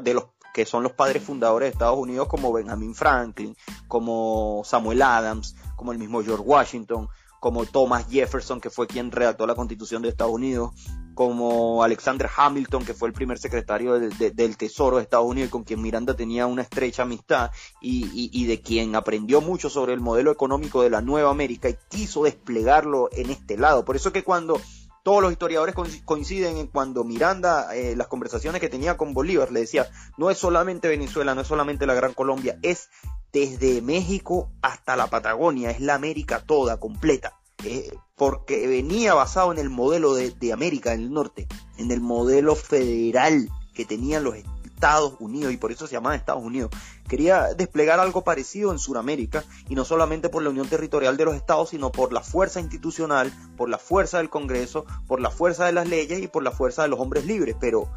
de, 0.00 0.14
los 0.14 0.26
que 0.54 0.66
son 0.66 0.84
los 0.84 0.92
padres 0.92 1.24
fundadores 1.24 1.66
de 1.66 1.72
Estados 1.72 1.98
Unidos 1.98 2.28
como 2.28 2.52
Benjamin 2.52 2.94
Franklin, 2.94 3.56
como 3.88 4.62
Samuel 4.64 5.02
Adams, 5.02 5.56
como 5.74 5.90
el 5.90 5.98
mismo 5.98 6.22
George 6.22 6.44
Washington, 6.44 7.08
como 7.44 7.66
Thomas 7.66 8.06
Jefferson, 8.08 8.58
que 8.58 8.70
fue 8.70 8.86
quien 8.86 9.12
redactó 9.12 9.46
la 9.46 9.54
Constitución 9.54 10.00
de 10.00 10.08
Estados 10.08 10.32
Unidos, 10.32 10.70
como 11.12 11.84
Alexander 11.84 12.26
Hamilton, 12.34 12.86
que 12.86 12.94
fue 12.94 13.06
el 13.06 13.12
primer 13.12 13.36
secretario 13.38 14.00
del, 14.00 14.56
Tesoro 14.56 14.96
de 14.96 15.02
Estados 15.02 15.26
Unidos, 15.26 15.50
con 15.50 15.62
quien 15.62 15.82
Miranda 15.82 16.16
tenía 16.16 16.46
una 16.46 16.62
estrecha 16.62 17.02
amistad 17.02 17.50
y, 17.82 18.46
de 18.46 18.62
quien 18.62 18.96
aprendió 18.96 19.42
mucho 19.42 19.68
sobre 19.68 19.92
el 19.92 20.00
modelo 20.00 20.32
económico 20.32 20.80
de 20.80 20.88
la 20.88 21.02
Nueva 21.02 21.30
América 21.30 21.68
y 21.68 21.76
quiso 21.90 22.22
desplegarlo 22.22 23.10
en 23.12 23.28
este 23.28 23.58
lado. 23.58 23.84
Por 23.84 23.96
eso 23.96 24.10
que 24.10 24.24
cuando 24.24 24.58
todos 25.02 25.20
los 25.20 25.30
historiadores 25.30 25.74
coinciden 26.06 26.56
en 26.56 26.68
cuando 26.68 27.04
Miranda, 27.04 27.76
eh, 27.76 27.94
las 27.94 28.06
conversaciones 28.06 28.62
que 28.62 28.70
tenía 28.70 28.96
con 28.96 29.12
Bolívar, 29.12 29.52
le 29.52 29.60
decía, 29.60 29.86
no 30.16 30.30
es 30.30 30.38
solamente 30.38 30.88
Venezuela, 30.88 31.34
no 31.34 31.42
es 31.42 31.46
solamente 31.46 31.84
la 31.84 31.92
Gran 31.92 32.14
Colombia, 32.14 32.58
es 32.62 32.88
desde 33.34 33.82
México 33.82 34.48
hasta 34.62 34.94
la 34.94 35.08
Patagonia, 35.08 35.72
es 35.72 35.80
la 35.80 35.96
América 35.96 36.44
toda, 36.46 36.78
completa. 36.78 37.34
Eh, 37.64 37.92
porque 38.16 38.68
venía 38.68 39.14
basado 39.14 39.50
en 39.50 39.58
el 39.58 39.70
modelo 39.70 40.14
de, 40.14 40.30
de 40.30 40.52
América 40.52 40.90
del 40.90 41.12
Norte, 41.12 41.48
en 41.76 41.90
el 41.90 42.00
modelo 42.00 42.54
federal 42.54 43.48
que 43.74 43.84
tenían 43.84 44.22
los 44.22 44.36
Estados 44.36 45.14
Unidos 45.18 45.52
y 45.52 45.56
por 45.56 45.72
eso 45.72 45.86
se 45.88 45.94
llamaban 45.94 46.18
Estados 46.18 46.44
Unidos. 46.44 46.70
Quería 47.08 47.54
desplegar 47.54 47.98
algo 47.98 48.22
parecido 48.22 48.70
en 48.70 48.78
Sudamérica 48.78 49.42
y 49.68 49.74
no 49.74 49.84
solamente 49.84 50.28
por 50.28 50.42
la 50.42 50.50
unión 50.50 50.68
territorial 50.68 51.16
de 51.16 51.24
los 51.24 51.34
estados, 51.34 51.70
sino 51.70 51.90
por 51.90 52.12
la 52.12 52.20
fuerza 52.20 52.60
institucional, 52.60 53.32
por 53.56 53.68
la 53.68 53.78
fuerza 53.78 54.18
del 54.18 54.30
Congreso, 54.30 54.84
por 55.08 55.20
la 55.20 55.30
fuerza 55.30 55.64
de 55.66 55.72
las 55.72 55.88
leyes 55.88 56.20
y 56.22 56.28
por 56.28 56.44
la 56.44 56.52
fuerza 56.52 56.82
de 56.82 56.88
los 56.88 57.00
hombres 57.00 57.24
libres. 57.24 57.56
Pero 57.58 57.88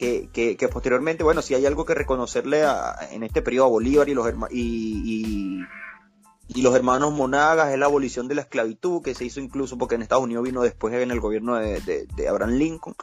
que, 0.00 0.56
que, 0.56 0.68
posteriormente, 0.68 1.22
bueno, 1.22 1.42
si 1.42 1.54
hay 1.54 1.66
algo 1.66 1.84
que 1.84 1.92
reconocerle 1.92 2.64
en 3.10 3.22
este 3.22 3.42
periodo 3.42 3.66
a 3.66 3.68
Bolívar 3.68 4.08
y 4.08 4.14
los, 4.14 4.26
y, 4.50 5.62
y, 6.48 6.62
los 6.62 6.74
hermanos 6.74 7.12
Monagas 7.12 7.70
es 7.70 7.78
la 7.78 7.84
abolición 7.84 8.26
de 8.26 8.34
la 8.34 8.40
esclavitud, 8.40 9.02
que 9.02 9.14
se 9.14 9.26
hizo 9.26 9.40
incluso 9.40 9.76
porque 9.76 9.96
en 9.96 10.02
Estados 10.02 10.24
Unidos 10.24 10.44
vino 10.44 10.62
después 10.62 10.94
en 10.94 11.10
el 11.10 11.20
gobierno 11.20 11.56
de, 11.56 12.06
de 12.16 12.28
Abraham 12.28 12.52
Lincoln. 12.52 12.94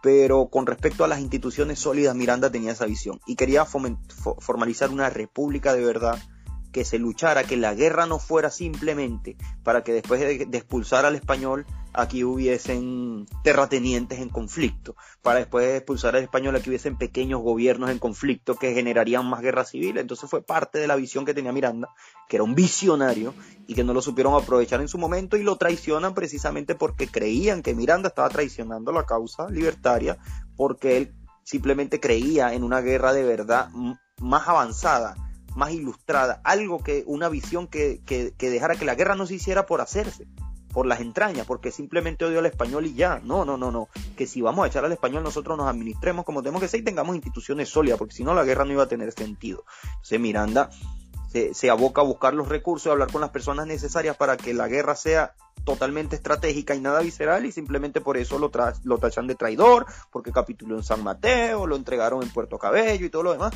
Pero 0.00 0.46
con 0.46 0.66
respecto 0.66 1.02
a 1.02 1.08
las 1.08 1.18
instituciones 1.18 1.80
sólidas, 1.80 2.14
Miranda 2.14 2.52
tenía 2.52 2.70
esa 2.70 2.86
visión. 2.86 3.20
Y 3.26 3.34
quería 3.34 3.64
formalizar 3.64 4.90
una 4.90 5.10
república 5.10 5.74
de 5.74 5.84
verdad 5.84 6.22
que 6.70 6.84
se 6.84 7.00
luchara, 7.00 7.42
que 7.42 7.56
la 7.56 7.74
guerra 7.74 8.06
no 8.06 8.20
fuera 8.20 8.50
simplemente 8.50 9.36
para 9.64 9.82
que 9.82 9.92
después 9.92 10.20
de, 10.20 10.56
expulsar 10.56 11.04
al 11.04 11.16
español 11.16 11.66
aquí 11.94 12.24
hubiesen 12.24 13.26
terratenientes 13.42 14.18
en 14.18 14.28
conflicto, 14.28 14.96
para 15.22 15.38
después 15.38 15.66
de 15.66 15.76
expulsar 15.76 16.16
al 16.16 16.22
español 16.22 16.56
aquí 16.56 16.68
hubiesen 16.68 16.98
pequeños 16.98 17.40
gobiernos 17.40 17.90
en 17.90 17.98
conflicto 17.98 18.56
que 18.56 18.74
generarían 18.74 19.26
más 19.26 19.40
guerra 19.40 19.64
civil. 19.64 19.98
Entonces 19.98 20.28
fue 20.28 20.42
parte 20.42 20.78
de 20.78 20.86
la 20.86 20.96
visión 20.96 21.24
que 21.24 21.34
tenía 21.34 21.52
Miranda, 21.52 21.88
que 22.28 22.36
era 22.36 22.44
un 22.44 22.54
visionario 22.54 23.32
y 23.66 23.74
que 23.74 23.84
no 23.84 23.94
lo 23.94 24.02
supieron 24.02 24.34
aprovechar 24.34 24.80
en 24.80 24.88
su 24.88 24.98
momento 24.98 25.36
y 25.36 25.42
lo 25.42 25.56
traicionan 25.56 26.14
precisamente 26.14 26.74
porque 26.74 27.06
creían 27.06 27.62
que 27.62 27.74
Miranda 27.74 28.08
estaba 28.08 28.28
traicionando 28.28 28.92
la 28.92 29.06
causa 29.06 29.48
libertaria 29.48 30.18
porque 30.56 30.96
él 30.96 31.14
simplemente 31.44 32.00
creía 32.00 32.54
en 32.54 32.64
una 32.64 32.80
guerra 32.80 33.12
de 33.12 33.22
verdad 33.22 33.70
más 34.18 34.48
avanzada 34.48 35.16
más 35.54 35.72
ilustrada, 35.72 36.40
algo 36.44 36.82
que, 36.82 37.04
una 37.06 37.28
visión 37.28 37.66
que, 37.68 38.02
que, 38.04 38.50
dejara 38.50 38.76
que 38.76 38.84
la 38.84 38.94
guerra 38.94 39.14
no 39.14 39.26
se 39.26 39.34
hiciera 39.34 39.66
por 39.66 39.80
hacerse, 39.80 40.26
por 40.74 40.86
las 40.86 41.00
entrañas, 41.00 41.46
porque 41.46 41.70
simplemente 41.70 42.24
odio 42.24 42.40
al 42.40 42.46
español 42.46 42.84
y 42.84 42.94
ya. 42.94 43.20
No, 43.24 43.44
no, 43.44 43.56
no, 43.56 43.70
no. 43.70 43.88
Que 44.16 44.26
si 44.26 44.42
vamos 44.42 44.64
a 44.64 44.68
echar 44.68 44.84
al 44.84 44.92
español, 44.92 45.22
nosotros 45.22 45.56
nos 45.56 45.68
administremos 45.68 46.24
como 46.24 46.42
tenemos 46.42 46.60
que 46.60 46.68
ser 46.68 46.80
y 46.80 46.82
tengamos 46.82 47.14
instituciones 47.14 47.68
sólidas, 47.68 47.98
porque 47.98 48.14
si 48.14 48.24
no, 48.24 48.34
la 48.34 48.44
guerra 48.44 48.64
no 48.64 48.72
iba 48.72 48.82
a 48.82 48.88
tener 48.88 49.12
sentido. 49.12 49.64
Entonces, 49.84 50.20
Miranda 50.20 50.70
se, 51.30 51.54
se 51.54 51.70
aboca 51.70 52.00
a 52.00 52.04
buscar 52.04 52.34
los 52.34 52.48
recursos, 52.48 52.88
a 52.88 52.92
hablar 52.92 53.10
con 53.10 53.20
las 53.20 53.30
personas 53.30 53.68
necesarias 53.68 54.16
para 54.16 54.36
que 54.36 54.52
la 54.52 54.66
guerra 54.66 54.96
sea 54.96 55.34
totalmente 55.64 56.16
estratégica 56.16 56.74
y 56.74 56.80
nada 56.80 57.00
visceral 57.00 57.46
y 57.46 57.52
simplemente 57.52 58.00
por 58.00 58.16
eso 58.16 58.38
lo, 58.38 58.50
lo 58.82 58.98
tachan 58.98 59.26
de 59.28 59.34
traidor, 59.36 59.86
porque 60.10 60.32
capituló 60.32 60.76
en 60.76 60.82
San 60.82 61.02
Mateo, 61.02 61.66
lo 61.66 61.76
entregaron 61.76 62.22
en 62.22 62.30
Puerto 62.30 62.58
Cabello 62.58 63.06
y 63.06 63.10
todo 63.10 63.22
lo 63.22 63.32
demás 63.32 63.54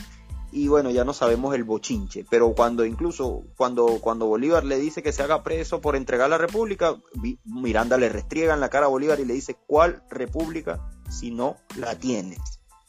y 0.50 0.68
bueno, 0.68 0.90
ya 0.90 1.04
no 1.04 1.12
sabemos 1.12 1.54
el 1.54 1.64
bochinche, 1.64 2.24
pero 2.28 2.54
cuando 2.54 2.84
incluso 2.84 3.44
cuando, 3.56 3.98
cuando 4.00 4.26
Bolívar 4.26 4.64
le 4.64 4.78
dice 4.78 5.02
que 5.02 5.12
se 5.12 5.22
haga 5.22 5.42
preso 5.42 5.80
por 5.80 5.94
entregar 5.94 6.30
la 6.30 6.38
república, 6.38 6.96
Miranda 7.44 7.98
le 7.98 8.08
restriega 8.08 8.54
en 8.54 8.60
la 8.60 8.70
cara 8.70 8.86
a 8.86 8.88
Bolívar 8.88 9.20
y 9.20 9.24
le 9.26 9.34
dice, 9.34 9.56
¿cuál 9.66 10.02
república 10.10 10.90
si 11.10 11.30
no 11.30 11.56
la 11.76 11.98
tienes? 11.98 12.38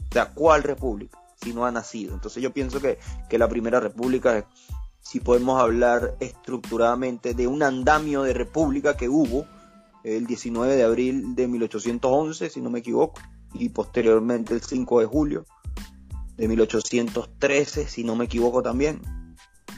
O 0.09 0.13
sea, 0.13 0.33
¿cuál 0.33 0.63
república 0.63 1.19
si 1.41 1.53
no 1.53 1.65
ha 1.65 1.71
nacido? 1.71 2.13
Entonces 2.13 2.41
yo 2.41 2.53
pienso 2.53 2.79
que, 2.79 2.97
que 3.29 3.37
la 3.37 3.49
primera 3.49 3.79
república, 3.79 4.47
si 5.01 5.19
podemos 5.19 5.61
hablar 5.61 6.15
estructuradamente 6.19 7.33
de 7.33 7.47
un 7.47 7.61
andamio 7.61 8.23
de 8.23 8.33
república 8.33 8.95
que 8.95 9.09
hubo 9.09 9.45
el 10.03 10.27
19 10.27 10.75
de 10.77 10.83
abril 10.83 11.35
de 11.35 11.47
1811, 11.47 12.49
si 12.49 12.61
no 12.61 12.69
me 12.69 12.79
equivoco, 12.79 13.19
y 13.53 13.69
posteriormente 13.69 14.53
el 14.53 14.61
5 14.61 15.01
de 15.01 15.05
julio 15.05 15.45
de 16.39 16.47
1813, 16.47 17.87
si 17.87 18.03
no 18.03 18.15
me 18.15 18.25
equivoco 18.25 18.63
también. 18.63 19.01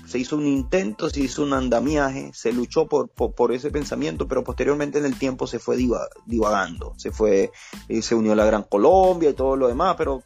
Se 0.06 0.20
hizo 0.20 0.38
un 0.38 0.46
intento, 0.46 1.10
se 1.10 1.22
hizo 1.22 1.42
un 1.42 1.54
andamiaje, 1.54 2.32
se 2.34 2.54
luchó 2.54 2.88
por, 2.88 3.10
por, 3.10 3.52
ese 3.52 3.72
pensamiento, 3.72 4.28
pero 4.28 4.44
posteriormente 4.44 5.00
en 5.00 5.06
el 5.06 5.18
tiempo 5.18 5.48
se 5.48 5.58
fue 5.58 5.78
divagando, 6.26 6.94
se 6.98 7.12
fue, 7.12 7.52
eh, 7.88 8.02
se 8.02 8.16
unió 8.16 8.36
la 8.36 8.46
Gran 8.46 8.64
Colombia 8.64 9.32
y 9.32 9.34
todo 9.34 9.56
lo 9.56 9.68
demás, 9.68 9.96
pero 9.98 10.24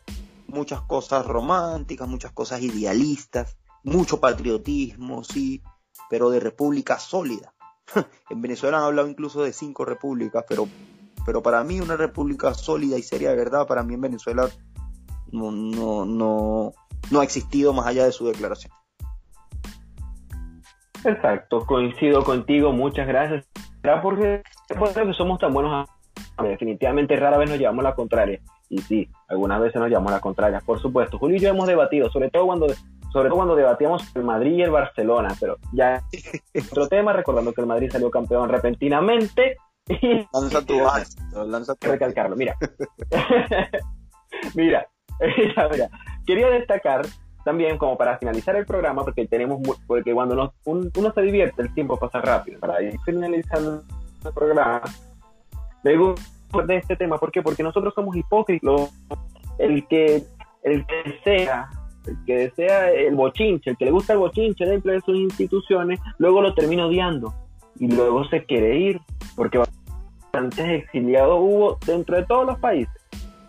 muchas 0.47 0.81
cosas 0.81 1.25
románticas, 1.25 2.07
muchas 2.07 2.31
cosas 2.31 2.61
idealistas, 2.61 3.57
mucho 3.83 4.19
patriotismo, 4.19 5.23
sí, 5.23 5.61
pero 6.09 6.29
de 6.31 6.39
república 6.39 6.99
sólida. 6.99 7.53
en 8.29 8.41
Venezuela 8.41 8.79
han 8.79 8.83
hablado 8.85 9.07
incluso 9.07 9.43
de 9.43 9.53
cinco 9.53 9.85
repúblicas, 9.85 10.43
pero, 10.49 10.67
pero 11.25 11.41
para 11.41 11.63
mí 11.63 11.79
una 11.79 11.95
república 11.95 12.53
sólida 12.53 12.97
y 12.97 13.03
seria 13.03 13.29
de 13.29 13.37
verdad, 13.37 13.67
para 13.67 13.83
mí 13.83 13.93
en 13.93 14.01
Venezuela 14.01 14.49
no, 15.35 15.51
no, 15.51 16.05
no, 16.05 16.73
no 17.11 17.19
ha 17.19 17.23
existido 17.23 17.73
más 17.73 17.87
allá 17.87 18.05
de 18.05 18.11
su 18.11 18.27
declaración. 18.27 18.71
Exacto, 21.03 21.65
coincido 21.65 22.23
contigo, 22.23 22.71
muchas 22.71 23.07
gracias. 23.07 23.45
Porque, 24.01 24.41
porque 24.79 25.13
somos 25.13 25.39
tan 25.39 25.53
buenos, 25.53 25.87
definitivamente 26.41 27.15
rara 27.15 27.37
vez 27.37 27.49
nos 27.49 27.59
llevamos 27.59 27.83
la 27.83 27.93
contraria. 27.93 28.41
Y 28.67 28.79
sí, 28.79 29.07
algunas 29.27 29.61
veces 29.61 29.79
nos 29.79 29.89
llevamos 29.89 30.11
la 30.11 30.19
contraria, 30.19 30.59
por 30.65 30.81
supuesto. 30.81 31.19
Julio 31.19 31.37
y 31.37 31.39
yo 31.39 31.49
hemos 31.49 31.67
debatido, 31.67 32.09
sobre 32.09 32.31
todo 32.31 32.47
cuando 32.47 32.67
sobre 33.15 33.29
todo 33.29 33.37
cuando 33.37 33.55
debatíamos 33.55 34.13
el 34.13 34.23
Madrid 34.23 34.55
y 34.55 34.61
el 34.63 34.71
Barcelona, 34.71 35.33
pero 35.39 35.57
ya 35.71 36.03
otro 36.71 36.89
tema, 36.89 37.13
recordando 37.13 37.53
que 37.53 37.61
el 37.61 37.67
Madrid 37.67 37.89
salió 37.89 38.11
campeón 38.11 38.49
repentinamente. 38.49 39.57
lanza 40.33 40.65
tu 40.65 40.75
lanza 41.47 41.75
recalcarlo, 41.79 42.35
mira. 42.35 42.57
mira, 44.55 44.89
quería 46.25 46.49
destacar 46.49 47.05
también 47.43 47.77
como 47.77 47.95
para 47.97 48.17
finalizar 48.17 48.55
el 48.55 48.65
programa, 48.65 49.03
porque 49.03 49.27
tenemos 49.27 49.61
porque 49.85 50.13
cuando 50.13 50.51
uno 50.65 51.13
se 51.13 51.21
divierte 51.21 51.61
el 51.61 51.73
tiempo 51.73 51.97
pasa 51.97 52.19
rápido. 52.19 52.59
Para 52.59 52.81
ir 52.81 52.97
finalizando 53.05 53.83
el 54.25 54.33
programa, 54.33 54.81
gusta 55.95 56.63
de 56.65 56.77
este 56.77 56.95
tema, 56.95 57.17
¿por 57.17 57.31
qué? 57.31 57.43
Porque 57.43 57.61
nosotros 57.61 57.93
somos 57.93 58.15
hipócritas. 58.15 58.91
El 59.59 59.87
que 59.87 60.23
el 60.63 60.85
que 60.85 60.95
desea 61.05 61.69
el 62.07 62.17
que 62.25 62.37
desea 62.37 62.91
el 62.91 63.15
bochinche, 63.15 63.71
el 63.71 63.77
que 63.77 63.85
le 63.85 63.91
gusta 63.91 64.13
el 64.13 64.19
bochinche 64.19 64.65
dentro 64.65 64.91
de 64.91 65.01
sus 65.01 65.15
instituciones, 65.15 65.99
luego 66.17 66.41
lo 66.41 66.53
termina 66.53 66.87
odiando 66.87 67.33
y 67.79 67.87
luego 67.87 68.25
se 68.25 68.43
quiere 68.45 68.77
ir, 68.77 69.01
porque 69.35 69.59
bastantes 69.59 70.83
exiliados 70.83 71.39
hubo 71.39 71.77
dentro 71.85 72.15
de 72.15 72.25
todos 72.25 72.45
los 72.45 72.59
países. 72.59 73.04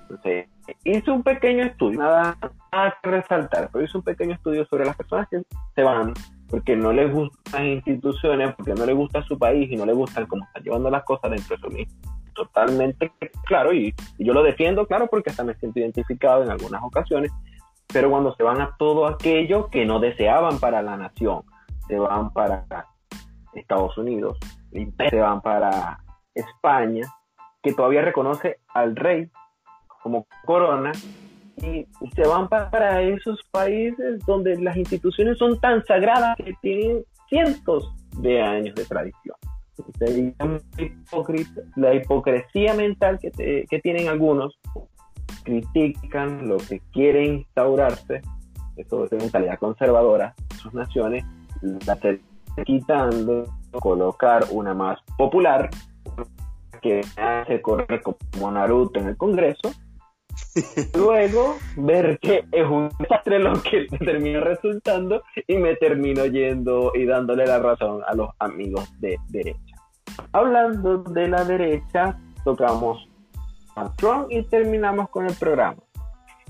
Entonces, 0.08 0.48
hice 0.84 1.10
un 1.10 1.22
pequeño 1.22 1.64
estudio, 1.64 1.98
nada 1.98 2.38
nada 2.72 2.94
que 3.02 3.10
resaltar, 3.10 3.68
pero 3.72 3.84
hice 3.84 3.98
un 3.98 4.04
pequeño 4.04 4.34
estudio 4.34 4.64
sobre 4.66 4.84
las 4.84 4.96
personas 4.96 5.28
que 5.28 5.42
se 5.74 5.82
van 5.82 6.14
porque 6.48 6.76
no 6.76 6.92
les 6.92 7.12
gustan 7.12 7.64
las 7.64 7.76
instituciones, 7.76 8.54
porque 8.54 8.74
no 8.74 8.86
les 8.86 8.94
gusta 8.94 9.22
su 9.22 9.38
país 9.38 9.70
y 9.70 9.76
no 9.76 9.84
les 9.84 9.96
gustan 9.96 10.26
cómo 10.26 10.44
están 10.44 10.62
llevando 10.62 10.90
las 10.90 11.04
cosas 11.04 11.30
dentro 11.30 11.56
de 11.56 11.62
su 11.62 11.68
mismo. 11.70 11.94
Totalmente 12.34 13.10
claro, 13.46 13.72
y, 13.72 13.94
yo 14.18 14.32
lo 14.32 14.42
defiendo, 14.42 14.86
claro, 14.86 15.08
porque 15.08 15.30
hasta 15.30 15.42
me 15.42 15.54
siento 15.54 15.80
identificado 15.80 16.44
en 16.44 16.50
algunas 16.50 16.82
ocasiones, 16.82 17.32
pero 17.92 18.10
cuando 18.10 18.34
se 18.36 18.42
van 18.42 18.60
a 18.60 18.76
todo 18.78 19.06
aquello 19.06 19.68
que 19.68 19.86
no 19.86 19.98
deseaban 19.98 20.58
para 20.58 20.82
la 20.82 20.96
nación, 20.96 21.42
se 21.88 21.98
van 21.98 22.32
para 22.32 22.64
Estados 23.54 23.96
Unidos, 23.96 24.38
se 24.70 25.16
van 25.16 25.40
para 25.40 25.98
España, 26.34 27.06
que 27.62 27.72
todavía 27.72 28.02
reconoce 28.02 28.60
al 28.68 28.94
rey 28.94 29.30
como 30.06 30.24
corona, 30.44 30.92
y 31.56 31.84
se 32.14 32.28
van 32.28 32.48
para 32.48 33.02
esos 33.02 33.40
países 33.50 34.24
donde 34.24 34.56
las 34.62 34.76
instituciones 34.76 35.36
son 35.36 35.58
tan 35.58 35.84
sagradas 35.84 36.36
que 36.36 36.54
tienen 36.62 37.02
cientos 37.28 37.92
de 38.20 38.40
años 38.40 38.76
de 38.76 38.84
tradición. 38.84 39.34
La 41.74 41.92
hipocresía 41.92 42.74
mental 42.74 43.18
que, 43.18 43.66
que 43.68 43.80
tienen 43.80 44.06
algunos 44.06 44.56
critican 45.42 46.46
lo 46.46 46.58
que 46.58 46.80
quiere 46.92 47.26
instaurarse, 47.26 48.22
eso 48.76 49.06
es 49.06 49.10
mentalidad 49.10 49.58
conservadora, 49.58 50.36
sus 50.62 50.72
naciones, 50.72 51.24
la 51.84 51.98
quitando, 52.64 53.42
colocar 53.72 54.44
una 54.52 54.72
más 54.72 55.00
popular, 55.18 55.68
que 56.80 57.00
hace 57.16 57.60
correr 57.60 58.00
como 58.02 58.52
Naruto 58.52 59.00
en 59.00 59.08
el 59.08 59.16
Congreso, 59.16 59.72
Luego, 60.94 61.56
ver 61.76 62.18
que 62.20 62.44
es 62.50 62.66
un 62.66 62.88
desastre 62.98 63.38
lo 63.38 63.62
que 63.62 63.86
termina 64.04 64.40
resultando 64.40 65.22
y 65.46 65.56
me 65.56 65.76
termino 65.76 66.26
yendo 66.26 66.92
y 66.94 67.04
dándole 67.04 67.46
la 67.46 67.58
razón 67.58 68.00
a 68.06 68.14
los 68.14 68.30
amigos 68.38 68.88
de 69.00 69.18
derecha. 69.28 69.76
Hablando 70.32 70.98
de 70.98 71.28
la 71.28 71.44
derecha, 71.44 72.18
tocamos 72.44 73.08
a 73.76 73.92
Trump 73.96 74.28
y 74.30 74.42
terminamos 74.44 75.10
con 75.10 75.26
el 75.26 75.34
programa. 75.34 75.76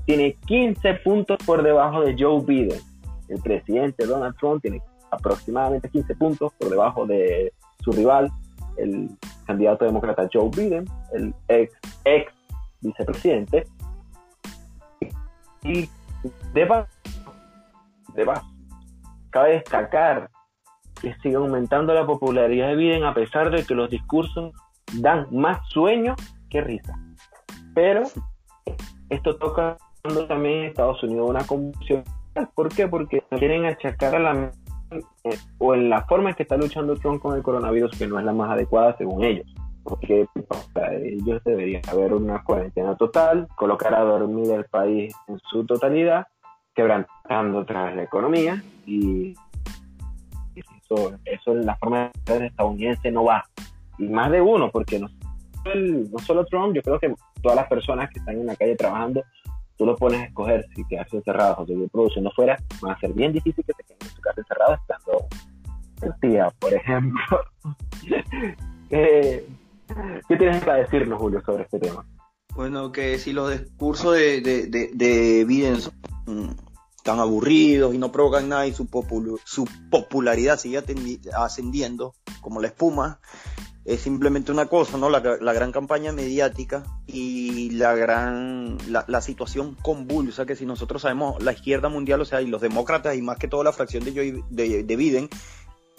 Tiene 0.05 0.37
15 0.47 0.95
puntos 1.05 1.39
por 1.45 1.63
debajo 1.63 2.03
de 2.03 2.15
Joe 2.17 2.43
Biden. 2.45 2.81
El 3.29 3.41
presidente 3.41 4.07
Donald 4.07 4.37
Trump 4.39 4.63
tiene 4.63 4.81
aproximadamente 5.11 5.89
15 5.89 6.15
puntos 6.15 6.53
por 6.59 6.71
debajo 6.71 7.07
de 7.07 7.53
su 7.81 7.91
rival, 7.91 8.31
el 8.77 9.09
candidato 9.47 9.85
demócrata 9.85 10.29
Joe 10.33 10.51
Biden, 10.55 10.85
el 11.13 11.35
ex, 11.49 11.73
ex 12.05 12.33
vicepresidente, 12.81 13.67
y 15.67 15.89
de 16.53 16.69
cabe 19.31 19.53
destacar 19.53 20.31
que 21.01 21.15
sigue 21.23 21.37
aumentando 21.37 21.93
la 21.93 22.07
popularidad 22.07 22.69
de 22.69 22.77
Biden 22.77 23.05
a 23.05 23.13
pesar 23.13 23.51
de 23.51 23.65
que 23.65 23.75
los 23.75 23.91
discursos 23.91 24.53
dan 24.95 25.27
más 25.31 25.59
sueño 25.69 26.15
que 26.49 26.63
risa. 26.63 26.95
Pero 27.75 28.05
esto 29.11 29.37
toca 29.37 29.77
también 30.29 30.61
en 30.61 30.65
Estados 30.67 31.03
Unidos 31.03 31.29
una 31.29 31.45
confusión. 31.45 32.05
¿Por 32.55 32.69
qué? 32.69 32.89
Porque 32.89 33.23
quieren 33.39 33.67
achacar 33.67 34.15
a 34.15 34.19
la 34.21 34.53
eh, 35.25 35.37
o 35.59 35.75
en 35.75 35.91
la 35.91 36.05
forma 36.07 36.31
en 36.31 36.37
que 36.37 36.45
está 36.45 36.57
luchando 36.57 36.95
Trump 36.97 37.21
con 37.21 37.37
el 37.37 37.43
coronavirus 37.43 37.99
que 37.99 38.07
no 38.07 38.19
es 38.19 38.25
la 38.25 38.33
más 38.33 38.51
adecuada 38.51 38.97
según 38.97 39.25
ellos 39.25 39.47
porque 39.87 40.27
ellos 41.03 41.43
debería 41.45 41.81
haber 41.89 42.13
una 42.13 42.43
cuarentena 42.43 42.97
total, 42.97 43.47
colocar 43.57 43.95
a 43.95 44.01
dormir 44.01 44.51
el 44.51 44.65
país 44.65 45.15
en 45.29 45.39
su 45.51 45.65
totalidad, 45.65 46.27
quebrantando 46.75 47.65
vez 47.65 47.97
la 47.97 48.03
economía 48.03 48.63
y 48.85 49.35
eso, 50.55 51.19
eso 51.25 51.53
en 51.53 51.67
la 51.67 51.77
forma 51.77 52.11
de 52.25 52.47
estadounidense 52.47 53.11
no 53.11 53.25
va. 53.25 53.45
Y 53.99 54.09
más 54.09 54.31
de 54.31 54.41
uno, 54.41 54.71
porque 54.71 54.99
no, 54.99 55.09
no 55.75 56.19
solo 56.19 56.45
Trump, 56.47 56.75
yo 56.75 56.83
creo 56.83 56.99
que 56.99 57.15
todas 57.43 57.57
las 57.57 57.69
personas 57.69 58.11
que 58.11 58.19
están 58.19 58.39
en 58.39 58.47
la 58.47 58.57
calle 58.57 58.77
trabajando, 58.77 59.23
tú 59.77 59.87
lo 59.87 59.97
pones 59.97 60.21
a 60.21 60.25
escoger 60.25 60.67
si 60.75 60.85
quedarse 60.85 61.17
encerrados 61.17 61.59
o 61.61 61.67
seguir 61.67 61.89
produciendo 61.91 62.31
fuera, 62.33 62.59
va 62.85 62.93
a 62.93 63.01
ser 63.01 63.13
bien 63.13 63.33
difícil 63.33 63.65
que 63.65 63.73
te 63.73 63.85
queden 63.85 63.99
en 64.03 64.09
su 64.09 64.21
casa 64.21 64.41
encerrado 64.41 64.75
estando 64.75 65.29
día, 66.21 66.53
por 66.59 66.75
ejemplo. 66.75 67.41
eh, 68.91 69.47
¿Qué 70.29 70.37
tienes 70.37 70.65
para 70.65 70.79
decirnos, 70.79 71.19
Julio, 71.19 71.43
sobre 71.45 71.65
este 71.65 71.79
tema? 71.79 72.05
Bueno, 72.55 72.91
que 72.91 73.19
si 73.19 73.33
los 73.33 73.51
discursos 73.51 74.15
de, 74.15 74.41
de, 74.41 75.45
Biden 75.45 75.81
son 75.81 76.57
tan 77.05 77.21
aburridos 77.21 77.95
y 77.95 77.99
no 77.99 78.11
provocan 78.11 78.49
nada 78.49 78.67
y 78.67 78.73
su, 78.73 78.89
su 79.45 79.69
popularidad 79.91 80.59
sigue 80.59 80.83
ascendiendo 81.35 82.15
como 82.41 82.61
la 82.61 82.69
espuma, 82.69 83.21
es 83.87 84.01
simplemente 84.01 84.51
una 84.51 84.67
cosa, 84.67 84.99
¿no? 84.99 85.09
La, 85.09 85.21
gran 85.21 85.71
campaña 85.71 86.13
mediática 86.13 86.83
y 87.07 87.71
la 87.71 87.95
gran, 87.95 88.79
la, 88.89 89.21
situación 89.21 89.77
convulsa 89.81 90.45
que 90.45 90.57
si 90.57 90.67
nosotros 90.67 91.03
sabemos 91.03 91.41
la 91.43 91.53
izquierda 91.53 91.89
mundial, 91.89 92.21
o 92.21 92.25
sea, 92.25 92.43
y 92.43 92.49
los 92.49 92.61
demócratas 92.61 93.17
y 93.17 93.23
más 93.23 93.39
que 93.39 93.47
todo 93.47 93.63
la 93.63 93.73
fracción 93.73 94.03
de, 94.05 94.43
de, 94.51 94.83
de 94.83 94.97
Biden, 94.97 95.29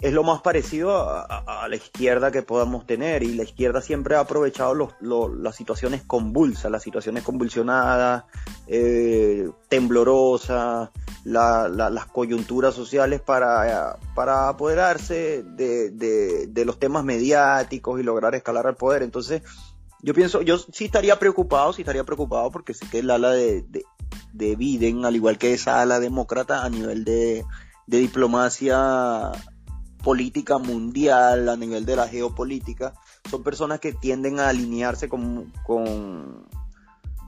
es 0.00 0.12
lo 0.12 0.22
más 0.22 0.42
parecido 0.42 1.08
a, 1.08 1.66
la 1.68 1.74
izquierda 1.74 2.30
que 2.30 2.42
podamos 2.42 2.86
tener 2.86 3.24
y 3.24 3.34
la 3.34 3.42
izquierda 3.42 3.82
siempre 3.82 4.14
ha 4.14 4.20
aprovechado 4.20 4.72
los, 4.74 4.92
las 5.00 5.56
situaciones 5.56 6.02
convulsas, 6.02 6.70
las 6.70 6.84
situaciones 6.84 7.24
convulsionadas, 7.24 8.24
eh, 8.68 9.50
temblorosas, 9.68 10.90
las 11.24 12.06
coyunturas 12.06 12.74
sociales 12.74 13.20
para, 13.20 13.98
para 14.14 14.48
apoderarse 14.48 15.42
de, 15.42 15.90
de, 15.90 16.64
los 16.64 16.78
temas 16.78 17.02
mediáticos 17.02 17.98
y 17.98 18.04
lograr 18.04 18.36
escalar 18.36 18.68
al 18.68 18.76
poder. 18.76 19.02
Entonces, 19.02 19.42
yo 20.00 20.14
pienso, 20.14 20.42
yo 20.42 20.58
sí 20.58 20.84
estaría 20.84 21.18
preocupado, 21.18 21.72
sí 21.72 21.82
estaría 21.82 22.04
preocupado 22.04 22.52
porque 22.52 22.72
sé 22.72 22.86
que 22.88 23.00
el 23.00 23.10
ala 23.10 23.32
de, 23.32 23.62
de, 23.62 23.84
de 24.32 24.54
Biden, 24.54 25.04
al 25.04 25.16
igual 25.16 25.38
que 25.38 25.54
esa 25.54 25.80
ala 25.80 25.98
demócrata 25.98 26.64
a 26.64 26.70
nivel 26.70 27.04
de 27.04 27.44
diplomacia 27.88 29.32
política 30.02 30.58
mundial, 30.58 31.48
a 31.48 31.56
nivel 31.56 31.84
de 31.84 31.96
la 31.96 32.08
geopolítica, 32.08 32.94
son 33.28 33.42
personas 33.42 33.80
que 33.80 33.92
tienden 33.92 34.40
a 34.40 34.48
alinearse 34.48 35.08
con... 35.08 35.52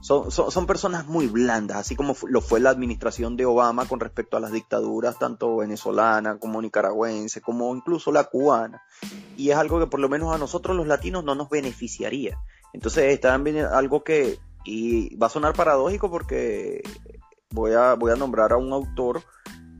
son, 0.01 0.31
son, 0.31 0.65
personas 0.65 1.07
muy 1.07 1.27
blandas, 1.27 1.77
así 1.77 1.95
como 1.95 2.15
lo 2.27 2.41
fue 2.41 2.59
la 2.59 2.69
administración 2.69 3.37
de 3.37 3.45
Obama 3.45 3.85
con 3.85 3.99
respecto 3.99 4.37
a 4.37 4.39
las 4.39 4.51
dictaduras, 4.51 5.19
tanto 5.19 5.57
venezolana 5.57 6.37
como 6.39 6.61
nicaragüense, 6.61 7.41
como 7.41 7.75
incluso 7.75 8.11
la 8.11 8.23
cubana. 8.23 8.81
Y 9.37 9.49
es 9.49 9.57
algo 9.57 9.79
que 9.79 9.87
por 9.87 9.99
lo 9.99 10.09
menos 10.09 10.33
a 10.33 10.37
nosotros 10.37 10.75
los 10.75 10.87
latinos 10.87 11.23
no 11.23 11.35
nos 11.35 11.49
beneficiaría. 11.49 12.37
Entonces 12.73 13.13
está 13.13 13.35
algo 13.35 14.03
que, 14.03 14.39
y 14.63 15.15
va 15.17 15.27
a 15.27 15.31
sonar 15.31 15.53
paradójico 15.53 16.09
porque 16.09 16.81
voy 17.51 17.73
a, 17.73 17.95
voy 17.95 18.11
a 18.11 18.15
nombrar 18.15 18.53
a 18.53 18.57
un 18.57 18.71
autor 18.71 19.21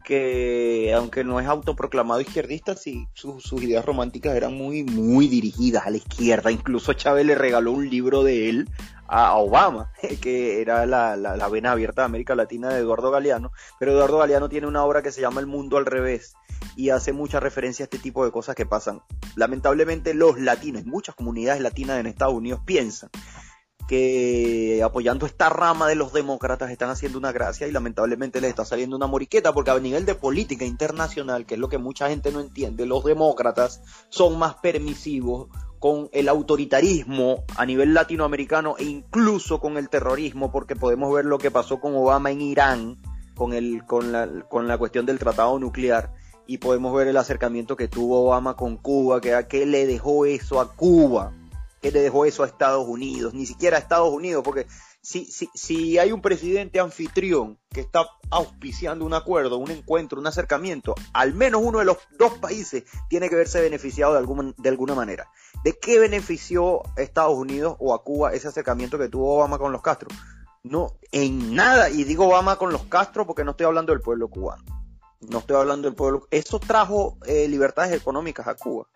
que 0.04 0.94
aunque 0.96 1.24
no 1.24 1.40
es 1.40 1.48
autoproclamado 1.48 2.22
izquierdista, 2.22 2.76
sí, 2.76 3.08
sus 3.14 3.52
ideas 3.62 3.86
románticas 3.86 4.36
eran 4.36 4.54
muy, 4.54 4.84
muy 4.84 5.28
dirigidas 5.28 5.86
a 5.86 5.90
la 5.90 5.98
izquierda. 5.98 6.52
Incluso 6.52 6.94
Chávez 6.94 7.26
le 7.26 7.36
regaló 7.36 7.72
un 7.72 7.90
libro 7.90 8.24
de 8.24 8.50
él 8.50 8.70
a 9.08 9.36
Obama, 9.36 9.92
que 10.22 10.62
era 10.62 10.86
la, 10.86 11.16
la, 11.16 11.48
vena 11.50 11.72
abierta 11.72 12.02
de 12.02 12.06
América 12.06 12.36
Latina 12.36 12.70
de 12.70 12.80
Eduardo 12.80 13.12
Galeano. 13.12 13.52
Pero 13.80 13.92
Eduardo 13.92 14.18
Galeano 14.18 14.50
tiene 14.50 14.68
una 14.68 14.84
obra 14.84 15.02
que 15.02 15.12
se 15.12 15.22
llama 15.22 15.42
El 15.42 15.48
Mundo 15.48 15.78
al 15.78 15.86
Revés 15.86 16.36
y 16.76 16.90
hace 16.90 17.14
mucha 17.14 17.40
referencia 17.40 17.84
a 17.84 17.86
este 17.86 18.00
tipo 18.00 18.24
de 18.26 18.32
cosas 18.32 18.56
que 18.56 18.66
pasan. 18.66 19.02
Lamentablemente 19.36 20.14
los 20.14 20.40
latinos, 20.40 20.86
muchas 20.86 21.16
comunidades 21.16 21.62
latinas 21.62 22.00
en 22.00 22.08
Estados 22.08 22.36
Unidos 22.36 22.62
piensan 22.66 23.10
que 23.92 24.82
apoyando 24.86 25.26
esta 25.26 25.50
rama 25.50 25.86
de 25.86 25.96
los 25.96 26.14
demócratas 26.14 26.72
están 26.72 26.90
haciendo 26.90 27.18
una 27.18 27.34
gracia 27.34 27.68
y 27.68 27.74
lamentablemente 27.74 28.40
les 28.40 28.52
está 28.52 28.64
saliendo 28.64 28.96
una 28.96 29.06
moriqueta 29.06 29.54
porque 29.54 29.72
a 29.72 29.80
nivel 29.80 30.06
de 30.06 30.16
política 30.16 30.64
internacional, 30.64 31.46
que 31.46 31.56
es 31.56 31.60
lo 31.60 31.68
que 31.68 31.78
mucha 31.78 32.08
gente 32.08 32.32
no 32.32 32.40
entiende, 32.40 32.86
los 32.86 33.04
demócratas 33.04 33.82
son 34.08 34.40
más 34.40 34.56
permisivos 34.56 35.50
con 35.80 36.08
el 36.14 36.30
autoritarismo 36.30 37.44
a 37.58 37.66
nivel 37.66 37.94
latinoamericano 37.94 38.76
e 38.80 38.86
incluso 38.86 39.60
con 39.60 39.76
el 39.76 39.90
terrorismo 39.90 40.54
porque 40.54 40.78
podemos 40.78 41.14
ver 41.14 41.26
lo 41.26 41.38
que 41.38 41.52
pasó 41.52 41.82
con 41.82 41.94
Obama 41.94 42.32
en 42.32 42.40
Irán 42.40 42.98
con, 43.36 43.52
el, 43.52 43.84
con, 43.86 44.14
la, 44.14 44.26
con 44.48 44.70
la 44.70 44.78
cuestión 44.78 45.06
del 45.06 45.20
tratado 45.20 45.60
nuclear 45.60 46.14
y 46.48 46.60
podemos 46.60 46.96
ver 46.96 47.10
el 47.10 47.18
acercamiento 47.18 47.76
que 47.76 47.90
tuvo 47.90 48.24
Obama 48.24 48.56
con 48.56 48.78
Cuba, 48.78 49.20
que 49.20 49.36
a 49.36 49.50
qué 49.50 49.66
le 49.66 49.86
dejó 49.86 50.26
eso 50.26 50.62
a 50.62 50.72
Cuba 50.78 51.34
que 51.82 51.92
le 51.92 52.02
dejó 52.02 52.26
eso 52.26 52.44
a 52.44 52.48
Estados 52.48 52.88
Unidos, 52.88 53.34
ni 53.34 53.46
siquiera 53.46 53.78
a 53.78 53.80
Estados 53.80 54.14
Unidos, 54.14 54.44
porque 54.44 54.68
si, 55.02 55.26
si, 55.26 55.50
si 55.56 55.98
hay 55.98 56.12
un 56.12 56.22
presidente 56.22 56.80
anfitrión 56.80 57.58
que 57.70 57.82
está 57.82 58.06
auspiciando 58.30 59.04
un 59.04 59.14
acuerdo, 59.14 59.58
un 59.58 59.72
encuentro, 59.72 60.20
un 60.20 60.28
acercamiento, 60.28 60.94
al 61.14 61.34
menos 61.34 61.62
uno 61.64 61.80
de 61.80 61.86
los 61.86 61.98
dos 62.18 62.34
países 62.38 62.84
tiene 63.10 63.30
que 63.30 63.36
verse 63.36 63.62
beneficiado 63.62 64.14
de, 64.14 64.20
algún, 64.20 64.54
de 64.58 64.70
alguna 64.70 64.94
manera. 64.94 65.28
¿De 65.64 65.78
qué 65.78 66.00
benefició 66.00 66.84
a 66.98 67.02
Estados 67.02 67.36
Unidos 67.36 67.76
o 67.80 67.94
a 67.94 68.04
Cuba 68.04 68.34
ese 68.34 68.48
acercamiento 68.48 69.00
que 69.00 69.10
tuvo 69.10 69.38
Obama 69.38 69.58
con 69.58 69.72
los 69.72 69.82
Castro? 69.82 70.10
no, 70.64 71.00
en 71.12 71.56
nada, 71.56 71.90
y 71.90 72.04
digo 72.04 72.28
Obama 72.28 72.58
con 72.58 72.72
los 72.72 72.84
Castro 72.86 73.26
porque 73.26 73.44
no 73.44 73.52
estoy 73.52 73.66
hablando 73.66 73.94
del 73.94 74.02
pueblo 74.02 74.28
cubano. 74.30 74.64
No 75.22 75.40
estoy 75.40 75.58
hablando 75.58 75.88
del 75.88 75.96
pueblo. 75.96 76.28
Eso 76.32 76.60
trajo 76.60 77.18
eh, 77.26 77.48
libertades 77.48 77.94
económicas 77.94 78.48
a 78.48 78.56
Cuba. 78.56 78.88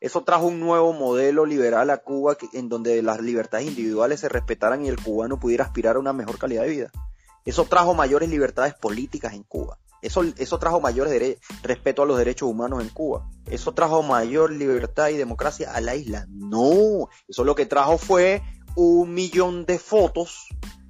Eso 0.00 0.22
trajo 0.22 0.46
un 0.46 0.60
nuevo 0.60 0.92
modelo 0.92 1.46
liberal 1.46 1.90
a 1.90 1.98
Cuba 1.98 2.36
en 2.52 2.68
donde 2.68 3.02
las 3.02 3.20
libertades 3.20 3.66
individuales 3.66 4.20
se 4.20 4.28
respetaran 4.28 4.84
y 4.84 4.88
el 4.88 5.02
cubano 5.02 5.40
pudiera 5.40 5.64
aspirar 5.64 5.96
a 5.96 5.98
una 5.98 6.12
mejor 6.12 6.38
calidad 6.38 6.62
de 6.62 6.68
vida. 6.68 6.90
Eso 7.44 7.64
trajo 7.64 7.94
mayores 7.94 8.28
libertades 8.28 8.74
políticas 8.74 9.34
en 9.34 9.42
Cuba. 9.42 9.78
Eso, 10.02 10.22
eso 10.36 10.58
trajo 10.58 10.80
mayor 10.80 11.08
respeto 11.62 12.02
a 12.02 12.06
los 12.06 12.18
derechos 12.18 12.48
humanos 12.48 12.82
en 12.82 12.90
Cuba. 12.90 13.26
Eso 13.46 13.72
trajo 13.72 14.02
mayor 14.02 14.52
libertad 14.52 15.08
y 15.08 15.16
democracia 15.16 15.72
a 15.72 15.80
la 15.80 15.94
isla. 15.94 16.26
No, 16.28 17.08
eso 17.26 17.44
lo 17.44 17.54
que 17.54 17.64
trajo 17.64 17.96
fue 17.96 18.42
un 18.76 19.14
millón 19.14 19.64
de 19.64 19.78
fotos 19.78 20.48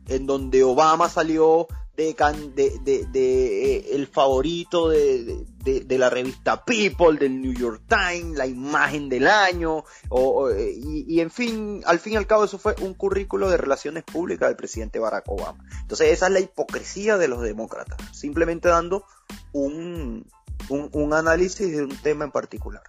en 0.09 0.27
donde 0.27 0.65
Obama 0.65 1.09
salió 1.09 1.69
de, 1.97 2.81
de, 2.83 3.07
de, 3.07 3.77
eh, 3.77 3.87
el 3.93 4.07
favorito 4.09 4.89
de, 4.89 5.47
la 5.91 6.11
revista 6.11 6.65
People, 6.65 7.19
del 7.19 7.41
New 7.41 7.53
York 7.53 7.83
Times, 7.89 8.37
la 8.37 8.47
imagen 8.47 9.09
del 9.09 9.29
año, 9.29 9.85
o, 10.09 10.51
eh, 10.51 10.75
y, 10.77 11.21
en 11.21 11.31
fin, 11.31 11.83
al 11.87 12.01
fin 12.01 12.15
y 12.15 12.17
al 12.17 12.27
cabo 12.27 12.45
eso 12.45 12.59
fue 12.59 12.75
un 12.81 12.95
currículo 12.95 13.49
de 13.49 13.57
relaciones 13.57 14.03
públicas 14.03 14.49
del 14.49 14.57
presidente 14.57 14.99
Barack 14.99 15.29
Obama. 15.29 15.65
Entonces 15.83 16.11
esa 16.11 16.27
es 16.27 16.33
la 16.33 16.41
hipocresía 16.41 17.17
de 17.17 17.29
los 17.29 17.43
demócratas, 17.43 17.99
simplemente 18.13 18.69
dando 18.69 19.05
un, 19.53 20.27
un, 20.69 20.89
un 20.93 21.13
análisis 21.15 21.71
de 21.71 21.85
un 21.85 21.97
tema 21.97 22.25
en 22.25 22.33
particular. 22.33 22.83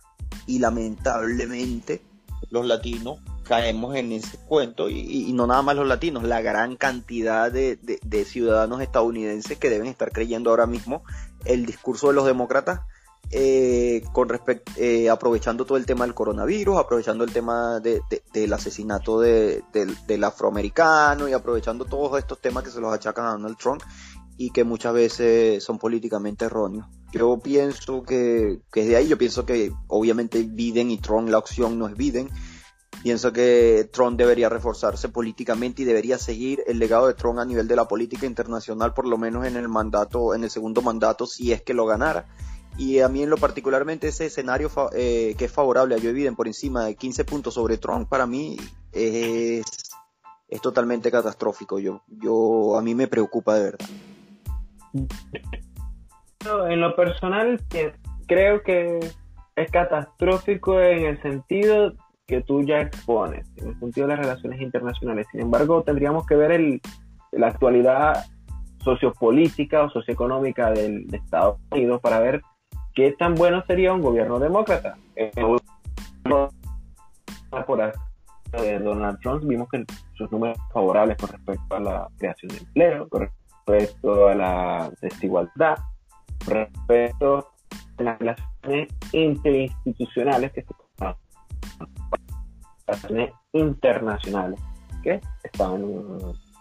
Y 0.47 0.59
lamentablemente 0.59 2.01
los 2.49 2.65
latinos 2.65 3.19
caemos 3.43 3.95
en 3.95 4.11
ese 4.11 4.37
cuento 4.37 4.89
y, 4.89 5.31
no 5.33 5.47
nada 5.47 5.61
más 5.61 5.75
los 5.75 5.87
latinos, 5.87 6.23
la 6.23 6.41
gran 6.41 6.75
cantidad 6.75 7.51
de, 7.51 8.25
ciudadanos 8.25 8.81
estadounidenses 8.81 9.57
que 9.57 9.69
deben 9.69 9.87
estar 9.87 10.11
creyendo 10.11 10.49
ahora 10.49 10.65
mismo 10.65 11.03
el 11.45 11.65
discurso 11.65 12.07
de 12.07 12.13
los 12.13 12.25
demócratas 12.25 12.81
eh, 13.31 14.03
con 14.13 14.29
respecto 14.29 14.71
eh, 14.77 15.09
aprovechando 15.09 15.65
todo 15.65 15.77
el 15.77 15.85
tema 15.85 16.05
del 16.05 16.13
coronavirus, 16.13 16.77
aprovechando 16.77 17.23
el 17.23 17.33
tema 17.33 17.79
del 17.79 18.53
asesinato 18.53 19.19
del 19.19 20.23
afroamericano 20.23 21.27
y 21.27 21.33
aprovechando 21.33 21.85
todos 21.85 22.19
estos 22.19 22.39
temas 22.39 22.63
que 22.63 22.69
se 22.69 22.79
los 22.79 22.93
achacan 22.93 23.25
a 23.25 23.31
Donald 23.31 23.57
Trump 23.57 23.81
y 24.37 24.51
que 24.51 24.63
muchas 24.63 24.93
veces 24.93 25.63
son 25.63 25.77
políticamente 25.77 26.45
erróneos. 26.45 26.87
Yo 27.11 27.39
pienso 27.39 28.03
que, 28.03 28.59
que 28.71 28.81
es 28.81 28.87
de 28.87 28.95
ahí, 28.97 29.07
yo 29.07 29.17
pienso 29.17 29.45
que 29.45 29.71
obviamente 29.87 30.43
Biden 30.43 30.91
y 30.91 30.97
Trump 30.97 31.29
la 31.29 31.37
opción 31.37 31.79
no 31.79 31.87
es 31.87 31.95
Biden, 31.95 32.29
Pienso 33.05 33.31
que 33.31 33.87
Trump 33.93 34.17
debería 34.17 34.49
reforzarse 34.49 35.09
políticamente 35.09 35.83
y 35.83 35.85
debería 35.85 36.17
seguir 36.17 36.63
el 36.65 36.79
legado 36.79 37.05
de 37.05 37.13
Trump 37.13 37.37
a 37.37 37.45
nivel 37.45 37.67
de 37.67 37.75
la 37.75 37.87
política 37.87 38.25
internacional, 38.25 38.95
por 38.95 39.05
lo 39.05 39.15
menos 39.17 39.45
en 39.45 39.55
el 39.57 39.69
mandato, 39.69 40.33
en 40.33 40.43
el 40.43 40.49
segundo 40.49 40.81
mandato, 40.81 41.27
si 41.27 41.51
es 41.51 41.61
que 41.61 41.75
lo 41.75 41.85
ganara. 41.85 42.25
Y 42.77 43.01
a 43.01 43.07
mí 43.07 43.21
en 43.21 43.29
lo 43.29 43.37
particularmente 43.37 44.07
ese 44.07 44.25
escenario 44.25 44.71
eh, 44.93 45.35
que 45.37 45.45
es 45.45 45.51
favorable 45.51 45.93
a 45.93 45.99
Joe 46.01 46.13
Biden 46.13 46.35
por 46.35 46.47
encima 46.47 46.85
de 46.85 46.95
15 46.95 47.25
puntos 47.25 47.53
sobre 47.53 47.77
Trump, 47.77 48.09
para 48.09 48.25
mí 48.25 48.57
es, 48.91 49.63
es 50.47 50.61
totalmente 50.61 51.11
catastrófico. 51.11 51.77
Yo, 51.77 52.01
yo, 52.07 52.75
a 52.75 52.81
mí 52.81 52.95
me 52.95 53.07
preocupa 53.07 53.55
de 53.55 53.63
verdad. 53.65 53.87
En 56.69 56.81
lo 56.81 56.95
personal, 56.95 57.59
creo 58.27 58.61
que 58.63 58.99
es 59.55 59.71
catastrófico 59.71 60.79
en 60.79 61.05
el 61.05 61.21
sentido 61.21 61.93
que 62.27 62.41
tú 62.41 62.63
ya 62.63 62.81
expones 62.81 63.47
en 63.57 63.69
el 63.69 63.79
sentido 63.79 64.07
de 64.07 64.15
las 64.15 64.25
relaciones 64.25 64.61
internacionales. 64.61 65.27
Sin 65.31 65.41
embargo, 65.41 65.83
tendríamos 65.83 66.25
que 66.25 66.35
ver 66.35 66.81
la 67.31 67.47
actualidad 67.47 68.25
sociopolítica 68.79 69.83
o 69.83 69.89
socioeconómica 69.89 70.71
del, 70.71 71.07
de 71.07 71.17
Estados 71.17 71.59
Unidos 71.71 72.01
para 72.01 72.19
ver 72.19 72.41
qué 72.93 73.11
tan 73.11 73.35
bueno 73.35 73.63
sería 73.65 73.93
un 73.93 74.01
gobierno 74.01 74.39
demócrata. 74.39 74.97
Por 77.65 77.93
de 78.51 78.79
Donald 78.79 79.19
Trump 79.19 79.43
vimos 79.45 79.67
que 79.69 79.83
sus 80.13 80.31
números 80.31 80.57
favorables 80.73 81.17
con 81.17 81.29
respecto 81.29 81.75
a 81.75 81.79
la 81.79 82.07
creación 82.17 82.49
de 82.49 82.57
empleo, 82.59 83.09
con 83.09 83.29
a 84.29 84.35
la 84.35 84.91
desigualdad, 85.01 85.77
respecto 86.45 87.49
a 87.97 88.03
las 88.03 88.19
relaciones 88.19 88.89
interinstitucionales 89.11 90.51
que 90.51 90.61
se 90.61 90.73
internacionales 93.53 94.59
que 95.01 95.19
estaban 95.43 95.81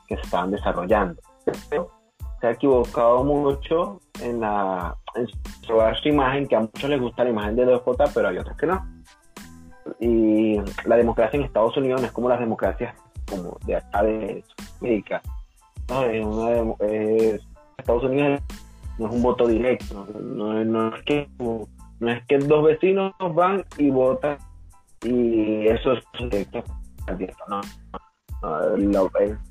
que 0.09 0.17
se 0.17 0.23
estaban 0.23 0.51
desarrollando. 0.51 1.21
se 2.41 2.47
ha 2.47 2.51
equivocado 2.51 3.25
mucho 3.25 4.01
en 4.23 4.41
la 4.41 4.97
en 5.15 5.29
su 5.67 6.09
imagen, 6.09 6.47
que 6.47 6.57
a 6.57 6.61
muchos 6.61 6.89
les 6.91 7.01
gusta 7.01 7.25
la 7.25 7.31
imagen 7.31 7.57
de 7.57 7.67
DJ, 7.67 8.05
pero 8.15 8.29
hay 8.29 8.39
otros 8.39 8.57
que 8.57 8.67
no. 8.67 8.87
Y 10.01 10.61
la 10.87 10.97
democracia 10.97 11.39
en 11.39 11.45
Estados 11.45 11.77
Unidos 11.77 12.01
no 12.01 12.07
es 12.07 12.13
como 12.13 12.29
las 12.29 12.41
democracias 12.41 12.95
como 13.29 13.59
de 13.65 13.77
acá 13.77 14.03
de 14.03 14.45
América. 15.89 17.45
Estados 17.77 18.05
Unidos 18.05 18.41
no 18.99 19.07
es 19.07 19.13
un 19.13 19.23
voto 19.23 19.47
directo, 19.47 20.07
no, 20.21 20.95
es 20.95 21.03
que 21.03 21.29
no 21.39 22.11
es 22.11 22.25
que 22.27 22.39
dos 22.39 22.65
vecinos 22.65 23.13
van 23.35 23.65
y 23.77 23.91
votan 23.91 24.39
y 25.03 25.67
eso 25.67 25.93
es 25.93 26.05
un 26.21 26.31
¿no? 27.49 27.61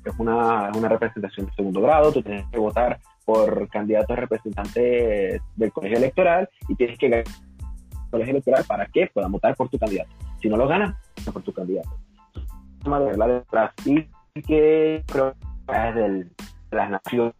es 0.04 0.14
una, 0.18 0.70
una 0.74 0.88
representación 0.88 1.46
de 1.46 1.52
segundo 1.52 1.80
grado, 1.80 2.12
tú 2.12 2.22
tienes 2.22 2.46
que 2.50 2.58
votar 2.58 2.98
por 3.24 3.68
candidatos 3.68 4.16
representantes 4.16 5.40
del 5.56 5.72
colegio 5.72 5.98
electoral 5.98 6.48
y 6.68 6.74
tienes 6.74 6.98
que 6.98 7.08
ganar 7.08 7.24
el 7.26 8.10
colegio 8.10 8.32
electoral 8.32 8.64
para 8.66 8.86
que 8.86 9.08
puedan 9.12 9.32
votar 9.32 9.56
por 9.56 9.68
tu 9.68 9.78
candidato. 9.78 10.10
Si 10.40 10.48
no 10.48 10.56
lo 10.56 10.68
ganan, 10.68 10.96
por 11.32 11.42
tu 11.42 11.52
candidato. 11.52 11.88
La 12.84 13.26
de 13.26 13.42
Brasil 13.50 14.08
que 14.46 15.02
creo 15.06 15.34
de 15.66 16.26
las 16.70 16.90
naciones. 16.90 17.34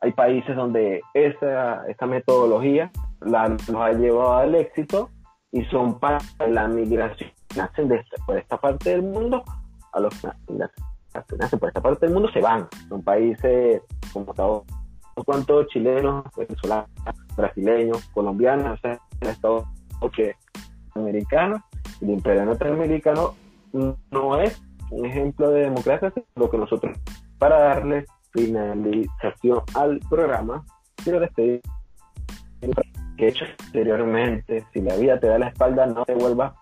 Hay 0.00 0.12
países 0.12 0.56
donde 0.56 1.00
esa, 1.14 1.86
esa 1.86 2.06
metodología 2.06 2.90
la, 3.20 3.48
nos 3.48 3.76
ha 3.76 3.92
llevado 3.92 4.34
al 4.34 4.54
éxito 4.54 5.10
y 5.52 5.64
son 5.66 5.98
para 6.00 6.18
la 6.48 6.66
migración 6.66 7.30
nacen 7.56 7.88
de, 7.88 8.04
por 8.26 8.38
esta 8.38 8.56
parte 8.56 8.90
del 8.90 9.02
mundo 9.02 9.44
a 9.92 10.00
los 10.00 10.14
que 10.20 10.28
nacen 11.38 11.58
por 11.58 11.68
esta 11.68 11.80
parte 11.80 12.06
del 12.06 12.14
mundo 12.14 12.30
se 12.32 12.40
van 12.40 12.66
son 12.88 13.02
países 13.02 13.82
como 14.12 14.32
todos 14.32 14.64
cuantos 15.26 15.66
chilenos 15.68 16.24
venezolanos 16.36 16.88
brasileños 17.36 18.02
colombianos 18.14 18.78
o 18.78 18.80
sea 18.80 18.98
Estados 19.20 19.64
que 20.16 20.34
americanos 20.94 21.60
el 22.00 22.10
imperio 22.10 22.44
norteamericano 22.46 23.34
no 23.72 24.40
es 24.40 24.60
un 24.92 25.06
ejemplo 25.06 25.50
de 25.50 25.62
democracia 25.62 26.12
lo 26.36 26.50
que 26.50 26.58
nosotros 26.58 26.96
para 27.38 27.58
darle 27.58 28.04
finalización 28.32 29.62
al 29.74 29.98
programa 30.08 30.64
quiero 31.02 31.20
despedir 31.20 31.60
que 33.16 33.26
he 33.26 33.28
hecho 33.28 33.44
anteriormente. 33.66 34.64
Si 34.72 34.80
la 34.80 34.96
vida 34.96 35.18
te 35.18 35.26
da 35.26 35.38
la 35.38 35.48
espalda, 35.48 35.86
no 35.86 36.04
te 36.04 36.14
vuelvas. 36.14 36.54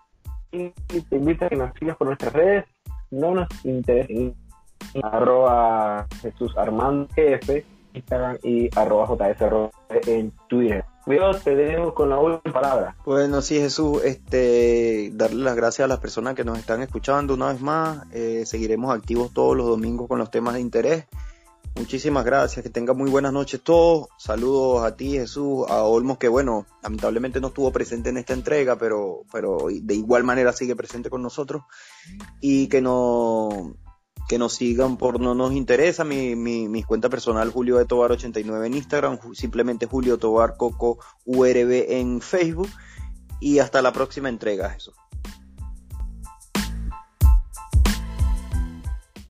Y 0.51 0.69
te 0.69 1.15
invito 1.15 1.45
a 1.45 1.49
que 1.49 1.55
nos 1.55 1.73
sigas 1.77 1.95
por 1.97 2.07
nuestras 2.07 2.33
redes. 2.33 2.65
No 3.11 3.33
nos 3.33 3.47
interesa. 3.63 4.35
Arroba 5.03 6.07
Jesús 6.21 6.57
Armando 6.57 7.07
Jefe, 7.15 7.63
Instagram 7.93 8.37
y 8.43 8.69
arroba 8.77 9.07
en 10.07 10.33
Twitter. 10.49 10.83
Dios, 11.05 11.43
te 11.43 11.55
dejo 11.55 11.93
con 11.93 12.09
la 12.09 12.19
última 12.19 12.53
palabra. 12.53 12.95
Bueno, 13.05 13.41
sí, 13.41 13.59
Jesús, 13.59 14.03
este, 14.03 15.09
darle 15.13 15.43
las 15.43 15.55
gracias 15.55 15.85
a 15.85 15.87
las 15.87 15.99
personas 15.99 16.35
que 16.35 16.43
nos 16.43 16.59
están 16.59 16.81
escuchando 16.81 17.33
una 17.33 17.51
vez 17.51 17.61
más. 17.61 18.05
Eh, 18.11 18.43
seguiremos 18.45 18.95
activos 18.95 19.33
todos 19.33 19.57
los 19.57 19.67
domingos 19.67 20.07
con 20.07 20.19
los 20.19 20.29
temas 20.29 20.53
de 20.53 20.61
interés. 20.61 21.05
Muchísimas 21.75 22.25
gracias, 22.25 22.63
que 22.63 22.69
tenga 22.69 22.93
muy 22.93 23.09
buenas 23.09 23.31
noches 23.31 23.61
todos. 23.61 24.09
Saludos 24.17 24.83
a 24.83 24.95
ti, 24.95 25.13
Jesús, 25.13 25.65
a 25.69 25.83
Olmos, 25.83 26.17
que 26.17 26.27
bueno, 26.27 26.65
lamentablemente 26.83 27.39
no 27.39 27.47
estuvo 27.47 27.71
presente 27.71 28.09
en 28.09 28.17
esta 28.17 28.33
entrega, 28.33 28.75
pero, 28.75 29.23
pero 29.31 29.67
de 29.71 29.95
igual 29.95 30.23
manera 30.23 30.51
sigue 30.51 30.75
presente 30.75 31.09
con 31.09 31.21
nosotros. 31.21 31.63
Y 32.41 32.67
que 32.67 32.81
no 32.81 33.73
que 34.31 34.37
nos 34.37 34.53
sigan 34.53 34.95
por 34.95 35.19
no 35.19 35.35
nos 35.35 35.51
interesa. 35.51 36.05
Mi, 36.05 36.37
mi, 36.37 36.83
cuenta 36.83 37.09
personal, 37.09 37.49
Julio 37.49 37.77
de 37.77 37.83
Tobar 37.83 38.13
89 38.13 38.65
en 38.65 38.75
Instagram, 38.75 39.19
simplemente 39.33 39.87
Julio 39.87 40.17
Tobar 40.17 40.55
Coco 40.55 40.99
URB 41.25 41.91
en 41.91 42.21
Facebook. 42.21 42.69
Y 43.41 43.59
hasta 43.59 43.81
la 43.81 43.91
próxima 43.91 44.29
entrega, 44.29 44.69
Jesús. 44.69 44.95